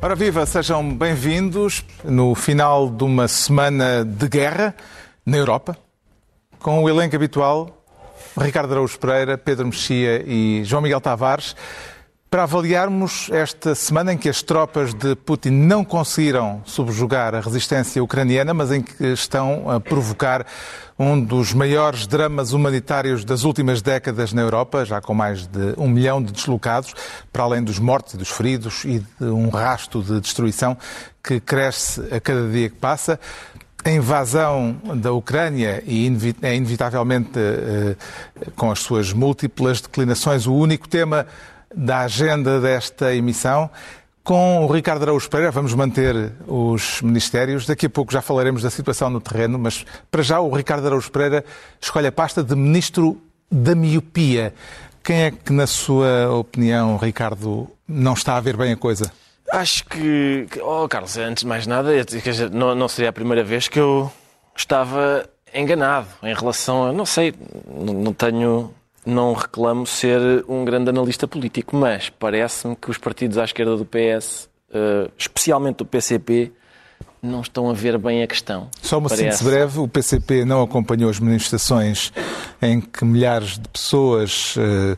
Ora 0.00 0.14
viva, 0.14 0.46
sejam 0.46 0.94
bem-vindos 0.94 1.84
no 2.04 2.34
final 2.34 2.88
de 2.88 3.04
uma 3.04 3.26
semana 3.26 4.04
de 4.04 4.28
guerra 4.28 4.74
na 5.26 5.36
Europa, 5.36 5.76
com 6.60 6.82
o 6.82 6.88
elenco 6.88 7.16
habitual, 7.16 7.84
Ricardo 8.40 8.72
Araújo 8.72 8.98
Pereira, 8.98 9.36
Pedro 9.36 9.66
Mexia 9.66 10.22
e 10.24 10.62
João 10.64 10.82
Miguel 10.82 11.00
Tavares, 11.00 11.54
para 12.30 12.42
avaliarmos 12.42 13.30
esta 13.30 13.74
semana 13.74 14.12
em 14.12 14.18
que 14.18 14.28
as 14.28 14.42
tropas 14.42 14.92
de 14.92 15.16
Putin 15.16 15.50
não 15.50 15.82
conseguiram 15.82 16.60
subjugar 16.64 17.34
a 17.34 17.40
resistência 17.40 18.04
ucraniana, 18.04 18.52
mas 18.52 18.70
em 18.70 18.82
que 18.82 19.02
estão 19.06 19.70
a 19.70 19.80
provocar 19.80 20.44
um 20.98 21.18
dos 21.18 21.54
maiores 21.54 22.06
dramas 22.06 22.52
humanitários 22.52 23.24
das 23.24 23.44
últimas 23.44 23.80
décadas 23.80 24.32
na 24.34 24.42
Europa, 24.42 24.84
já 24.84 25.00
com 25.00 25.14
mais 25.14 25.46
de 25.46 25.72
um 25.78 25.88
milhão 25.88 26.22
de 26.22 26.32
deslocados, 26.32 26.92
para 27.32 27.44
além 27.44 27.62
dos 27.62 27.78
mortos 27.78 28.14
e 28.14 28.16
dos 28.18 28.28
feridos 28.28 28.84
e 28.84 28.98
de 28.98 29.24
um 29.24 29.48
rasto 29.48 30.02
de 30.02 30.20
destruição 30.20 30.76
que 31.22 31.40
cresce 31.40 32.02
a 32.14 32.20
cada 32.20 32.46
dia 32.48 32.68
que 32.68 32.76
passa. 32.76 33.18
A 33.84 33.90
invasão 33.90 34.76
da 34.96 35.12
Ucrânia 35.12 35.82
e 35.86 36.04
é 36.42 36.54
inevitavelmente 36.54 37.38
eh, 37.38 37.96
com 38.56 38.70
as 38.72 38.80
suas 38.80 39.12
múltiplas 39.12 39.80
declinações 39.80 40.46
o 40.46 40.52
único 40.52 40.88
tema 40.88 41.26
da 41.74 42.00
agenda 42.00 42.60
desta 42.60 43.14
emissão. 43.14 43.70
Com 44.22 44.64
o 44.64 44.70
Ricardo 44.70 45.02
Araújo 45.02 45.28
Pereira 45.30 45.50
vamos 45.50 45.72
manter 45.72 46.32
os 46.46 47.00
ministérios. 47.00 47.66
Daqui 47.66 47.86
a 47.86 47.90
pouco 47.90 48.12
já 48.12 48.20
falaremos 48.20 48.62
da 48.62 48.70
situação 48.70 49.08
no 49.08 49.20
terreno, 49.20 49.58
mas 49.58 49.86
para 50.10 50.22
já 50.22 50.38
o 50.38 50.54
Ricardo 50.54 50.86
Araújo 50.86 51.10
Pereira 51.10 51.44
escolhe 51.80 52.06
a 52.06 52.12
pasta 52.12 52.42
de 52.42 52.54
Ministro 52.54 53.20
da 53.50 53.74
Miopia. 53.74 54.52
Quem 55.02 55.22
é 55.22 55.30
que, 55.30 55.52
na 55.52 55.66
sua 55.66 56.30
opinião, 56.30 56.98
Ricardo, 56.98 57.66
não 57.88 58.12
está 58.12 58.36
a 58.36 58.40
ver 58.40 58.56
bem 58.56 58.72
a 58.72 58.76
coisa? 58.76 59.10
Acho 59.50 59.86
que, 59.86 60.46
oh 60.60 60.86
Carlos, 60.86 61.16
antes 61.16 61.42
de 61.42 61.48
mais 61.48 61.66
nada, 61.66 61.90
não, 62.52 62.86
seria 62.88 63.08
a 63.08 63.12
primeira 63.12 63.42
vez 63.42 63.66
que 63.66 63.80
eu 63.80 64.12
estava 64.54 65.26
enganado 65.54 66.08
em 66.22 66.34
relação 66.34 66.84
a, 66.84 66.92
não 66.92 67.06
sei, 67.06 67.32
não 67.66 68.12
tenho 68.12 68.74
não 69.08 69.32
reclamo 69.32 69.86
ser 69.86 70.44
um 70.46 70.64
grande 70.64 70.90
analista 70.90 71.26
político, 71.26 71.74
mas 71.74 72.10
parece-me 72.10 72.76
que 72.76 72.90
os 72.90 72.98
partidos 72.98 73.38
à 73.38 73.44
esquerda 73.44 73.76
do 73.76 73.84
PS, 73.84 74.48
eh, 74.72 75.10
especialmente 75.16 75.78
do 75.78 75.86
PCP, 75.86 76.52
não 77.22 77.40
estão 77.40 77.70
a 77.70 77.72
ver 77.72 77.98
bem 77.98 78.22
a 78.22 78.26
questão. 78.26 78.68
Só 78.82 78.98
uma 78.98 79.08
Parece... 79.08 79.24
síntese 79.24 79.44
breve, 79.44 79.80
o 79.80 79.88
PCP 79.88 80.44
não 80.44 80.62
acompanhou 80.62 81.10
as 81.10 81.18
manifestações 81.18 82.12
em 82.60 82.80
que 82.80 83.04
milhares 83.04 83.58
de 83.58 83.68
pessoas 83.68 84.54
eh, 84.58 84.96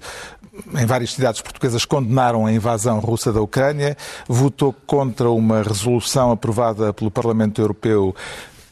em 0.82 0.86
várias 0.86 1.12
cidades 1.12 1.40
portuguesas 1.40 1.84
condenaram 1.84 2.44
a 2.44 2.52
invasão 2.52 2.98
russa 2.98 3.32
da 3.32 3.40
Ucrânia, 3.40 3.96
votou 4.28 4.74
contra 4.86 5.30
uma 5.30 5.62
resolução 5.62 6.32
aprovada 6.32 6.92
pelo 6.92 7.10
Parlamento 7.12 7.60
Europeu 7.60 8.14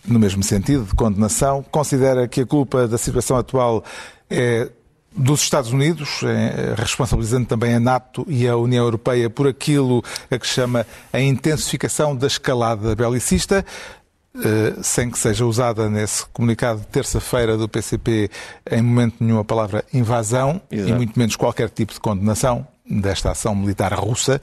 no 0.04 0.18
mesmo 0.18 0.42
sentido, 0.42 0.84
de 0.84 0.94
condenação, 0.94 1.62
considera 1.70 2.26
que 2.26 2.40
a 2.40 2.46
culpa 2.46 2.88
da 2.88 2.98
situação 2.98 3.36
atual 3.36 3.84
é 4.30 4.68
dos 5.14 5.42
Estados 5.42 5.72
Unidos, 5.72 6.20
eh, 6.22 6.74
responsabilizando 6.76 7.46
também 7.46 7.74
a 7.74 7.80
NATO 7.80 8.24
e 8.28 8.46
a 8.46 8.56
União 8.56 8.84
Europeia 8.84 9.28
por 9.28 9.48
aquilo 9.48 10.02
a 10.30 10.38
que 10.38 10.46
chama 10.46 10.86
a 11.12 11.20
intensificação 11.20 12.14
da 12.14 12.26
escalada 12.26 12.94
belicista, 12.94 13.64
eh, 14.36 14.74
sem 14.82 15.10
que 15.10 15.18
seja 15.18 15.44
usada 15.44 15.88
nesse 15.88 16.24
comunicado 16.26 16.80
de 16.80 16.86
terça-feira 16.86 17.56
do 17.56 17.68
PCP 17.68 18.30
em 18.70 18.82
momento 18.82 19.16
nenhum 19.18 19.38
a 19.38 19.44
palavra 19.44 19.84
invasão 19.92 20.60
Exato. 20.70 20.90
e 20.90 20.92
muito 20.94 21.18
menos 21.18 21.34
qualquer 21.34 21.70
tipo 21.70 21.92
de 21.92 22.00
condenação 22.00 22.66
desta 22.88 23.32
ação 23.32 23.54
militar 23.54 23.92
russa. 23.94 24.40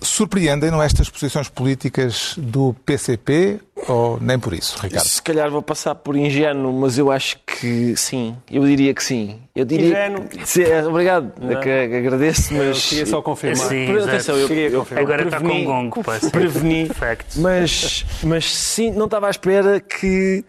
Surpreendem-não 0.00 0.80
estas 0.80 1.08
posições 1.08 1.48
políticas 1.48 2.34
do 2.36 2.72
PCP 2.86 3.60
ou 3.88 4.18
nem 4.20 4.38
por 4.38 4.52
isso, 4.52 4.78
Ricardo? 4.80 5.04
Se 5.04 5.20
calhar 5.20 5.50
vou 5.50 5.60
passar 5.60 5.94
por 5.96 6.16
ingênuo, 6.16 6.72
mas 6.72 6.98
eu 6.98 7.10
acho 7.10 7.38
que 7.44 7.96
sim. 7.96 8.36
Eu 8.48 8.64
diria 8.64 8.94
que 8.94 9.02
sim. 9.02 9.40
Eu 9.56 9.64
diria 9.64 9.88
ingênuo. 9.88 10.28
Sim, 10.44 10.62
é, 10.62 10.86
obrigado, 10.86 11.32
que, 11.62 11.96
agradeço, 11.96 12.54
mas... 12.54 12.76
Eu 12.76 12.88
queria 12.90 13.06
só 13.06 13.22
confirmar. 13.22 13.68
Sim, 13.68 13.98
atenção, 13.98 14.36
eu, 14.36 14.48
eu, 14.48 14.70
eu, 14.70 14.86
Agora 14.98 15.24
está 15.24 15.40
com 15.40 15.48
um 15.48 15.64
gongo, 15.64 16.04
Preveni, 16.30 16.88
mas, 17.36 18.06
mas 18.22 18.54
sim, 18.54 18.92
não 18.92 19.06
estava 19.06 19.26
à 19.26 19.30
espera 19.30 19.80
que... 19.80 20.44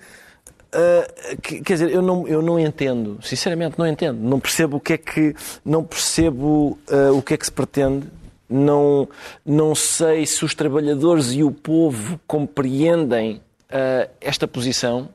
Uh, 0.72 1.42
que, 1.42 1.62
quer 1.62 1.74
dizer, 1.74 1.90
eu 1.90 2.04
não, 2.04 2.28
eu 2.28 2.44
não 2.44 2.60
entendo, 2.60 3.18
sinceramente 3.24 3.80
não 3.80 3.88
entendo, 3.88 4.20
não 4.20 4.40
percebo 4.40 4.78
o 4.78 4.80
que 4.80 4.94
é 4.94 4.98
que 5.00 5.36
não 5.66 5.84
percebo 5.84 6.78
uh, 6.92 7.18
o 7.18 7.24
que 7.24 7.34
é 7.34 7.38
que 7.38 7.46
se 7.46 7.52
pretende 7.52 8.06
não, 8.50 9.08
não 9.46 9.76
sei 9.76 10.26
se 10.26 10.44
os 10.44 10.56
trabalhadores 10.56 11.32
e 11.34 11.44
o 11.44 11.52
povo 11.52 12.20
compreendem 12.26 13.42
uh, 13.70 14.10
esta 14.20 14.48
posição. 14.48 15.10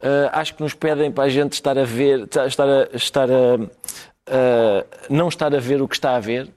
Uh, 0.00 0.30
acho 0.32 0.54
que 0.54 0.62
nos 0.62 0.74
pedem 0.74 1.10
para 1.10 1.24
a 1.24 1.28
gente 1.28 1.52
estar 1.52 1.78
a 1.78 1.84
ver, 1.84 2.28
estar 2.46 2.68
a, 2.68 2.88
estar 2.96 3.30
a, 3.30 3.56
uh, 3.56 4.86
não 5.08 5.28
estar 5.28 5.54
a 5.54 5.60
ver 5.60 5.80
o 5.80 5.88
que 5.88 5.94
está 5.94 6.16
a 6.16 6.20
ver. 6.20 6.48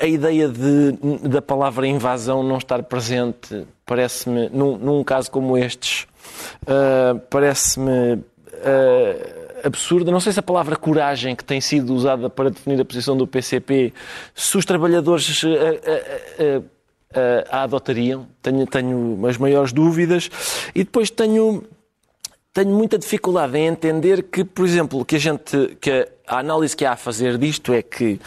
a 0.00 0.06
ideia 0.06 0.48
de, 0.48 0.92
da 1.28 1.40
palavra 1.40 1.86
invasão 1.86 2.42
não 2.42 2.58
estar 2.58 2.82
presente 2.82 3.66
parece-me, 3.86 4.48
num, 4.48 4.76
num, 4.76 5.04
caso 5.04 5.30
como 5.30 5.56
estes, 5.56 6.06
parece-me 7.30 8.24
absurda. 9.64 10.10
Não 10.10 10.20
sei 10.20 10.32
se 10.32 10.40
a 10.40 10.42
palavra 10.42 10.76
coragem 10.76 11.34
que 11.34 11.44
tem 11.44 11.60
sido 11.60 11.94
usada 11.94 12.28
para 12.28 12.50
definir 12.50 12.80
a 12.80 12.84
posição 12.84 13.16
do 13.16 13.26
PCP, 13.26 13.92
se 14.34 14.56
os 14.56 14.64
trabalhadores 14.64 15.42
a, 15.44 15.48
a, 16.42 17.54
a, 17.54 17.58
a 17.60 17.62
adotariam. 17.62 18.26
Tenho, 18.42 18.66
tenho 18.66 19.26
as 19.26 19.38
maiores 19.38 19.72
dúvidas. 19.72 20.30
E 20.74 20.84
depois 20.84 21.10
tenho 21.10 21.64
tenho 22.54 22.70
muita 22.70 22.96
dificuldade 22.96 23.58
em 23.58 23.66
entender 23.66 24.22
que, 24.22 24.44
por 24.44 24.64
exemplo, 24.64 25.04
que 25.04 25.16
a 25.16 25.18
gente, 25.18 25.76
que 25.80 26.08
a 26.24 26.38
análise 26.38 26.76
que 26.76 26.84
há 26.84 26.92
a 26.92 26.96
fazer 26.96 27.36
disto 27.36 27.72
é 27.72 27.82
que 27.82 28.20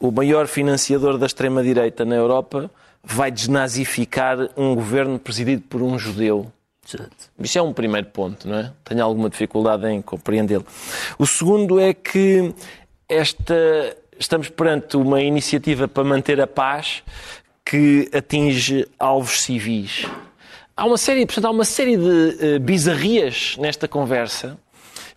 o 0.00 0.10
maior 0.10 0.46
financiador 0.46 1.18
da 1.18 1.26
extrema-direita 1.26 2.02
na 2.02 2.14
Europa 2.14 2.70
vai 3.02 3.30
desnazificar 3.30 4.38
um 4.56 4.74
governo 4.74 5.18
presidido 5.18 5.62
por 5.68 5.82
um 5.82 5.98
judeu. 5.98 6.50
Isso 7.38 7.58
é 7.58 7.62
um 7.62 7.72
primeiro 7.72 8.06
ponto, 8.08 8.48
não 8.48 8.58
é? 8.58 8.72
Tenho 8.84 9.02
alguma 9.02 9.30
dificuldade 9.30 9.86
em 9.86 10.02
compreendê-lo. 10.02 10.66
O 11.18 11.26
segundo 11.26 11.80
é 11.80 11.92
que 11.94 12.54
esta, 13.08 13.96
estamos 14.18 14.48
perante 14.48 14.96
uma 14.96 15.20
iniciativa 15.20 15.88
para 15.88 16.04
manter 16.04 16.40
a 16.40 16.46
paz 16.46 17.02
que 17.64 18.08
atinge 18.12 18.86
alvos 18.98 19.42
civis. 19.42 20.06
Há 20.76 20.84
uma 20.86 20.98
série, 20.98 21.24
portanto, 21.24 21.46
há 21.46 21.50
uma 21.50 21.64
série 21.64 21.96
de 21.96 22.02
uh, 22.56 22.60
bizarrias 22.60 23.56
nesta 23.58 23.86
conversa 23.86 24.58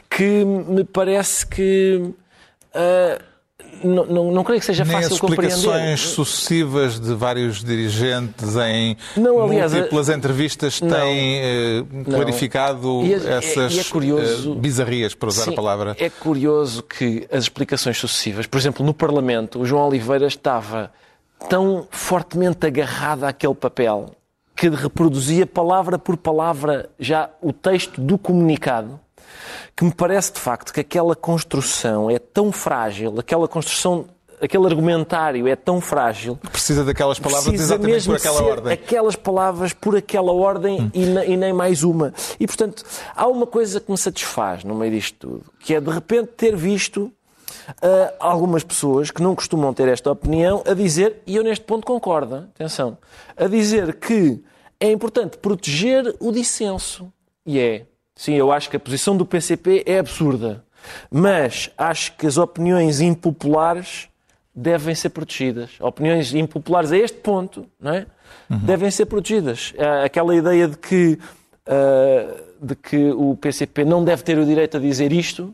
que 0.10 0.46
me 0.46 0.84
parece 0.84 1.46
que 1.46 2.00
uh, 2.04 3.24
não, 3.84 4.06
não, 4.06 4.32
não 4.32 4.44
creio 4.44 4.60
que 4.60 4.66
seja 4.66 4.84
Nem 4.84 4.94
fácil 4.94 5.08
as 5.08 5.14
explicações 5.14 5.64
compreender. 5.64 5.98
sucessivas 5.98 7.00
de 7.00 7.14
vários 7.14 7.64
dirigentes 7.64 8.56
em 8.56 8.98
não, 9.16 9.44
aliás, 9.44 9.74
múltiplas 9.74 10.10
entrevistas 10.10 10.80
têm 10.80 11.40
eh, 11.40 11.84
clarificado 12.06 13.04
e 13.04 13.14
é, 13.14 13.18
essas 13.18 13.78
é, 13.78 13.82
é 13.82 13.84
curioso, 13.84 14.54
eh, 14.54 14.56
bizarrias, 14.56 15.14
para 15.14 15.30
usar 15.30 15.44
sim, 15.46 15.54
a 15.54 15.56
palavra. 15.56 15.96
É 16.00 16.10
curioso 16.10 16.84
que 16.84 17.28
as 17.32 17.44
explicações 17.44 17.98
sucessivas, 17.98 18.48
por 18.48 18.58
exemplo, 18.58 18.86
no 18.86 18.94
Parlamento, 18.94 19.60
o 19.60 19.66
João 19.66 19.88
Oliveira 19.88 20.28
estava 20.28 20.92
tão 21.50 21.88
fortemente 21.92 22.66
agarrado 22.66 23.24
àquele 23.24 23.56
papel 23.56 24.12
que 24.56 24.70
reproduzia 24.70 25.46
palavra 25.46 26.00
por 26.00 26.18
palavra 26.18 26.90
já 27.00 27.30
o 27.42 27.54
texto 27.54 28.02
do 28.02 28.18
comunicado 28.18 29.00
que 29.76 29.84
me 29.84 29.94
parece 29.94 30.34
de 30.34 30.40
facto 30.40 30.74
que 30.74 30.80
aquela 30.80 31.16
construção 31.16 32.10
é 32.10 32.20
tão 32.20 32.52
frágil, 32.52 33.20
aquela 33.20 33.48
construção 33.48 34.06
aquele 34.42 34.66
argumentário 34.66 35.48
é 35.48 35.56
tão 35.56 35.82
frágil. 35.82 36.38
Precisa 36.52 36.84
daquelas 36.84 37.20
palavras 37.20 37.54
exatamente 37.54 38.06
por 38.06 38.16
aquela 38.16 38.44
ordem. 38.44 38.74
Aquelas 38.74 39.16
palavras 39.16 39.74
por 39.74 39.96
aquela 39.96 40.32
ordem 40.32 40.82
hum. 40.82 40.92
e, 40.94 41.32
e, 41.32 41.38
nem 41.38 41.54
mais 41.54 41.84
uma. 41.84 42.14
E, 42.40 42.46
portanto, 42.46 42.84
há 43.16 43.28
uma 43.28 43.48
coisa 43.48 43.80
que 43.80 43.90
me 43.92 43.98
satisfaz 43.98 44.64
no 44.64 44.76
meio 44.76 44.92
disto 44.92 45.18
tudo, 45.20 45.46
que 45.60 45.74
é 45.74 45.82
de 45.82 45.90
repente 45.90 46.28
ter 46.38 46.56
visto 46.56 47.12
uh, 47.70 48.14
algumas 48.20 48.64
pessoas 48.64 49.12
que 49.12 49.22
não 49.22 49.36
costumam 49.36 49.74
ter 49.74 49.88
esta 49.88 50.12
opinião 50.12 50.64
a 50.66 50.74
dizer, 50.74 51.22
e 51.26 51.36
eu 51.36 51.44
neste 51.44 51.66
ponto 51.66 51.86
concordo, 51.86 52.48
atenção, 52.56 52.98
a 53.36 53.48
dizer 53.48 53.96
que 53.96 54.42
é 54.80 54.92
importante 54.92 55.38
proteger 55.38 56.16
o 56.20 56.32
dissenso. 56.32 57.12
E 57.46 57.60
é. 57.60 57.86
Sim, 58.18 58.34
eu 58.34 58.52
acho 58.52 58.70
que 58.70 58.76
a 58.76 58.80
posição 58.80 59.16
do 59.16 59.26
PCP 59.26 59.84
é 59.86 60.00
absurda. 60.00 60.64
Mas 61.10 61.70
acho 61.78 62.14
que 62.18 62.26
as 62.26 62.38
opiniões 62.38 63.00
impopulares 63.00 64.10
devem 64.54 64.96
ser 64.96 65.10
protegidas. 65.10 65.70
Opiniões 65.80 66.34
impopulares 66.34 66.92
a 66.92 66.98
este 66.98 67.20
ponto 67.20 67.68
não 67.80 67.94
é? 67.94 68.08
Uhum. 68.50 68.58
devem 68.60 68.90
ser 68.90 69.06
protegidas. 69.06 69.74
Aquela 70.04 70.36
ideia 70.36 70.68
de 70.68 70.78
que 70.78 71.20
uh, 71.68 72.48
de 72.60 72.76
que 72.76 73.12
o 73.12 73.36
PCP 73.36 73.86
não 73.86 74.04
deve 74.04 74.24
ter 74.24 74.38
o 74.40 74.46
direito 74.46 74.78
a 74.78 74.80
dizer 74.80 75.14
isto, 75.14 75.54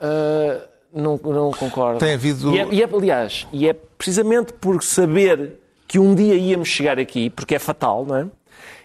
uh, 0.00 0.68
não, 0.92 1.16
não 1.16 1.50
concordo. 1.50 1.98
Tem 1.98 2.14
havido. 2.14 2.54
E 2.54 2.58
é, 2.60 2.68
e 2.70 2.82
é, 2.82 2.88
aliás, 2.92 3.46
e 3.52 3.68
é 3.68 3.72
precisamente 3.72 4.52
por 4.52 4.82
saber 4.82 5.54
que 5.86 5.98
um 5.98 6.14
dia 6.14 6.34
íamos 6.34 6.68
chegar 6.68 6.98
aqui, 6.98 7.30
porque 7.30 7.54
é 7.54 7.58
fatal, 7.58 8.04
não 8.04 8.16
é? 8.16 8.26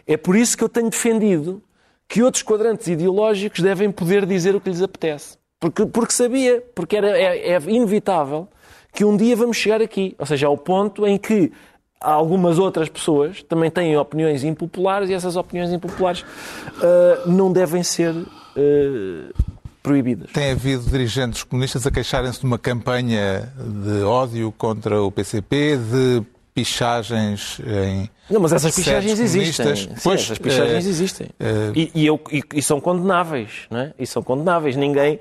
É 0.08 0.18
por 0.18 0.36
isso 0.36 0.58
que 0.58 0.64
eu 0.64 0.70
tenho 0.70 0.90
defendido 0.90 1.62
que 2.08 2.22
outros 2.22 2.44
quadrantes 2.44 2.88
ideológicos 2.88 3.60
devem 3.60 3.92
poder 3.92 4.26
dizer 4.26 4.56
o 4.56 4.62
que 4.62 4.70
lhes 4.70 4.82
apetece. 4.82 5.38
Porque, 5.60 5.86
porque 5.86 6.14
sabia, 6.14 6.64
porque 6.76 6.98
era, 6.98 7.18
é, 7.18 7.52
é 7.52 7.62
inevitável 7.68 8.48
que 8.94 9.06
um 9.06 9.16
dia 9.18 9.36
vamos 9.36 9.58
chegar 9.58 9.82
aqui. 9.82 10.16
Ou 10.20 10.26
seja, 10.26 10.48
ao 10.48 10.58
ponto 10.58 11.08
em 11.08 11.18
que 11.18 11.52
algumas 12.00 12.60
outras 12.60 12.90
pessoas 12.90 13.42
também 13.44 13.72
têm 13.72 13.98
opiniões 13.98 14.44
impopulares 14.44 15.10
e 15.10 15.14
essas 15.14 15.36
opiniões 15.36 15.72
impopulares 15.72 16.22
uh, 16.22 17.30
não 17.30 17.52
devem 17.52 17.82
ser 17.82 18.14
uh, 18.14 19.34
proibidas. 19.82 20.32
Tem 20.32 20.52
havido 20.52 20.84
dirigentes 20.84 21.44
comunistas 21.44 21.88
a 21.88 21.92
queixarem-se 21.92 22.40
de 22.40 22.46
uma 22.46 22.60
campanha 22.60 23.54
de 23.58 24.04
ódio 24.04 24.54
contra 24.58 25.02
o 25.02 25.12
PCP, 25.12 25.78
de 25.78 26.24
pichagens 26.54 27.60
em. 27.66 28.10
Não, 28.30 28.40
mas 28.40 28.54
essas 28.54 28.76
pichagens 28.76 29.20
existem. 29.20 29.76
Sim, 29.76 29.90
pois, 30.04 30.22
essas 30.22 30.38
pichagens 30.38 30.86
uh, 30.86 30.90
existem. 30.90 31.28
Uh, 31.40 31.74
e, 31.76 31.92
e, 31.96 32.06
eu, 32.06 32.20
e, 32.32 32.44
e, 32.56 32.62
são 32.62 32.80
condenáveis, 32.80 33.50
não 33.70 33.80
é? 33.80 33.94
E 33.98 34.06
são 34.06 34.22
condenáveis. 34.22 34.76
Ninguém. 34.76 35.20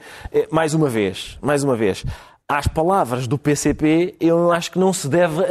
Mais 0.50 0.74
uma 0.74 0.88
vez, 0.88 1.38
mais 1.40 1.64
uma 1.64 1.76
vez, 1.76 2.04
às 2.48 2.66
palavras 2.66 3.26
do 3.26 3.38
PCP, 3.38 4.14
eu 4.20 4.52
acho 4.52 4.70
que 4.70 4.78
não 4.78 4.92
se 4.92 5.08
deve 5.08 5.42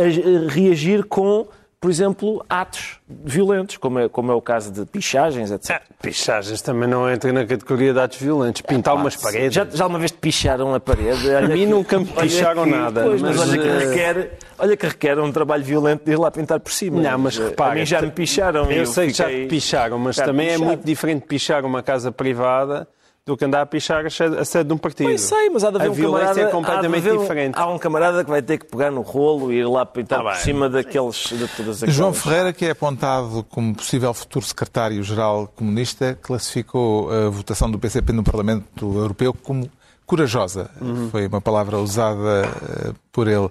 reagir 0.47 1.03
com, 1.05 1.47
por 1.81 1.89
exemplo, 1.89 2.45
atos 2.47 2.99
violentos, 3.09 3.75
como 3.77 3.97
é, 3.97 4.07
como 4.07 4.31
é 4.31 4.35
o 4.35 4.41
caso 4.41 4.71
de 4.71 4.85
pichagens, 4.85 5.49
etc. 5.49 5.71
É, 5.71 5.81
pichagens 5.99 6.61
também 6.61 6.87
não 6.87 7.09
entra 7.09 7.33
na 7.33 7.43
categoria 7.43 7.91
de 7.91 7.99
atos 7.99 8.19
violentos. 8.19 8.61
Pintar 8.61 8.93
é, 8.93 8.97
umas 8.97 9.15
paredes. 9.15 9.55
Já, 9.55 9.65
já 9.65 9.87
uma 9.87 9.97
vez 9.97 10.11
te 10.11 10.19
picharam 10.19 10.75
a 10.75 10.79
parede? 10.79 11.33
a 11.33 11.41
mim 11.41 11.65
nunca 11.65 11.97
me 11.97 12.05
picharam 12.05 12.67
nada. 12.67 13.03
Pois, 13.03 13.19
mas, 13.19 13.35
mas, 13.35 13.49
olha 13.49 13.59
que 13.59 13.67
eh, 13.67 13.79
requer, 13.79 14.31
olha 14.59 14.77
que 14.77 14.85
requer 14.85 15.17
um 15.17 15.31
trabalho 15.31 15.63
violento 15.63 16.05
de 16.05 16.11
ir 16.11 16.19
lá 16.19 16.29
pintar 16.29 16.59
por 16.59 16.71
cima. 16.71 17.01
Não, 17.01 17.17
mas 17.17 17.35
repara. 17.39 17.71
A 17.71 17.75
mim 17.75 17.85
já 17.85 17.99
me 17.99 18.11
picharam. 18.11 18.71
Eu, 18.71 18.77
eu 18.77 18.85
sei 18.85 19.07
que 19.07 19.13
já 19.13 19.27
te 19.27 19.47
picharam, 19.47 19.97
mas 19.97 20.17
também 20.17 20.49
pichado. 20.49 20.63
é 20.63 20.67
muito 20.67 20.85
diferente 20.85 21.25
pichar 21.25 21.65
uma 21.65 21.81
casa 21.81 22.11
privada 22.11 22.87
do 23.25 23.37
que 23.37 23.45
andar 23.45 23.61
a 23.61 23.65
pichar 23.65 24.03
a 24.05 24.45
sede 24.45 24.67
de 24.67 24.73
um 24.73 24.77
partido. 24.77 25.07
Pois 25.07 25.21
sei, 25.21 25.49
mas 25.49 25.63
há 25.63 25.69
de 25.69 25.77
haver 25.77 25.87
a 25.87 25.91
um 25.91 26.11
camarada... 26.11 26.41
é 26.41 26.45
completamente 26.47 27.09
um, 27.09 27.21
diferente. 27.21 27.57
Há 27.57 27.67
um 27.67 27.77
camarada 27.77 28.23
que 28.23 28.29
vai 28.29 28.41
ter 28.41 28.57
que 28.57 28.65
pegar 28.65 28.89
no 28.89 29.01
rolo 29.01 29.51
e 29.51 29.57
ir 29.57 29.67
lá 29.67 29.85
pintar 29.85 30.21
ah, 30.21 30.31
por 30.31 30.35
cima 30.37 30.67
daqueles, 30.67 31.15
de 31.17 31.47
todas 31.49 31.77
aquelas... 31.77 31.95
João 31.95 32.13
Ferreira, 32.13 32.51
que 32.51 32.65
é 32.65 32.71
apontado 32.71 33.45
como 33.49 33.75
possível 33.75 34.11
futuro 34.13 34.43
secretário-geral 34.43 35.47
comunista, 35.55 36.17
classificou 36.19 37.11
a 37.11 37.29
votação 37.29 37.69
do 37.69 37.77
PCP 37.77 38.11
no 38.11 38.23
Parlamento 38.23 38.97
Europeu 38.97 39.33
como 39.33 39.69
corajosa. 40.05 40.71
Uhum. 40.81 41.09
Foi 41.11 41.27
uma 41.27 41.39
palavra 41.39 41.77
usada 41.77 42.45
eh, 42.45 42.93
por 43.11 43.27
ele. 43.27 43.49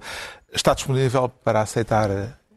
Está 0.52 0.74
disponível 0.74 1.28
para 1.28 1.60
aceitar 1.60 2.10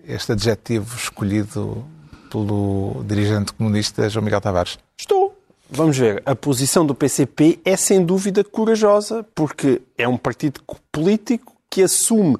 este 0.06 0.32
adjetivo 0.32 0.98
escolhido 0.98 1.86
pelo 2.32 3.04
dirigente 3.06 3.54
comunista 3.54 4.10
João 4.10 4.26
Miguel 4.26 4.42
Tavares? 4.42 4.80
Estou 4.98 5.33
vamos 5.76 5.98
ver, 5.98 6.22
a 6.26 6.36
posição 6.36 6.86
do 6.86 6.94
PCP 6.94 7.60
é 7.66 7.76
sem 7.76 8.06
dúvida 8.06 8.44
corajosa, 8.44 9.26
porque 9.34 9.82
é 9.98 10.08
um 10.08 10.18
partido 10.18 10.62
político 10.92 11.56
que 11.70 11.82
assume 11.82 12.38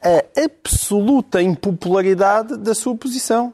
a 0.00 0.44
absoluta 0.44 1.42
impopularidade 1.42 2.56
da 2.56 2.74
sua 2.74 2.96
posição, 2.96 3.52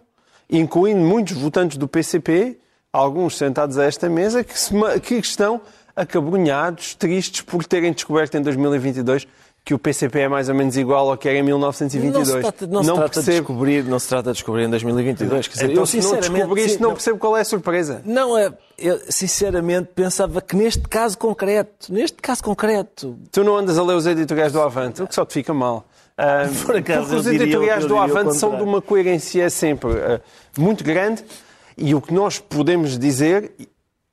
incluindo 0.50 1.00
muitos 1.00 1.36
votantes 1.36 1.78
do 1.78 1.88
PCP, 1.88 2.58
alguns 2.92 3.38
sentados 3.38 3.78
a 3.78 3.84
esta 3.84 4.08
mesa, 4.08 4.44
que, 4.44 4.58
se, 4.58 4.74
que 5.02 5.14
estão 5.14 5.62
acabrunhados, 5.96 6.94
tristes 6.94 7.40
por 7.40 7.64
terem 7.64 7.92
descoberto 7.92 8.36
em 8.36 8.42
2022 8.42 9.26
que 9.64 9.72
o 9.72 9.78
PCP 9.78 10.20
é 10.20 10.28
mais 10.28 10.48
ou 10.48 10.54
menos 10.54 10.76
igual 10.76 11.08
ao 11.08 11.16
que 11.16 11.28
era 11.28 11.38
em 11.38 11.42
1922. 11.42 12.28
Não 12.28 12.34
se 12.34 12.40
trata, 12.40 12.66
não 12.66 12.82
não 12.82 12.94
se 12.94 12.94
trata 12.94 13.22
de 13.22 13.30
descobrir, 13.30 13.84
não 13.84 13.98
se 13.98 14.08
trata 14.08 14.30
de 14.30 14.34
descobrir 14.34 14.64
em 14.64 14.70
2022. 14.70 15.46
Quer 15.46 15.54
dizer, 15.54 15.70
então, 15.70 15.82
eu 15.82 15.86
sinceramente 15.86 16.28
não 16.28 16.38
descobri 16.38 16.64
isto, 16.64 16.82
não 16.82 16.92
percebo 16.92 17.18
qual 17.18 17.36
é 17.36 17.40
a 17.42 17.44
surpresa. 17.44 18.02
Não 18.04 18.36
é, 18.36 18.52
eu 18.76 19.00
sinceramente 19.08 19.90
pensava 19.94 20.40
que 20.40 20.56
neste 20.56 20.82
caso 20.82 21.16
concreto, 21.16 21.92
neste 21.92 22.16
caso 22.20 22.42
concreto, 22.42 23.16
tu 23.30 23.44
não 23.44 23.56
andas 23.56 23.78
a 23.78 23.84
ler 23.84 23.94
os 23.94 24.06
editoriais 24.06 24.52
do 24.52 24.60
Avante, 24.60 25.00
o 25.02 25.06
que 25.06 25.14
só 25.14 25.24
te 25.24 25.32
fica 25.32 25.54
mal. 25.54 25.86
Uh, 26.18 26.52
Por 26.66 26.76
acaso, 26.76 27.02
porque 27.02 27.16
os 27.16 27.26
editoriais 27.26 27.86
do 27.86 27.96
Avante 27.96 28.36
são 28.36 28.56
de 28.56 28.62
uma 28.62 28.82
coerência 28.82 29.48
sempre 29.48 29.90
uh, 29.90 30.20
muito 30.58 30.82
grande 30.82 31.24
e 31.76 31.94
o 31.94 32.00
que 32.00 32.12
nós 32.12 32.38
podemos 32.38 32.98
dizer 32.98 33.52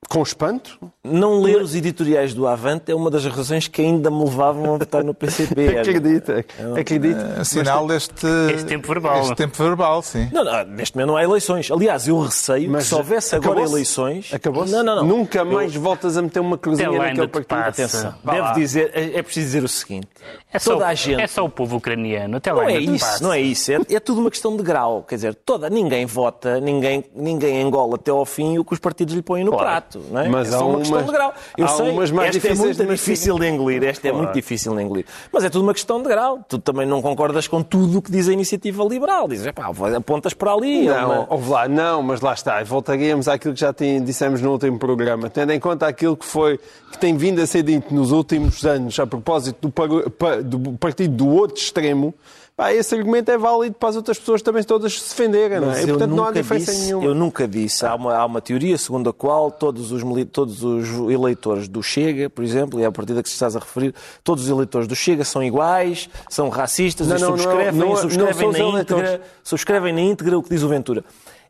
com 0.08 0.24
espanto? 0.24 0.80
Não 1.04 1.42
ler 1.42 1.62
os 1.62 1.76
editoriais 1.76 2.34
do 2.34 2.48
Avante 2.48 2.92
é 2.92 2.96
uma 2.96 3.12
das 3.12 3.26
razões 3.26 3.68
que 3.68 3.82
ainda 3.82 4.10
me 4.10 4.24
levavam 4.24 4.76
a 4.76 4.78
votar 4.78 5.04
no 5.04 5.14
PCP. 5.14 5.78
acredita, 5.78 6.46
acredita. 6.80 7.36
É, 7.40 7.44
sinal 7.44 7.86
deste... 7.86 8.26
Este 8.54 8.66
tempo 8.66 8.88
verbal. 8.88 9.22
Este 9.22 9.36
tempo 9.36 9.56
verbal, 9.62 10.02
sim. 10.02 10.30
Não, 10.32 10.44
não, 10.44 10.64
neste 10.66 10.96
momento 10.96 11.10
não 11.10 11.18
há 11.18 11.24
eleições. 11.24 11.70
Aliás, 11.70 12.08
eu 12.08 12.20
receio 12.22 12.72
Mas 12.72 12.84
que 12.84 12.90
se 12.90 12.96
houvesse 12.96 13.36
agora 13.36 13.62
eleições... 13.62 14.34
Acabou-se? 14.34 14.72
Não, 14.72 14.84
não, 14.84 14.96
não. 14.98 15.06
Nunca 15.06 15.44
mais 15.44 15.76
eu... 15.76 15.82
voltas 15.82 16.18
a 16.18 16.22
meter 16.22 16.40
uma 16.40 16.58
cruzinha 16.58 16.92
naquele 16.92 17.28
partido. 17.28 17.60
Atenção. 17.60 18.16
Deve 18.24 18.54
dizer, 18.54 18.92
é, 18.94 19.18
é 19.18 19.22
preciso 19.22 19.46
dizer 19.46 19.64
o 19.64 19.68
seguinte. 19.68 20.08
É 20.52 20.58
só, 20.58 20.74
toda 20.74 20.88
a 20.88 20.94
gente... 20.94 21.22
é 21.22 21.28
só 21.28 21.46
o 21.46 21.50
povo 21.50 21.78
ucraniano. 21.78 22.38
Até 22.38 22.52
lá 22.52 22.64
não 22.64 22.70
é 22.70 22.80
isso, 22.80 23.06
passa. 23.06 23.24
não 23.24 23.34
é 23.34 23.40
isso. 23.40 23.72
É, 23.72 23.80
é 23.90 24.00
tudo 24.00 24.22
uma 24.22 24.32
questão 24.32 24.56
de 24.58 24.64
grau. 24.64 25.04
Quer 25.04 25.16
dizer, 25.16 25.36
toda, 25.36 25.70
ninguém 25.70 26.06
vota, 26.06 26.60
ninguém, 26.60 27.06
ninguém 27.16 27.62
engola 27.62 27.96
até 27.96 28.12
ao 28.12 28.26
fim 28.26 28.58
o 28.58 28.66
que 28.66 28.74
os 28.74 28.80
partidos 28.80 29.14
lhe 29.14 29.22
põem 29.22 29.44
no 29.44 29.52
claro. 29.52 29.66
prato. 29.66 29.89
Não 29.98 30.20
é? 30.22 30.30
Mas 30.30 30.54
é 30.54 30.58
uma 30.58 30.80
questão 30.80 31.04
de 31.04 31.12
grau. 31.12 31.34
Eu 31.58 31.68
sei, 31.68 31.90
umas 31.90 32.12
mais 32.12 32.36
esta 32.36 32.48
é 32.48 32.56
muito 32.56 32.78
de 32.78 32.88
difícil 32.88 33.40
de 33.40 33.48
engolir. 33.48 33.84
Esta 33.84 34.02
claro. 34.02 34.16
é 34.16 34.22
muito 34.22 34.34
difícil 34.34 34.76
de 34.76 34.84
engolir. 34.84 35.06
Mas 35.32 35.44
é 35.44 35.50
tudo 35.50 35.64
uma 35.64 35.74
questão 35.74 36.02
de 36.02 36.08
grau. 36.08 36.40
Tu 36.48 36.60
também 36.60 36.86
não 36.86 37.02
concordas 37.02 37.48
com 37.48 37.64
tudo 37.64 38.00
o 38.00 38.02
que 38.02 38.12
diz 38.12 38.28
a 38.30 38.34
iniciativa 38.34 38.84
liberal. 38.84 39.28
Dizes, 39.28 39.52
pá, 39.52 39.72
apontas 39.96 40.34
para 40.34 40.54
ali. 40.54 40.88
É 40.88 40.92
não, 40.92 41.14
é 41.14 41.28
uma... 41.30 41.48
lá, 41.48 41.68
não, 41.68 42.04
mas 42.04 42.22
lá 42.22 42.34
está. 42.34 42.64
Voltaríamos 42.64 43.28
àquilo 43.28 43.54
que 43.54 43.60
já 43.60 43.74
dissemos 44.04 44.42
no 44.42 44.52
último 44.52 44.78
programa. 44.78 45.30
Tendo 45.30 45.52
em 45.52 45.60
conta 45.60 45.88
aquilo 45.88 46.16
que 46.16 46.26
foi, 46.26 46.60
que 46.92 46.98
tem 46.98 47.16
vindo 47.18 47.42
a 47.42 47.48
ser 47.48 47.64
dito 47.64 47.94
nos 47.94 48.12
últimos 48.12 48.66
anos 48.66 49.00
a 49.00 49.08
propósito 49.08 49.68
do, 49.68 50.60
do 50.60 50.72
partido 50.74 51.16
do 51.16 51.28
outro 51.28 51.58
extremo, 51.58 52.14
Pá, 52.60 52.74
esse 52.74 52.94
argumento 52.94 53.32
é 53.32 53.38
válido 53.38 53.78
para 53.78 53.88
as 53.88 53.96
outras 53.96 54.20
pessoas 54.20 54.42
também 54.42 54.62
todas 54.64 55.00
se 55.00 55.08
defenderem, 55.12 55.62
não 55.62 55.72
é? 55.72 55.82
E, 55.82 55.88
portanto, 55.88 56.12
não 56.12 56.26
há 56.26 56.32
diferença 56.34 56.74
disse, 56.74 56.88
nenhuma. 56.88 57.06
Eu 57.06 57.16
nunca 57.16 57.48
disse. 57.48 57.86
Há 57.86 57.96
uma, 57.96 58.14
há 58.14 58.26
uma 58.26 58.42
teoria 58.42 58.78
segundo 58.78 59.10
a 59.10 59.14
qual 59.14 59.50
todos 59.50 59.94
os, 59.94 60.04
todos 60.30 60.62
os 60.62 60.90
eleitores 61.10 61.70
do 61.70 61.82
Chega, 61.82 62.30
por 62.30 62.44
exemplo, 62.44 62.78
e 62.78 62.84
é 62.84 62.86
a 62.88 62.92
partida 62.92 63.24
que 63.24 63.30
se 63.30 63.36
estás 63.36 63.56
a 63.56 63.60
referir, 63.60 63.96
todos 64.26 64.44
os 64.44 64.50
eleitores 64.50 64.90
do 64.90 64.94
Chega 64.94 65.24
são 65.24 65.42
iguais, 65.42 66.10
são 66.30 66.50
racistas 66.50 67.08
não, 67.08 67.16
e 67.16 67.22
não, 67.22 67.28
subscrevem, 67.30 67.80
não, 67.80 67.96
subscrevem, 67.96 68.52
na 68.52 68.60
íntegra, 68.60 69.22
subscrevem 69.42 69.94
na 69.94 70.02
íntegra 70.02 70.38
o 70.38 70.44
que 70.44 70.50
diz 70.50 70.62
o 70.62 70.68
Ventura. 70.68 71.06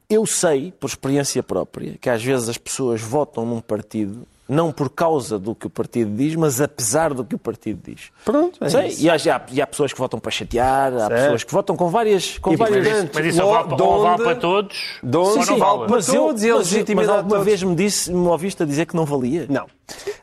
Eu 0.08 0.28
sei, 0.28 0.72
por 0.80 0.92
experiência 0.92 1.42
própria, 1.42 1.98
que 2.00 2.08
às 2.08 2.24
vezes 2.24 2.48
as 2.50 2.58
pessoas 2.60 3.02
votam 3.02 3.48
num 3.48 3.62
partido 3.62 4.28
não 4.50 4.72
por 4.72 4.90
causa 4.90 5.38
do 5.38 5.54
que 5.54 5.68
o 5.68 5.70
partido 5.70 6.12
diz, 6.16 6.36
mas 6.36 6.60
apesar 6.60 7.14
do 7.14 7.24
que 7.24 7.36
o 7.36 7.38
partido 7.38 7.80
diz. 7.86 8.12
Pronto, 8.26 8.62
é 8.64 8.70
Sei, 8.70 8.96
e, 9.00 9.10
há, 9.10 9.16
e 9.52 9.62
há 9.62 9.68
pessoas 9.68 9.94
que 9.94 10.00
votam 10.00 10.20
para 10.20 10.32
chatear, 10.32 10.92
há 10.92 11.00
certo. 11.00 11.22
pessoas 11.22 11.44
que 11.44 11.54
votam 11.54 11.76
com 11.76 11.88
várias... 11.90 12.40
Com 12.40 12.58
várias... 12.58 12.88
Mas, 12.88 12.98
isso, 12.98 13.12
mas 13.14 13.26
isso 13.28 13.46
vale, 13.46 13.76
vale 13.76 14.24
para 14.24 14.36
todos, 14.36 15.00
ou 15.04 15.46
não 15.46 15.58
vale 15.58 15.88
para 15.88 16.02
todos 16.04 16.44
e 16.44 16.50
a 16.50 16.56
legitimidade 16.56 16.96
Mas 16.96 17.10
alguma 17.10 17.44
vez 17.44 17.62
me, 17.62 17.76
disse, 17.76 18.12
me 18.12 18.28
ouviste 18.28 18.64
a 18.64 18.66
dizer 18.66 18.88
que 18.88 18.96
não 18.96 19.06
valia? 19.06 19.46
Não. 19.48 19.68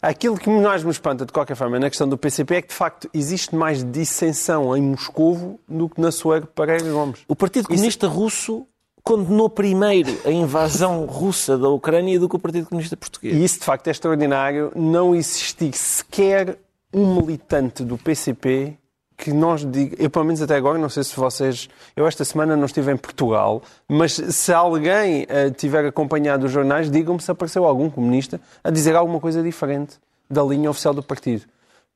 Aquilo 0.02 0.36
que 0.36 0.50
mais 0.50 0.82
me 0.82 0.90
espanta, 0.90 1.24
de 1.24 1.32
qualquer 1.32 1.54
forma, 1.54 1.78
na 1.78 1.88
questão 1.88 2.08
do 2.08 2.18
PCP 2.18 2.56
é 2.56 2.62
que, 2.62 2.68
de 2.68 2.74
facto, 2.74 3.08
existe 3.14 3.54
mais 3.54 3.84
dissensão 3.84 4.76
em 4.76 4.82
Moscovo 4.82 5.60
do 5.68 5.88
que 5.88 6.00
na 6.00 6.10
Suécia 6.10 6.48
Pereira 6.52 6.90
Gomes. 6.90 7.20
O 7.28 7.36
Partido 7.36 7.68
Comunista 7.68 8.06
Isso... 8.06 8.14
Russo 8.14 8.66
condenou 9.06 9.48
primeiro 9.48 10.10
a 10.24 10.32
invasão 10.32 11.06
russa 11.06 11.56
da 11.56 11.68
Ucrânia 11.68 12.18
do 12.18 12.28
que 12.28 12.34
o 12.34 12.40
Partido 12.40 12.66
Comunista 12.66 12.96
Português. 12.96 13.36
E 13.36 13.44
isso, 13.44 13.60
de 13.60 13.64
facto, 13.64 13.86
é 13.86 13.92
extraordinário. 13.92 14.72
Não 14.74 15.14
existir 15.14 15.72
sequer 15.76 16.58
um 16.92 17.14
militante 17.14 17.84
do 17.84 17.96
PCP 17.96 18.76
que 19.16 19.32
nós 19.32 19.64
diga, 19.64 19.96
eu 20.02 20.10
pelo 20.10 20.24
menos 20.24 20.42
até 20.42 20.56
agora, 20.56 20.76
não 20.76 20.88
sei 20.88 21.04
se 21.04 21.14
vocês, 21.14 21.68
eu 21.94 22.04
esta 22.04 22.24
semana 22.24 22.56
não 22.56 22.66
estive 22.66 22.92
em 22.92 22.96
Portugal, 22.96 23.62
mas 23.88 24.12
se 24.12 24.52
alguém 24.52 25.22
uh, 25.22 25.52
tiver 25.56 25.86
acompanhado 25.86 26.46
os 26.46 26.52
jornais, 26.52 26.90
digam-me 26.90 27.20
se 27.22 27.30
apareceu 27.30 27.64
algum 27.64 27.88
comunista 27.88 28.40
a 28.62 28.70
dizer 28.70 28.96
alguma 28.96 29.20
coisa 29.20 29.40
diferente 29.40 29.98
da 30.28 30.42
linha 30.42 30.68
oficial 30.68 30.92
do 30.92 31.02
partido 31.02 31.46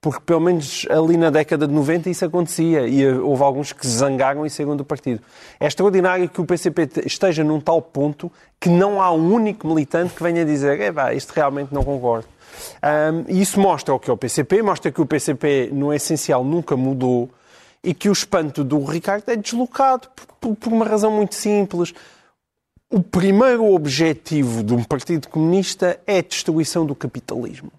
porque 0.01 0.21
pelo 0.25 0.41
menos 0.41 0.87
ali 0.89 1.17
na 1.17 1.29
década 1.29 1.67
de 1.67 1.75
90 1.75 2.09
isso 2.09 2.25
acontecia 2.25 2.87
e 2.87 3.07
houve 3.07 3.43
alguns 3.43 3.73
que 3.73 3.87
zangaram 3.87 4.47
e 4.47 4.51
saíram 4.51 4.77
do 4.77 4.85
partido. 4.85 5.23
É 5.59 5.67
extraordinário 5.67 6.29
que 6.29 6.41
o 6.41 6.47
PCP 6.47 6.89
esteja 7.05 7.45
num 7.45 7.61
tal 7.61 7.83
ponto 7.83 8.33
que 8.59 8.69
não 8.69 9.03
há 9.03 9.13
um 9.13 9.33
único 9.33 9.69
militante 9.69 10.15
que 10.15 10.23
venha 10.23 10.45
dizer 10.45 10.81
é 10.81 10.91
pá, 10.91 11.13
isto 11.13 11.33
realmente 11.33 11.73
não 11.73 11.85
concordo. 11.85 12.27
Um, 12.83 13.25
e 13.29 13.41
isso 13.41 13.61
mostra 13.61 13.95
o 13.95 13.99
que 13.99 14.11
é 14.11 14.13
o 14.13 14.17
PCP, 14.17 14.63
mostra 14.63 14.91
que 14.91 15.01
o 15.01 15.07
PCP 15.07 15.71
no 15.73 15.93
essencial 15.93 16.45
nunca 16.45 16.77
mudou 16.77 17.31
e 17.85 17.93
que 17.95 18.09
o 18.09 18.13
espanto 18.13 18.65
do 18.65 18.83
Ricardo 18.85 19.29
é 19.29 19.37
deslocado 19.37 20.09
por, 20.41 20.57
por 20.57 20.73
uma 20.73 20.85
razão 20.85 21.11
muito 21.11 21.35
simples 21.35 21.95
o 22.93 23.01
primeiro 23.01 23.73
objetivo 23.73 24.65
de 24.65 24.75
um 24.75 24.83
Partido 24.83 25.29
Comunista 25.29 26.01
é 26.05 26.19
a 26.19 26.23
destruição 26.23 26.85
do 26.85 26.93
capitalismo. 26.93 27.71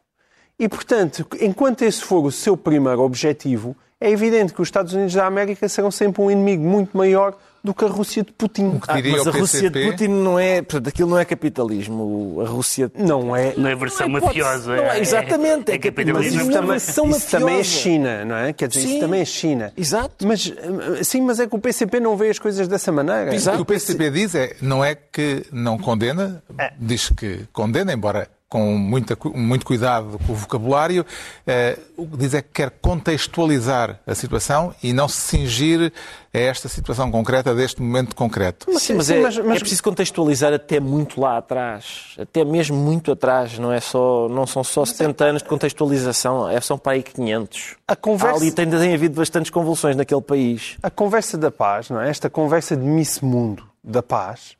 E, 0.61 0.69
portanto, 0.69 1.25
enquanto 1.41 1.81
esse 1.81 2.03
for 2.03 2.23
o 2.23 2.31
seu 2.31 2.55
primeiro 2.55 3.01
objetivo, 3.01 3.75
é 3.99 4.11
evidente 4.11 4.53
que 4.53 4.61
os 4.61 4.67
Estados 4.67 4.93
Unidos 4.93 5.15
da 5.15 5.25
América 5.25 5.67
serão 5.67 5.89
sempre 5.89 6.21
um 6.21 6.29
inimigo 6.29 6.61
muito 6.61 6.95
maior 6.95 7.35
do 7.63 7.73
que 7.73 7.83
a 7.83 7.87
Rússia 7.87 8.23
de 8.23 8.31
Putin. 8.31 8.79
Ah, 8.87 8.93
mas 9.03 9.25
a 9.25 9.31
Rússia 9.31 9.71
de 9.71 9.89
Putin 9.89 10.09
não 10.09 10.37
é. 10.37 10.61
Portanto, 10.61 10.87
aquilo 10.89 11.09
não 11.09 11.17
é 11.17 11.25
capitalismo. 11.25 12.43
A 12.45 12.47
Rússia. 12.47 12.91
Não 12.95 13.35
é. 13.35 13.55
Não 13.57 13.69
é 13.71 13.75
versão 13.75 14.07
não 14.07 14.19
é, 14.19 14.21
mafiosa. 14.21 14.75
Não 14.75 14.83
é, 14.83 14.99
exatamente. 14.99 15.71
É, 15.71 15.75
é 15.75 15.77
capitalismo. 15.79 16.37
Mas 16.67 16.83
isso, 16.87 16.95
também, 16.95 17.17
isso 17.17 17.31
também 17.31 17.59
é 17.59 17.63
China, 17.63 18.25
não 18.25 18.35
é? 18.35 18.53
Quer 18.53 18.67
dizer, 18.67 18.81
sim, 18.81 18.89
isso 18.91 18.99
também 18.99 19.21
é 19.21 19.25
China. 19.25 19.73
Exato. 19.75 20.27
Mas, 20.27 20.53
sim, 21.01 21.21
mas 21.21 21.39
é 21.39 21.47
que 21.47 21.55
o 21.55 21.59
PCP 21.59 21.99
não 21.99 22.15
vê 22.15 22.29
as 22.29 22.37
coisas 22.37 22.67
dessa 22.67 22.91
maneira. 22.91 23.33
Exato. 23.33 23.55
O 23.59 23.65
que 23.65 23.73
o 23.73 23.75
PCP 23.75 24.11
diz 24.11 24.35
é, 24.35 24.55
não 24.61 24.85
é 24.85 24.93
que 24.93 25.43
não 25.51 25.79
condena, 25.79 26.43
é. 26.55 26.71
diz 26.79 27.09
que 27.09 27.47
condena, 27.51 27.91
embora 27.91 28.29
com 28.51 28.77
muita, 28.77 29.17
muito 29.33 29.65
cuidado 29.65 30.19
com 30.27 30.33
o 30.33 30.35
vocabulário, 30.35 31.05
eh, 31.47 31.79
o 31.95 32.05
que 32.05 32.17
diz 32.17 32.33
é 32.33 32.41
que 32.41 32.49
quer 32.49 32.69
contextualizar 32.69 34.01
a 34.05 34.13
situação 34.13 34.75
e 34.83 34.91
não 34.91 35.07
se 35.07 35.21
cingir 35.21 35.93
a 36.33 36.37
esta 36.37 36.67
situação 36.67 37.09
concreta, 37.09 37.55
deste 37.55 37.81
momento 37.81 38.13
concreto. 38.13 38.65
Mas, 38.69 38.83
sim, 38.83 38.95
mas, 38.95 39.05
sim, 39.05 39.13
é, 39.13 39.21
mas, 39.21 39.37
mas, 39.37 39.55
é, 39.55 39.59
preciso 39.59 39.81
contextualizar 39.81 40.51
até 40.51 40.81
muito 40.81 41.21
lá 41.21 41.37
atrás, 41.37 42.17
até 42.19 42.43
mesmo 42.43 42.75
muito 42.75 43.13
atrás, 43.13 43.57
não, 43.57 43.71
é 43.71 43.79
só, 43.79 44.27
não 44.27 44.45
são 44.45 44.65
só 44.65 44.83
70 44.83 45.23
anos 45.23 45.41
de 45.41 45.47
contextualização, 45.47 46.49
é, 46.49 46.59
são 46.59 46.77
para 46.77 46.91
aí 46.91 47.03
500. 47.03 47.77
A 47.87 47.95
conversa... 47.95 48.35
Ali 48.35 48.51
tem, 48.51 48.69
tem 48.69 48.93
havido 48.93 49.15
bastantes 49.15 49.49
convulsões 49.49 49.95
naquele 49.95 50.21
país. 50.21 50.75
A 50.83 50.89
conversa 50.89 51.37
da 51.37 51.51
paz, 51.51 51.89
não 51.89 52.01
é? 52.01 52.09
esta 52.09 52.29
conversa 52.29 52.75
de 52.75 52.83
Miss 52.83 53.21
Mundo 53.21 53.63
da 53.81 54.03
paz, 54.03 54.57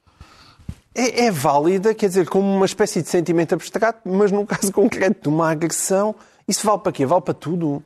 é, 0.93 1.25
é, 1.25 1.31
válida, 1.31 1.93
quer 1.93 2.07
dizer, 2.07 2.27
como 2.27 2.53
uma 2.53 2.65
espécie 2.65 3.01
de 3.01 3.09
sentimento 3.09 3.53
abstrato, 3.53 4.01
mas 4.05 4.31
no 4.31 4.45
caso 4.45 4.71
concreto 4.73 5.23
de 5.23 5.29
uma 5.29 5.49
agressão, 5.49 6.15
isso 6.47 6.65
vale 6.65 6.79
para 6.79 6.91
quê? 6.91 7.05
Vale 7.05 7.21
para 7.21 7.33
tudo. 7.33 7.83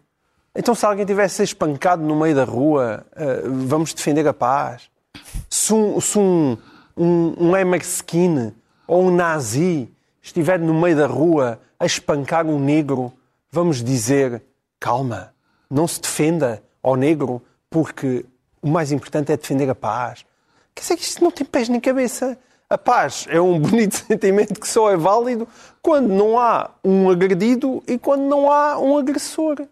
Então, 0.56 0.74
se 0.74 0.86
alguém 0.86 1.06
tivesse 1.06 1.44
espancado 1.44 2.02
no 2.02 2.16
meio 2.16 2.36
da 2.36 2.46
rua, 2.46 3.06
uh, 3.12 3.52
vamos 3.68 3.94
defender 3.94 4.28
a 4.28 4.34
paz. 4.34 4.90
Se 5.50 5.74
um, 5.74 6.00
se 6.00 6.18
um, 6.18 6.58
um, 6.96 7.50
um 7.50 7.58
Emerskin 7.58 8.54
ou 8.88 9.04
um 9.04 9.12
nazi 9.14 9.90
estiver 10.22 10.60
no 10.60 10.74
meio 10.74 10.96
da 10.96 11.08
rua 11.08 11.60
a 11.80 11.86
espancar 11.86 12.46
um 12.46 12.60
negro, 12.60 13.12
vamos 13.52 13.84
dizer: 13.84 14.42
calma, 14.80 15.34
não 15.70 15.88
se 15.88 16.00
defenda 16.02 16.64
ao 16.82 16.96
negro, 16.96 17.42
porque 17.70 18.26
o 18.62 18.70
mais 18.70 18.92
importante 18.92 19.32
é 19.32 19.38
defender 19.38 19.70
a 19.70 19.76
paz. 19.76 20.26
Quer 20.74 20.82
dizer 20.82 20.98
que 20.98 21.04
isto 21.04 21.24
não 21.24 21.32
tem 21.32 21.46
pés 21.46 21.70
nem 21.70 21.80
cabeça. 21.80 22.38
A 22.76 22.78
paz 22.78 23.26
é 23.30 23.40
um 23.40 23.58
bonito 23.58 23.96
sentimento 23.96 24.60
que 24.60 24.68
só 24.68 24.92
é 24.92 24.98
válido 24.98 25.48
quando 25.82 26.10
não 26.10 26.38
há 26.38 26.72
um 26.84 27.10
agredido 27.10 27.82
e 27.88 27.98
quando 27.98 28.24
não 28.24 28.52
há 28.52 28.78
um 28.78 28.98
agressor. 28.98 29.66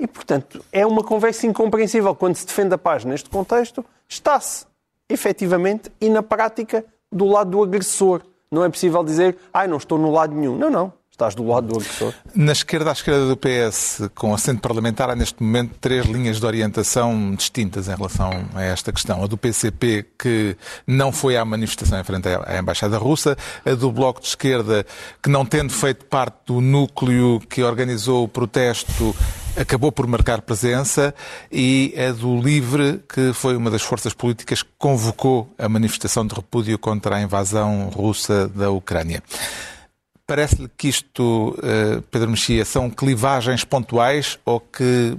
E, 0.00 0.06
portanto, 0.06 0.64
é 0.72 0.86
uma 0.86 1.04
conversa 1.04 1.46
incompreensível. 1.46 2.14
Quando 2.14 2.36
se 2.36 2.46
defende 2.46 2.72
a 2.72 2.78
paz 2.78 3.04
neste 3.04 3.28
contexto, 3.28 3.84
está-se 4.08 4.64
efetivamente 5.10 5.92
e 6.00 6.08
na 6.08 6.22
prática 6.22 6.82
do 7.12 7.26
lado 7.26 7.50
do 7.50 7.62
agressor. 7.62 8.22
Não 8.50 8.64
é 8.64 8.70
possível 8.70 9.04
dizer, 9.04 9.36
ai, 9.52 9.68
não 9.68 9.76
estou 9.76 9.98
no 9.98 10.10
lado 10.10 10.34
nenhum. 10.34 10.56
Não, 10.56 10.70
não. 10.70 10.90
Estás 11.18 11.34
do 11.34 11.44
lado 11.44 11.66
do 11.66 11.80
agressor. 11.80 12.14
Na 12.32 12.52
esquerda, 12.52 12.90
à 12.90 12.92
esquerda 12.92 13.26
do 13.26 13.36
PS, 13.36 14.08
com 14.14 14.32
assento 14.32 14.60
parlamentar, 14.60 15.10
há 15.10 15.16
neste 15.16 15.42
momento 15.42 15.74
três 15.80 16.06
linhas 16.06 16.38
de 16.38 16.46
orientação 16.46 17.34
distintas 17.34 17.88
em 17.88 17.96
relação 17.96 18.30
a 18.54 18.62
esta 18.62 18.92
questão. 18.92 19.24
A 19.24 19.26
do 19.26 19.36
PCP, 19.36 20.06
que 20.16 20.56
não 20.86 21.10
foi 21.10 21.36
à 21.36 21.44
manifestação 21.44 21.98
em 21.98 22.04
frente 22.04 22.28
à 22.28 22.60
Embaixada 22.60 22.96
Russa. 22.98 23.36
A 23.66 23.74
do 23.74 23.90
Bloco 23.90 24.20
de 24.20 24.28
Esquerda, 24.28 24.86
que 25.20 25.28
não 25.28 25.44
tendo 25.44 25.72
feito 25.72 26.04
parte 26.04 26.36
do 26.46 26.60
núcleo 26.60 27.40
que 27.50 27.64
organizou 27.64 28.22
o 28.22 28.28
protesto, 28.28 29.12
acabou 29.56 29.90
por 29.90 30.06
marcar 30.06 30.40
presença. 30.42 31.12
E 31.50 31.96
a 31.98 32.12
do 32.12 32.40
Livre, 32.40 33.02
que 33.12 33.32
foi 33.32 33.56
uma 33.56 33.72
das 33.72 33.82
forças 33.82 34.14
políticas 34.14 34.62
que 34.62 34.70
convocou 34.78 35.52
a 35.58 35.68
manifestação 35.68 36.24
de 36.24 36.32
repúdio 36.32 36.78
contra 36.78 37.16
a 37.16 37.20
invasão 37.20 37.90
russa 37.92 38.46
da 38.46 38.70
Ucrânia. 38.70 39.20
Parece-lhe 40.28 40.68
que 40.76 40.88
isto, 40.88 41.58
eh, 41.62 42.02
Pedro 42.10 42.28
Mexia, 42.28 42.62
são 42.62 42.90
clivagens 42.90 43.64
pontuais 43.64 44.38
ou 44.44 44.60
que 44.60 45.16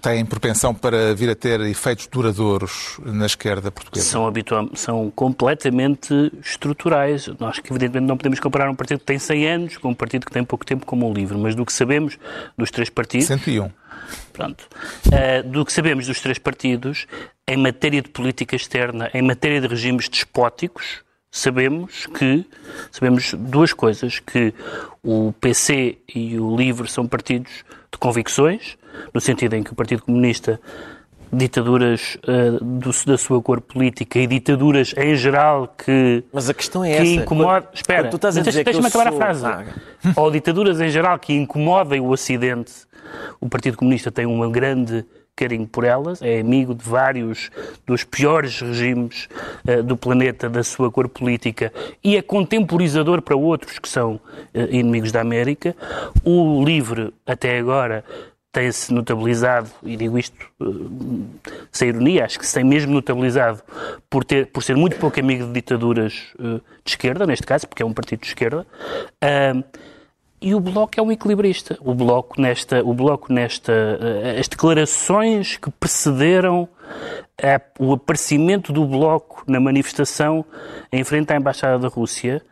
têm 0.00 0.24
propensão 0.24 0.74
para 0.74 1.14
vir 1.14 1.28
a 1.28 1.34
ter 1.34 1.60
efeitos 1.60 2.06
duradouros 2.06 2.98
na 3.04 3.26
esquerda 3.26 3.70
portuguesa? 3.70 4.06
São, 4.06 4.26
habitual, 4.26 4.70
são 4.74 5.10
completamente 5.10 6.32
estruturais. 6.42 7.28
Nós, 7.38 7.58
que 7.58 7.70
evidentemente, 7.70 8.08
não 8.08 8.16
podemos 8.16 8.40
comparar 8.40 8.70
um 8.70 8.74
partido 8.74 9.00
que 9.00 9.04
tem 9.04 9.18
100 9.18 9.46
anos 9.46 9.76
com 9.76 9.90
um 9.90 9.94
partido 9.94 10.24
que 10.24 10.32
tem 10.32 10.42
pouco 10.42 10.64
tempo 10.64 10.86
como 10.86 11.06
o 11.06 11.12
LIVRE, 11.12 11.36
mas 11.36 11.54
do 11.54 11.66
que 11.66 11.72
sabemos 11.72 12.18
dos 12.56 12.70
três 12.70 12.88
partidos... 12.88 13.26
101. 13.26 13.70
Pronto. 14.32 14.66
Uh, 15.08 15.46
do 15.46 15.62
que 15.62 15.74
sabemos 15.74 16.06
dos 16.06 16.22
três 16.22 16.38
partidos, 16.38 17.06
em 17.46 17.58
matéria 17.58 18.00
de 18.00 18.08
política 18.08 18.56
externa, 18.56 19.10
em 19.12 19.20
matéria 19.20 19.60
de 19.60 19.66
regimes 19.66 20.08
despóticos, 20.08 21.02
sabemos 21.30 22.06
que 22.06 22.44
sabemos 22.90 23.34
duas 23.34 23.72
coisas 23.72 24.18
que 24.18 24.52
o 25.02 25.32
PC 25.40 25.98
e 26.12 26.38
o 26.38 26.56
LIVRE 26.56 26.88
são 26.88 27.06
partidos 27.06 27.64
de 27.90 27.98
convicções 27.98 28.76
no 29.14 29.20
sentido 29.20 29.54
em 29.54 29.62
que 29.62 29.72
o 29.72 29.76
Partido 29.76 30.02
Comunista 30.02 30.60
ditaduras 31.32 32.18
uh, 32.26 32.62
do, 32.64 32.90
da 33.06 33.16
sua 33.16 33.40
cor 33.40 33.60
política 33.60 34.18
e 34.18 34.26
ditaduras 34.26 34.92
em 34.96 35.14
geral 35.14 35.68
que 35.68 36.24
mas 36.32 36.50
a 36.50 36.54
questão 36.54 36.84
é 36.84 36.96
que 36.96 36.96
essa. 36.96 37.22
incomoda 37.22 37.62
quando, 37.62 37.74
espera 37.74 38.02
quando 38.02 38.10
tu 38.10 38.16
estás 38.16 38.36
a 38.36 38.40
dizer 38.40 38.64
deixa-me 38.64 38.88
acabar 38.88 39.04
sou... 39.04 39.12
a 39.12 39.16
frase. 39.16 39.46
Ah. 39.46 39.64
ou 40.16 40.30
ditaduras 40.30 40.80
em 40.80 40.88
geral 40.88 41.18
que 41.18 41.32
incomodem 41.32 42.00
o 42.00 42.08
Ocidente. 42.08 42.72
O 43.40 43.48
Partido 43.48 43.76
Comunista 43.76 44.10
tem 44.10 44.26
uma 44.26 44.50
grande 44.50 45.04
carinho 45.40 45.66
por 45.66 45.84
elas, 45.84 46.20
é 46.20 46.40
amigo 46.40 46.74
de 46.74 46.84
vários 46.84 47.50
dos 47.86 48.04
piores 48.04 48.60
regimes 48.60 49.28
uh, 49.66 49.82
do 49.82 49.96
planeta, 49.96 50.48
da 50.48 50.62
sua 50.62 50.90
cor 50.90 51.08
política, 51.08 51.72
e 52.04 52.16
é 52.16 52.22
contemporizador 52.22 53.22
para 53.22 53.34
outros 53.34 53.78
que 53.78 53.88
são 53.88 54.14
uh, 54.14 54.20
inimigos 54.70 55.10
da 55.10 55.22
América. 55.22 55.74
O 56.22 56.62
LIVRE, 56.62 57.14
até 57.26 57.58
agora, 57.58 58.04
tem-se 58.52 58.92
notabilizado, 58.92 59.70
e 59.82 59.96
digo 59.96 60.18
isto 60.18 60.46
uh, 60.60 61.24
sem 61.70 61.88
ironia, 61.88 62.24
acho 62.24 62.38
que 62.38 62.46
se 62.46 62.54
tem 62.54 62.64
mesmo 62.64 62.92
notabilizado 62.92 63.62
por, 64.08 64.24
ter, 64.24 64.46
por 64.46 64.62
ser 64.62 64.76
muito 64.76 64.96
pouco 64.96 65.18
amigo 65.20 65.46
de 65.46 65.52
ditaduras 65.52 66.34
uh, 66.38 66.60
de 66.84 66.90
esquerda, 66.90 67.26
neste 67.26 67.46
caso, 67.46 67.66
porque 67.66 67.82
é 67.82 67.86
um 67.86 67.92
partido 67.92 68.20
de 68.20 68.26
esquerda. 68.26 68.66
Uh, 69.22 69.64
e 70.40 70.54
o 70.54 70.60
Bloco 70.60 70.98
é 70.98 71.02
um 71.02 71.12
equilibrista. 71.12 71.76
O 71.80 71.94
Bloco 71.94 72.40
nesta, 72.40 72.82
o 72.82 72.94
bloco 72.94 73.32
nesta 73.32 73.72
uh, 73.72 74.40
as 74.40 74.48
declarações 74.48 75.56
que 75.56 75.70
precederam 75.70 76.68
a, 77.42 77.60
o 77.78 77.92
aparecimento 77.92 78.72
do 78.72 78.86
Bloco 78.86 79.44
na 79.46 79.60
manifestação 79.60 80.44
em 80.90 81.04
frente 81.04 81.32
à 81.32 81.36
Embaixada 81.36 81.78
da 81.78 81.88
Rússia 81.88 82.42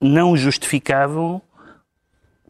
não 0.00 0.36
justificavam 0.36 1.42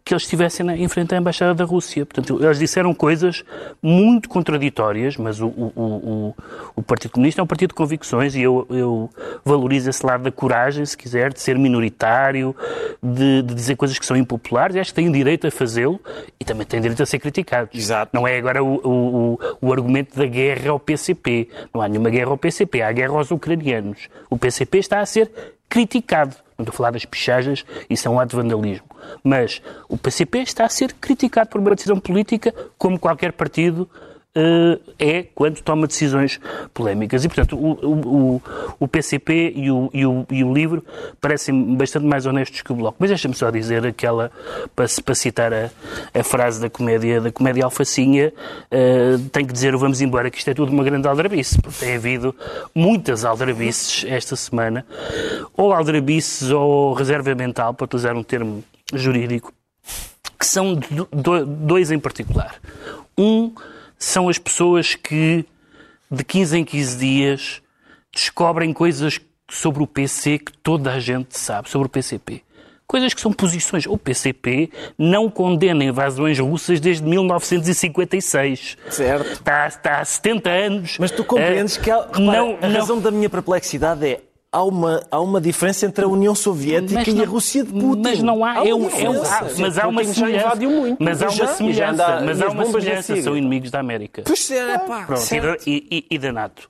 que 0.09 0.15
eles 0.15 0.23
estivessem 0.23 0.67
em 0.71 0.89
frente 0.89 1.15
à 1.15 1.19
Embaixada 1.19 1.55
da 1.55 1.67
Rússia. 1.67 2.07
Portanto, 2.07 2.43
eles 2.43 2.59
disseram 2.59 2.95
coisas 2.95 3.45
muito 3.83 4.27
contraditórias, 4.27 5.19
mas 5.19 5.39
o, 5.39 5.49
o, 5.49 5.73
o, 5.77 6.35
o 6.77 6.83
Partido 6.83 7.11
Comunista 7.11 7.43
é 7.43 7.45
um 7.45 7.47
partido 7.47 7.69
de 7.69 7.75
convicções 7.75 8.35
e 8.35 8.41
eu, 8.41 8.67
eu, 8.71 9.11
valorizo 9.45 9.91
esse 9.91 10.05
lado 10.07 10.23
da 10.23 10.33
coragem, 10.33 10.87
se 10.87 10.97
quiser, 10.97 11.31
de 11.31 11.43
ser 11.43 11.59
minoritário, 11.59 12.57
de, 13.03 13.43
de 13.43 13.55
dizer 13.55 13.77
coisas 13.77 13.99
que 13.99 14.07
são 14.07 14.17
impopulares 14.17 14.77
e 14.77 14.81
acho 14.81 14.93
que 14.93 15.03
tem 15.03 15.13
direito 15.13 15.47
a 15.47 15.51
fazê-lo 15.51 16.01
e 16.41 16.45
também 16.45 16.67
tem 16.67 16.81
direito 16.81 17.03
a 17.03 17.07
ser 17.07 17.19
criticado. 17.19 17.69
Exato. 17.75 18.11
Não 18.15 18.27
é 18.27 18.39
agora 18.39 18.65
o, 18.65 19.39
o 19.61 19.71
argumento 19.71 20.19
da 20.19 20.25
guerra 20.25 20.71
ao 20.71 20.81
PCP. 20.81 21.51
Não 21.75 21.83
há 21.83 21.89
nenhuma 21.89 22.09
guerra 22.09 22.31
ao 22.31 22.39
PCP, 22.39 22.81
há 22.81 22.91
guerra 22.93 23.13
aos 23.13 23.31
ucranianos. 23.31 24.09
O 24.31 24.39
PCP 24.39 24.79
está 24.79 25.01
a 25.01 25.07
ser 25.07 25.31
criticado. 25.69 26.35
Estou 26.59 26.73
a 26.73 26.77
falar 26.77 26.91
das 26.91 27.05
pichagens, 27.05 27.65
isso 27.89 28.09
é 28.09 28.11
um 28.11 28.19
ato 28.19 28.31
de 28.31 28.43
vandalismo. 28.43 28.85
Mas 29.23 29.63
o 29.89 29.97
PCP 29.97 30.41
está 30.41 30.65
a 30.65 30.69
ser 30.69 30.93
criticado 30.93 31.51
por 31.51 31.61
uma 31.61 31.73
decisão 31.73 32.01
política, 32.01 32.53
como 32.77 32.99
qualquer 32.99 33.33
partido 33.33 33.89
é 34.99 35.25
quando 35.35 35.61
toma 35.63 35.87
decisões 35.87 36.41
polémicas. 36.73 37.25
E, 37.25 37.29
portanto, 37.29 37.57
o, 37.57 38.37
o, 38.37 38.43
o 38.79 38.89
PCP 38.89 39.53
e 39.57 39.71
o, 39.71 39.91
e, 39.93 40.07
o, 40.07 40.27
e 40.31 40.45
o 40.45 40.53
LIVRE 40.53 40.83
parecem 41.21 41.75
bastante 41.77 42.07
mais 42.07 42.27
honestos 42.27 42.63
que 42.63 42.73
o 42.73 42.75
Bloco. 42.75 42.97
Mas 43.01 43.11
deixa-me 43.11 43.35
só 43.35 43.51
dizer 43.51 43.87
aquela, 43.87 44.31
para, 44.77 44.87
para 45.05 45.15
citar 45.15 45.53
a, 45.53 45.71
a, 46.15 46.23
frase 46.23 46.61
da 46.61 46.71
comédia, 46.71 47.21
da 47.21 47.33
comédia 47.33 47.65
Alfacinha, 47.65 48.33
uh, 48.73 49.29
tenho 49.31 49.47
que 49.47 49.53
dizer 49.53 49.77
vamos 49.77 50.01
embora, 50.01 50.31
que 50.31 50.39
isto 50.39 50.51
é 50.51 50.55
tudo 50.55 50.73
uma 50.73 50.85
grande 50.85 51.07
aldrabice, 51.09 51.61
porque 51.61 51.85
tem 51.85 51.97
havido 51.97 52.35
muitas 52.75 53.25
aldrabices 53.25 54.05
esta 54.09 54.37
semana, 54.37 54.85
ou 55.57 55.73
aldrabices 55.73 56.51
ou 56.51 56.93
reserva 56.93 57.35
mental, 57.35 57.75
para 57.75 57.85
utilizar 57.85 58.17
um 58.17 58.23
termo 58.23 58.65
jurídico, 58.93 59.53
que 60.39 60.47
são 60.47 60.79
dois 61.13 61.91
em 61.91 61.99
particular. 61.99 62.55
Um 63.17 63.53
são 63.99 64.29
as 64.29 64.39
pessoas 64.39 64.95
que 64.95 65.45
de 66.11 66.25
15 66.25 66.59
em 66.59 66.65
15 66.65 66.97
dias 66.99 67.63
descobrem 68.13 68.73
coisas 68.73 69.21
sobre 69.51 69.83
o 69.83 69.87
PC 69.87 70.39
que 70.39 70.53
toda 70.53 70.93
a 70.93 71.01
gente 71.01 71.39
sabe, 71.39 71.69
sobre 71.69 71.87
o 71.87 71.91
PCP. 71.91 72.43
Coisas 72.87 73.13
que 73.13 73.21
são 73.21 73.31
posições. 73.31 73.85
O 73.87 73.99
PCP 73.99 74.71
não 74.97 75.29
condena 75.29 75.85
invasões 75.85 76.39
russas 76.39 76.81
desde 76.81 77.05
1956. 77.05 78.79
Certo. 78.89 79.31
Está, 79.31 79.67
está 79.67 80.01
há 80.01 80.05
70 80.05 80.51
anos. 80.51 80.97
Mas 80.99 81.11
tu 81.11 81.23
compreendes 81.23 81.77
uh, 81.77 81.81
que 81.83 81.91
há, 81.91 82.01
repara, 82.01 82.21
não, 82.21 82.59
a 82.63 82.67
razão 82.67 82.97
não... 82.97 83.03
da 83.03 83.11
minha 83.11 83.29
perplexidade 83.29 84.07
é 84.07 84.23
há 84.53 84.63
uma, 84.63 85.03
há 85.11 85.21
uma 85.21 85.41
diferença 85.41 85.87
entre 85.87 86.05
a 86.05 86.09
União 86.09 86.35
Soviética 86.35 87.05
não, 87.13 87.21
e 87.21 87.23
a 87.23 87.27
Rússia 87.27 87.65
de 87.65 87.73
Putin. 87.73 88.03
Mas 88.03 88.23
não 88.23 88.45
há, 88.45 88.53
há 88.53 88.69
é, 88.69 88.75
um, 88.75 88.89
é 88.89 89.09
um, 89.09 89.23
mas 89.59 89.79
há 89.79 89.89
uma 89.89 90.05
semelhança. 90.05 90.57
Mas 90.99 91.23
há 91.23 91.29
uma 91.29 91.47
semelhança, 91.47 92.21
mas 92.25 92.43
há 92.43 92.49
uma 92.49 92.65
semelhança, 92.65 93.23
são 93.23 93.37
inimigos 93.37 93.71
da 93.71 93.81
América. 93.81 94.23
Pois 94.25 94.51
é, 94.51 94.79
pá, 94.79 95.05
Pronto, 95.05 95.63
e, 95.67 95.87
e, 95.91 96.15
e 96.15 96.19
da 96.19 96.33
NATO. 96.33 96.69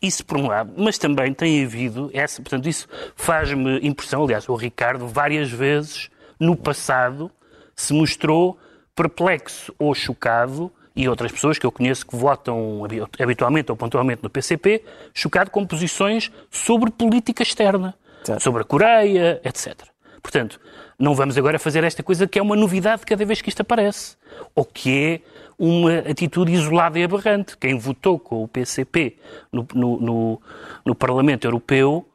Isso 0.00 0.24
por 0.24 0.38
um 0.38 0.46
lado, 0.46 0.72
mas 0.76 0.96
também 0.96 1.34
tem 1.34 1.64
havido 1.64 2.08
essa, 2.14 2.40
portanto, 2.40 2.68
isso 2.68 2.86
faz-me 3.16 3.80
impressão, 3.80 4.22
aliás, 4.22 4.48
o 4.48 4.54
Ricardo 4.54 5.08
várias 5.08 5.50
vezes 5.50 6.08
no 6.38 6.56
passado 6.56 7.28
se 7.74 7.92
mostrou 7.92 8.56
perplexo 8.94 9.74
ou 9.76 9.92
chocado 9.96 10.70
e 10.98 11.08
outras 11.08 11.30
pessoas 11.30 11.58
que 11.58 11.64
eu 11.64 11.70
conheço 11.70 12.04
que 12.04 12.16
votam 12.16 12.82
habitualmente 13.20 13.70
ou 13.70 13.76
pontualmente 13.76 14.20
no 14.20 14.28
PCP, 14.28 14.82
chocado 15.14 15.48
com 15.48 15.64
posições 15.64 16.28
sobre 16.50 16.90
política 16.90 17.44
externa, 17.44 17.94
certo. 18.24 18.42
sobre 18.42 18.62
a 18.62 18.64
Coreia, 18.64 19.40
etc. 19.44 19.76
Portanto, 20.20 20.60
não 20.98 21.14
vamos 21.14 21.38
agora 21.38 21.56
fazer 21.56 21.84
esta 21.84 22.02
coisa 22.02 22.26
que 22.26 22.36
é 22.36 22.42
uma 22.42 22.56
novidade 22.56 23.06
cada 23.06 23.24
vez 23.24 23.40
que 23.40 23.48
isto 23.48 23.60
aparece, 23.60 24.16
ou 24.56 24.64
que 24.64 25.04
é 25.04 25.20
uma 25.56 25.98
atitude 25.98 26.52
isolada 26.52 26.98
e 26.98 27.04
aberrante. 27.04 27.56
Quem 27.56 27.78
votou 27.78 28.18
com 28.18 28.42
o 28.42 28.48
PCP 28.48 29.18
no, 29.52 29.64
no, 29.72 30.00
no, 30.00 30.42
no 30.84 30.94
Parlamento 30.96 31.44
Europeu 31.44 32.08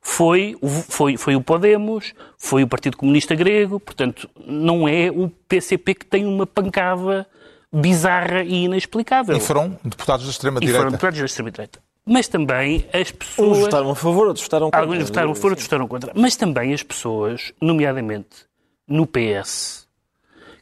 foi, 0.00 0.56
foi, 0.88 1.18
foi 1.18 1.36
o 1.36 1.42
Podemos, 1.42 2.14
foi 2.38 2.62
o 2.62 2.66
Partido 2.66 2.96
Comunista 2.96 3.34
Grego, 3.34 3.78
portanto, 3.78 4.30
não 4.46 4.88
é 4.88 5.10
o 5.10 5.28
PCP 5.28 5.94
que 5.94 6.06
tem 6.06 6.24
uma 6.24 6.46
pancada 6.46 7.26
bizarra 7.72 8.42
e 8.42 8.64
inexplicável. 8.64 9.36
E 9.36 9.40
foram 9.40 9.78
deputados 9.84 10.24
da 10.26 10.30
extrema-direita. 10.30 10.76
E 10.76 10.78
foram 10.78 10.90
deputados 10.90 11.18
da 11.18 11.24
extrema-direita. 11.24 11.78
Mas 12.04 12.28
também 12.28 12.86
as 12.92 13.10
pessoas... 13.10 13.58
Uns 13.58 13.64
votaram 13.64 13.90
a 13.90 13.94
favor, 13.94 14.26
outros 14.26 14.44
votaram 14.44 14.66
contra. 14.66 14.80
Alguns 14.80 15.04
votaram 15.04 15.30
a 15.30 15.34
favor, 15.34 15.50
outros 15.50 15.66
votaram 15.66 15.88
contra. 15.88 16.12
Mas 16.14 16.36
também 16.36 16.72
as 16.72 16.82
pessoas, 16.82 17.52
nomeadamente 17.60 18.46
no 18.88 19.06
PS, 19.06 19.86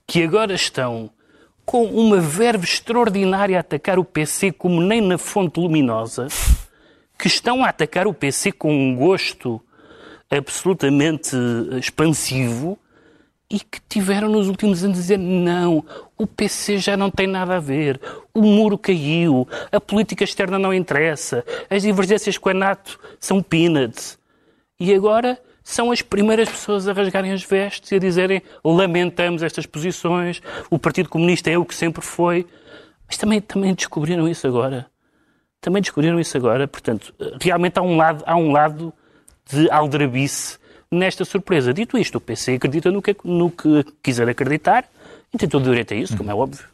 que 0.06 0.22
agora 0.22 0.52
estão 0.54 1.10
com 1.64 1.84
uma 1.84 2.18
verve 2.18 2.64
extraordinária 2.64 3.56
a 3.56 3.60
atacar 3.60 3.98
o 3.98 4.04
PC 4.04 4.52
como 4.52 4.80
nem 4.80 5.00
na 5.00 5.18
fonte 5.18 5.60
luminosa, 5.60 6.28
que 7.18 7.26
estão 7.26 7.64
a 7.64 7.68
atacar 7.68 8.06
o 8.06 8.14
PC 8.14 8.52
com 8.52 8.72
um 8.72 8.96
gosto 8.96 9.60
absolutamente 10.30 11.36
expansivo, 11.78 12.78
e 13.50 13.59
que 13.61 13.81
tiveram 13.88 14.28
nos 14.28 14.49
últimos 14.49 14.85
anos 14.85 14.99
a 14.99 15.00
dizer 15.00 15.19
não, 15.19 15.85
o 16.17 16.26
PC 16.26 16.78
já 16.78 16.97
não 16.97 17.11
tem 17.11 17.26
nada 17.26 17.57
a 17.57 17.61
ver, 17.61 18.00
o 18.35 18.43
muro 18.43 18.76
caiu, 18.76 19.49
a 19.73 19.81
política 19.81 20.25
externa 20.25 20.59
não 20.59 20.75
interessa, 20.75 21.45
as 21.71 21.83
divergências 21.83 22.37
com 22.37 22.50
a 22.50 22.55
NATO 22.55 23.00
são 23.19 23.43
peanuts. 23.43 24.19
E 24.78 24.93
agora 24.95 25.40
são 25.64 25.90
as 25.90 26.02
primeiras 26.02 26.49
pessoas 26.49 26.87
a 26.87 26.93
rasgarem 26.93 27.33
as 27.33 27.43
vestes 27.43 27.90
e 27.90 27.97
a 27.97 27.99
dizerem 27.99 28.43
lamentamos 28.64 29.43
estas 29.43 29.67
posições, 29.67 30.43
o 30.71 30.78
Partido 30.78 31.09
Comunista 31.09 31.50
é 31.50 31.59
o 31.59 31.64
que 31.64 31.75
sempre 31.75 32.02
foi. 32.02 32.47
Mas 33.07 33.17
também, 33.17 33.40
também 33.40 33.75
descobriram 33.75 34.28
isso 34.28 34.47
agora. 34.47 34.87
Também 35.61 35.81
descobriram 35.81 36.21
isso 36.21 36.37
agora. 36.37 36.69
Portanto, 36.69 37.14
realmente 37.40 37.78
há 37.78 37.83
um 37.83 37.97
lado, 37.97 38.23
há 38.26 38.37
um 38.37 38.52
lado 38.52 38.93
de 39.50 39.71
aldrabice 39.71 40.57
nesta 40.92 41.25
surpresa. 41.25 41.73
Dito 41.73 41.99
isto, 41.99 42.17
o 42.17 42.21
PC 42.21 42.54
acredita 42.54 42.91
no 42.91 43.02
que, 43.02 43.17
no 43.25 43.50
que 43.50 43.84
quiser 44.02 44.28
acreditar 44.28 44.84
e 45.32 45.39
tem 45.39 45.49
todo 45.49 45.62
o 45.62 45.71
direito 45.71 45.95
a 45.95 45.97
isso, 45.97 46.17
como 46.17 46.30
é 46.30 46.34
óbvio. 46.34 46.65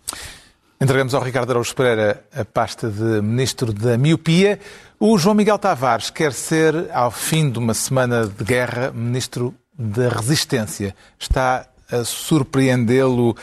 Entregamos 0.81 1.15
ao 1.15 1.23
Ricardo 1.23 1.51
Araújo 1.51 1.75
Pereira 1.75 2.25
a 2.35 2.45
pasta 2.45 2.91
de 2.91 3.23
Ministro 3.23 3.73
da 3.73 3.97
Miopia. 3.97 4.59
O 4.99 5.17
João 5.19 5.35
Miguel 5.35 5.59
Tavares 5.59 6.11
quer 6.11 6.33
ser, 6.33 6.91
ao 6.93 7.11
fim 7.11 7.51
de 7.51 7.59
uma 7.59 7.75
semana 7.75 8.27
de 8.27 8.45
guerra, 8.45 8.91
Ministro 8.93 9.55
da 9.77 10.09
Resistência. 10.09 10.95
Está 11.19 11.67
a 11.91 12.05
surpreendê-lo 12.05 13.37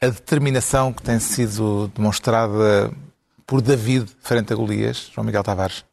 a 0.00 0.06
determinação 0.06 0.92
que 0.92 1.02
tem 1.02 1.18
sido 1.18 1.90
demonstrada 1.94 2.90
por 3.46 3.60
David 3.60 4.10
frente 4.20 4.52
a 4.52 4.56
Golias, 4.56 5.10
João 5.12 5.24
Miguel 5.24 5.42
Tavares? 5.42 5.87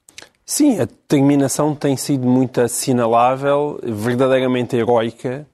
Sim, 0.45 0.79
a 0.79 0.86
determinação 0.86 1.73
tem 1.73 1.97
sido 1.97 2.27
muito 2.27 2.62
assinalável, 2.62 3.79
verdadeiramente 3.84 4.75
heroica. 4.75 5.47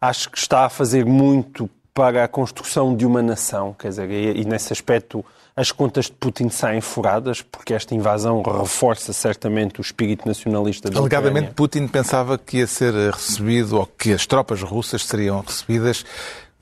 Acho 0.00 0.30
que 0.30 0.38
está 0.38 0.66
a 0.66 0.68
fazer 0.68 1.04
muito 1.04 1.68
para 1.92 2.22
a 2.22 2.28
construção 2.28 2.94
de 2.94 3.04
uma 3.04 3.20
nação, 3.20 3.74
quer 3.76 3.88
dizer, 3.88 4.08
e, 4.08 4.42
e 4.42 4.44
nesse 4.44 4.72
aspecto 4.72 5.24
as 5.56 5.72
contas 5.72 6.04
de 6.04 6.12
Putin 6.12 6.48
saem 6.50 6.80
furadas, 6.80 7.42
porque 7.42 7.74
esta 7.74 7.92
invasão 7.92 8.40
reforça 8.42 9.12
certamente 9.12 9.80
o 9.80 9.82
espírito 9.82 10.28
nacionalista 10.28 10.88
da 10.88 11.00
Alegadamente. 11.00 11.54
Putin 11.54 11.88
pensava 11.88 12.38
que 12.38 12.58
ia 12.58 12.66
ser 12.68 12.94
recebido, 13.12 13.76
ou 13.76 13.84
que 13.84 14.12
as 14.12 14.24
tropas 14.24 14.62
russas 14.62 15.04
seriam 15.04 15.40
recebidas 15.40 16.04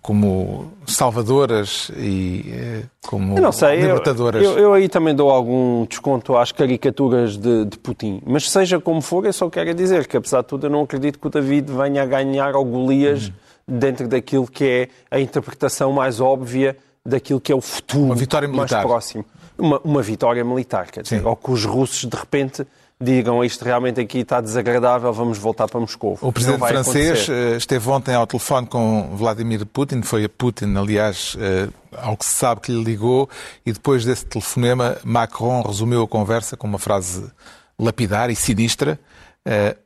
como 0.06 0.70
salvadoras 0.86 1.90
e 1.96 2.44
eh, 2.48 2.82
como 3.04 3.36
eu 3.36 3.50
sei, 3.50 3.80
libertadoras. 3.80 4.40
Eu, 4.40 4.52
eu, 4.52 4.58
eu, 4.58 4.72
aí 4.72 4.88
também 4.88 5.12
dou 5.12 5.30
algum 5.30 5.84
desconto 5.84 6.36
às 6.36 6.52
caricaturas 6.52 7.36
de, 7.36 7.64
de, 7.64 7.76
Putin. 7.76 8.22
Mas 8.24 8.48
seja 8.48 8.78
como 8.78 9.00
for, 9.00 9.26
eu 9.26 9.32
só 9.32 9.50
quero 9.50 9.74
dizer 9.74 10.06
que, 10.06 10.16
apesar 10.16 10.42
de 10.42 10.46
tudo, 10.46 10.66
eu 10.66 10.70
não 10.70 10.82
acredito 10.82 11.18
que 11.18 11.26
o 11.26 11.28
David 11.28 11.72
venha 11.72 12.04
a 12.04 12.06
ganhar 12.06 12.54
ao 12.54 12.64
Golias 12.64 13.26
uhum. 13.26 13.78
dentro 13.80 14.06
daquilo 14.06 14.46
que 14.46 14.64
é 14.64 14.88
a 15.10 15.18
interpretação 15.18 15.90
mais 15.90 16.20
óbvia 16.20 16.76
daquilo 17.04 17.40
que 17.40 17.50
é 17.50 17.56
o 17.56 17.60
futuro 17.60 18.16
mais 18.54 18.70
próximo. 18.70 19.24
Uma, 19.58 19.80
uma 19.80 20.02
vitória 20.02 20.44
militar, 20.44 20.88
quer 20.88 21.02
dizer, 21.02 21.26
ou 21.26 21.34
que 21.34 21.50
os 21.50 21.64
russos, 21.64 22.08
de 22.08 22.16
repente, 22.16 22.64
digam 23.00 23.44
isto 23.44 23.64
realmente 23.64 24.00
aqui 24.00 24.18
está 24.18 24.40
desagradável, 24.40 25.12
vamos 25.12 25.38
voltar 25.38 25.68
para 25.68 25.78
Moscou. 25.78 26.18
O 26.20 26.32
presidente 26.32 26.66
francês 26.66 27.10
acontecer. 27.10 27.32
Eh, 27.32 27.56
esteve 27.56 27.88
ontem 27.90 28.14
ao 28.14 28.26
telefone 28.26 28.66
com 28.66 29.14
Vladimir 29.16 29.66
Putin, 29.66 30.02
foi 30.02 30.24
a 30.24 30.28
Putin, 30.28 30.74
aliás, 30.76 31.36
eh, 31.38 31.68
ao 31.92 32.16
que 32.16 32.24
se 32.24 32.34
sabe 32.36 32.62
que 32.62 32.72
lhe 32.72 32.82
ligou, 32.82 33.28
e 33.64 33.72
depois 33.72 34.04
desse 34.04 34.24
telefonema, 34.24 34.96
Macron 35.04 35.62
resumiu 35.62 36.02
a 36.02 36.08
conversa 36.08 36.56
com 36.56 36.66
uma 36.66 36.78
frase 36.78 37.30
lapidar 37.78 38.30
e 38.30 38.36
sinistra. 38.36 38.98
Eh, 39.44 39.76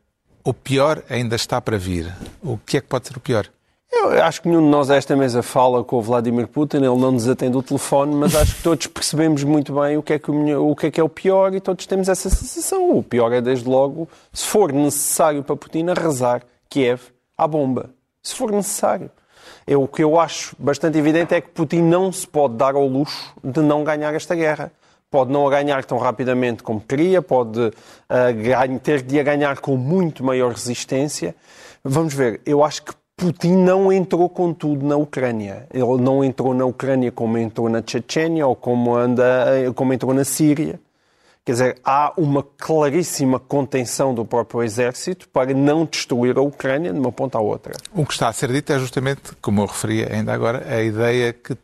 o 0.45 0.55
pior 0.55 1.03
ainda 1.11 1.37
está 1.37 1.61
para 1.61 1.77
vir. 1.77 2.15
O 2.43 2.57
que 2.59 2.77
é 2.77 2.81
que 2.81 2.87
pode 2.87 3.09
ser 3.09 3.17
o 3.17 3.21
pior? 3.21 3.47
Eu 3.93 4.23
acho 4.23 4.41
que 4.41 4.49
nenhum 4.49 4.63
de 4.63 4.69
nós 4.69 4.89
a 4.89 4.97
esta 4.97 5.17
mesa 5.17 5.43
fala 5.43 5.83
com 5.83 5.97
o 5.97 6.03
Vladimir 6.03 6.47
Putin, 6.47 6.77
ele 6.77 6.87
não 6.87 7.11
nos 7.11 7.29
atende 7.29 7.57
o 7.57 7.63
telefone, 7.63 8.15
mas 8.15 8.37
acho 8.37 8.55
que 8.55 8.63
todos 8.63 8.87
percebemos 8.87 9.43
muito 9.43 9.75
bem 9.75 9.97
o 9.97 10.03
que, 10.03 10.13
é 10.13 10.19
que 10.19 10.31
o, 10.31 10.71
o 10.71 10.77
que 10.77 10.87
é 10.87 10.91
que 10.93 11.01
é 11.01 11.05
o 11.05 11.09
pior 11.09 11.53
e 11.55 11.61
todos 11.61 11.87
temos 11.87 12.09
essa 12.09 12.31
sensação. 12.31 12.97
O 12.97 13.03
pior 13.03 13.33
é, 13.33 13.41
desde 13.41 13.69
logo, 13.69 14.09
se 14.33 14.47
for 14.47 14.73
necessário 14.73 15.43
para 15.43 15.57
Putin, 15.57 15.89
arrasar 15.89 16.43
Kiev 16.69 17.03
à 17.37 17.49
bomba. 17.49 17.91
Se 18.23 18.35
for 18.35 18.53
necessário. 18.53 19.11
Eu, 19.67 19.83
o 19.83 19.89
que 19.89 20.05
eu 20.05 20.21
acho 20.21 20.55
bastante 20.59 20.97
evidente 20.97 21.35
é 21.35 21.41
que 21.41 21.49
Putin 21.49 21.83
não 21.83 22.13
se 22.13 22.27
pode 22.27 22.55
dar 22.55 22.77
ao 22.77 22.87
luxo 22.87 23.35
de 23.43 23.61
não 23.61 23.83
ganhar 23.83 24.15
esta 24.15 24.37
guerra. 24.37 24.73
Pode 25.11 25.33
não 25.33 25.47
a 25.49 25.51
ganhar 25.51 25.85
tão 25.85 25.99
rapidamente 25.99 26.63
como 26.63 26.81
queria, 26.81 27.21
pode 27.21 27.59
uh, 27.59 28.79
ter 28.81 29.03
de 29.03 29.19
a 29.19 29.23
ganhar 29.25 29.59
com 29.59 29.77
muito 29.77 30.23
maior 30.23 30.53
resistência. 30.53 31.35
Vamos 31.83 32.15
ver, 32.15 32.41
eu 32.47 32.63
acho 32.63 32.85
que 32.85 32.93
Putin 33.21 33.53
não 33.53 33.93
entrou 33.93 34.31
com 34.31 34.51
tudo 34.55 34.87
na 34.87 34.97
Ucrânia. 34.97 35.67
Ele 35.71 36.01
não 36.01 36.25
entrou 36.25 36.55
na 36.55 36.65
Ucrânia 36.65 37.13
como 37.13 37.37
entrou 37.37 37.69
na 37.69 37.83
Chechênia 37.87 38.47
ou 38.47 38.57
como, 38.57 38.97
anda, 38.97 39.47
como 39.75 39.93
entrou 39.93 40.15
na 40.15 40.25
Síria. 40.25 40.81
Quer 41.45 41.53
dizer, 41.53 41.81
há 41.85 42.15
uma 42.17 42.43
claríssima 42.43 43.39
contenção 43.39 44.15
do 44.15 44.25
próprio 44.25 44.63
exército 44.63 45.29
para 45.29 45.53
não 45.53 45.85
destruir 45.85 46.39
a 46.39 46.41
Ucrânia 46.41 46.95
de 46.95 46.99
uma 46.99 47.13
ponta 47.13 47.37
à 47.37 47.43
outra. 47.43 47.75
O 47.93 48.07
que 48.07 48.15
está 48.15 48.29
a 48.29 48.33
ser 48.33 48.51
dito 48.51 48.73
é 48.73 48.79
justamente, 48.79 49.33
como 49.43 49.61
eu 49.61 49.67
referi 49.67 50.03
ainda 50.11 50.33
agora, 50.33 50.65
a 50.67 50.83
ideia 50.83 51.35
que 51.35 51.55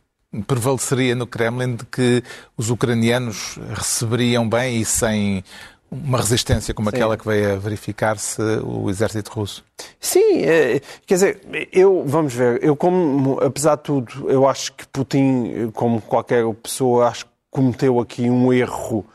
prevaleceria 0.45 1.15
no 1.15 1.25
Kremlin 1.25 1.75
de 1.75 1.85
que 1.85 2.23
os 2.55 2.69
ucranianos 2.69 3.57
receberiam 3.73 4.47
bem 4.47 4.79
e 4.79 4.85
sem 4.85 5.43
uma 5.89 6.17
resistência 6.17 6.73
como 6.73 6.89
Sim. 6.89 6.95
aquela 6.95 7.17
que 7.17 7.25
veio 7.25 7.53
a 7.53 7.55
verificar-se 7.55 8.41
o 8.63 8.89
exército 8.89 9.31
russo? 9.31 9.63
Sim, 9.99 10.41
é, 10.43 10.81
quer 11.05 11.13
dizer, 11.13 11.41
eu, 11.71 12.03
vamos 12.05 12.33
ver, 12.33 12.63
eu 12.63 12.75
como, 12.75 13.39
apesar 13.41 13.75
de 13.77 13.83
tudo, 13.83 14.29
eu 14.29 14.47
acho 14.47 14.73
que 14.73 14.87
Putin, 14.87 15.71
como 15.73 16.01
qualquer 16.01 16.43
pessoa, 16.55 17.07
acho 17.07 17.25
que 17.25 17.31
cometeu 17.49 17.99
aqui 17.99 18.29
um 18.29 18.51
erro 18.51 19.05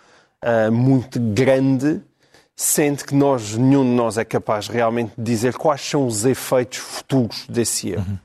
uh, 0.42 0.72
muito 0.72 1.20
grande, 1.20 2.00
sendo 2.56 3.04
que 3.04 3.14
nós, 3.14 3.56
nenhum 3.56 3.85
de 3.85 3.90
nós 3.90 4.18
é 4.18 4.24
capaz 4.24 4.68
realmente 4.68 5.12
de 5.16 5.24
dizer 5.24 5.54
quais 5.54 5.80
são 5.80 6.06
os 6.06 6.24
efeitos 6.24 6.78
futuros 6.78 7.46
desse 7.48 7.90
erro. 7.90 8.06
Uhum. 8.08 8.18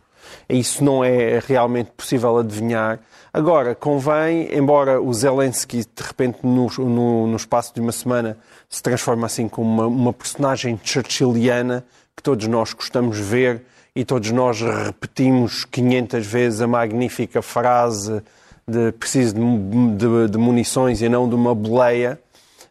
Isso 0.49 0.83
não 0.83 1.03
é 1.03 1.39
realmente 1.45 1.91
possível 1.95 2.37
adivinhar. 2.37 2.99
Agora, 3.37 3.75
convém, 3.75 4.49
embora 4.51 4.99
o 4.99 5.13
Zelensky, 5.13 5.85
de 5.95 6.03
repente, 6.03 6.39
no, 6.41 6.67
no, 6.79 7.27
no 7.27 7.35
espaço 7.35 7.71
de 7.71 7.79
uma 7.79 7.91
semana, 7.91 8.35
se 8.67 8.81
transforme 8.81 9.25
assim 9.25 9.47
como 9.47 9.69
uma, 9.69 9.85
uma 9.85 10.11
personagem 10.11 10.79
churchilliana, 10.83 11.85
que 12.15 12.23
todos 12.23 12.47
nós 12.47 12.73
gostamos 12.73 13.17
de 13.17 13.21
ver 13.21 13.61
e 13.95 14.03
todos 14.03 14.31
nós 14.31 14.59
repetimos 14.59 15.65
500 15.65 16.25
vezes 16.25 16.61
a 16.61 16.67
magnífica 16.67 17.43
frase 17.43 18.23
de 18.67 18.91
preciso 18.93 19.35
de, 19.35 19.41
de, 19.97 20.31
de 20.31 20.37
munições 20.39 21.03
e 21.03 21.07
não 21.07 21.29
de 21.29 21.35
uma 21.35 21.53
boleia, 21.53 22.19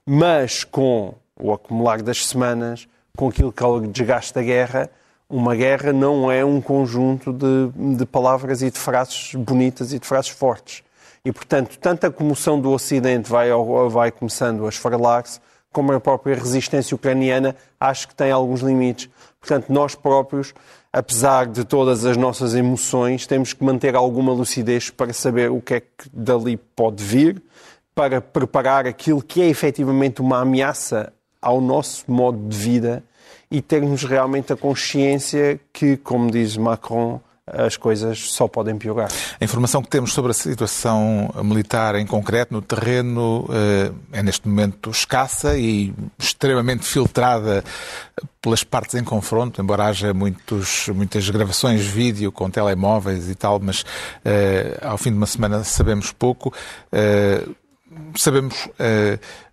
mas 0.05 0.65
com 0.65 1.15
o 1.41 1.53
acumular 1.53 2.03
das 2.03 2.27
semanas, 2.27 2.89
com 3.17 3.29
aquilo 3.29 3.53
que 3.53 3.63
é 3.63 3.67
o 3.67 3.87
desgaste 3.87 4.35
da 4.35 4.43
guerra, 4.43 4.91
uma 5.29 5.55
guerra 5.55 5.93
não 5.93 6.31
é 6.31 6.45
um 6.45 6.61
conjunto 6.61 7.33
de, 7.33 7.97
de 7.97 8.07
palavras 8.07 8.63
e 8.63 8.71
de 8.71 8.79
frases 8.79 9.35
bonitas 9.35 9.93
e 9.93 9.99
de 9.99 10.07
frases 10.07 10.31
fortes. 10.31 10.83
E, 11.25 11.33
portanto, 11.33 11.77
tanto 11.81 12.07
a 12.07 12.11
comoção 12.11 12.61
do 12.61 12.71
Ocidente 12.71 13.29
vai, 13.29 13.49
vai 13.91 14.13
começando 14.13 14.65
a 14.65 14.69
esfarelar-se, 14.69 15.41
como 15.73 15.93
a 15.93 16.01
própria 16.01 16.37
resistência 16.37 16.95
ucraniana, 16.95 17.57
acho 17.79 18.09
que 18.09 18.15
tem 18.15 18.31
alguns 18.31 18.61
limites. 18.61 19.11
Portanto, 19.41 19.71
nós 19.71 19.95
próprios, 19.95 20.55
apesar 20.93 21.47
de 21.47 21.65
todas 21.65 22.05
as 22.05 22.17
nossas 22.17 22.55
emoções, 22.55 23.27
temos 23.27 23.53
que 23.53 23.65
manter 23.65 23.97
alguma 23.97 24.33
lucidez 24.33 24.89
para 24.89 25.13
saber 25.13 25.51
o 25.51 25.61
que 25.61 25.75
é 25.75 25.81
que 25.81 26.09
dali 26.13 26.57
pode 26.57 27.03
vir, 27.03 27.43
para 27.95 28.21
preparar 28.21 28.87
aquilo 28.87 29.21
que 29.21 29.43
é 29.43 29.49
efetivamente 29.49 30.21
uma 30.21 30.41
ameaça 30.41 31.13
ao 31.43 31.61
nosso 31.61 32.05
modo 32.11 32.39
de 32.49 32.57
vida 32.57 33.05
e 33.51 33.63
termos 33.63 34.05
realmente 34.05 34.53
a 34.53 34.57
consciência 34.57 35.61
que, 35.73 35.97
como 35.97 36.31
diz 36.31 36.57
Macron, 36.57 37.21
as 37.47 37.77
coisas 37.77 38.19
só 38.33 38.49
podem 38.49 38.77
piorar. 38.77 39.09
A 39.41 39.45
informação 39.45 39.81
que 39.81 39.89
temos 39.89 40.13
sobre 40.13 40.33
a 40.33 40.35
situação 40.35 41.31
militar 41.45 41.95
em 41.95 42.05
concreto 42.05 42.53
no 42.53 42.61
terreno 42.61 43.49
eh, 43.49 43.93
é 44.19 44.23
neste 44.23 44.49
momento 44.49 44.91
escassa 44.91 45.57
e 45.57 45.95
extremamente 46.19 46.85
filtrada 46.85 47.63
pelas 48.43 48.65
partes 48.65 48.97
em 48.97 49.05
confronto, 49.05 49.63
embora 49.63 49.85
haja 49.85 50.13
muitos, 50.13 50.89
muitas 50.89 51.31
gravações 51.31 51.85
de 51.85 51.89
vídeo 51.89 52.33
com 52.33 52.51
telemóveis 52.51 53.31
e 53.31 53.35
tal, 53.37 53.61
mas 53.61 53.85
eh, 54.25 54.77
ao 54.83 54.99
fim 54.99 55.11
de 55.11 55.17
uma 55.17 55.27
semana 55.27 55.63
sabemos 55.63 56.11
pouco. 56.11 56.53
Eh, 56.91 57.47
sabemos 58.17 58.69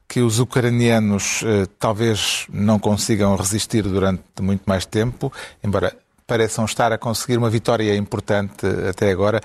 que 0.07 0.21
os 0.21 0.39
ucranianos 0.39 1.43
talvez 1.79 2.45
não 2.51 2.77
consigam 2.77 3.35
resistir 3.35 3.83
durante 3.83 4.23
muito 4.41 4.63
mais 4.65 4.85
tempo, 4.85 5.31
embora 5.63 5.95
pareçam 6.25 6.63
estar 6.65 6.91
a 6.93 6.97
conseguir 6.97 7.37
uma 7.37 7.49
vitória 7.49 7.95
importante 7.95 8.65
até 8.89 9.11
agora. 9.11 9.41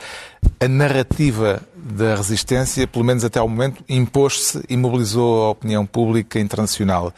A 0.60 0.68
narrativa 0.68 1.60
da 1.74 2.14
resistência, 2.14 2.86
pelo 2.86 3.04
menos 3.04 3.24
até 3.24 3.38
ao 3.38 3.48
momento, 3.48 3.82
impôs-se 3.88 4.62
e 4.68 4.76
mobilizou 4.76 5.46
a 5.46 5.50
opinião 5.50 5.84
pública 5.84 6.38
internacional. 6.38 7.12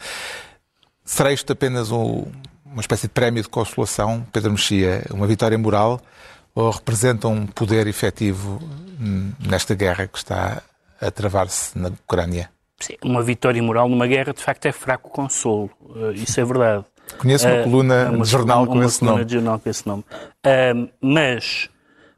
Será 1.05 1.31
isto 1.31 1.53
apenas 1.53 1.91
um, 1.91 2.25
uma 2.65 2.81
espécie 2.81 3.03
de 3.03 3.13
prémio 3.13 3.43
de 3.43 3.49
consolação, 3.49 4.25
Pedro 4.31 4.51
Mexia, 4.51 5.03
uma 5.11 5.27
vitória 5.27 5.57
moral, 5.57 6.01
ou 6.55 6.71
representa 6.71 7.27
um 7.27 7.45
poder 7.45 7.85
efetivo 7.85 8.61
nesta 9.39 9.75
guerra 9.75 10.07
que 10.07 10.17
está 10.17 10.63
a 10.99 11.11
travar-se 11.11 11.77
na 11.77 11.89
Ucrânia? 11.89 12.49
Sim, 12.81 12.95
uma 13.03 13.21
vitória 13.21 13.61
moral 13.61 13.87
numa 13.87 14.07
guerra, 14.07 14.33
de 14.33 14.43
facto, 14.43 14.65
é 14.65 14.71
fraco 14.71 15.09
consolo. 15.09 15.69
Eh, 15.95 16.13
isso 16.15 16.39
é 16.39 16.43
verdade. 16.43 16.85
Conheço 17.17 17.47
uma 17.47 17.59
uh, 17.59 17.63
coluna 17.63 18.09
uma, 18.09 18.23
de 18.23 18.29
jornal 18.29 18.67
com 18.67 18.83
esse 18.83 19.03
nome. 19.03 19.25
de 19.25 19.33
jornal 19.33 19.59
com 19.59 19.69
esse 19.69 19.85
nome. 19.87 20.03
Uh, 20.45 20.89
mas, 21.01 21.69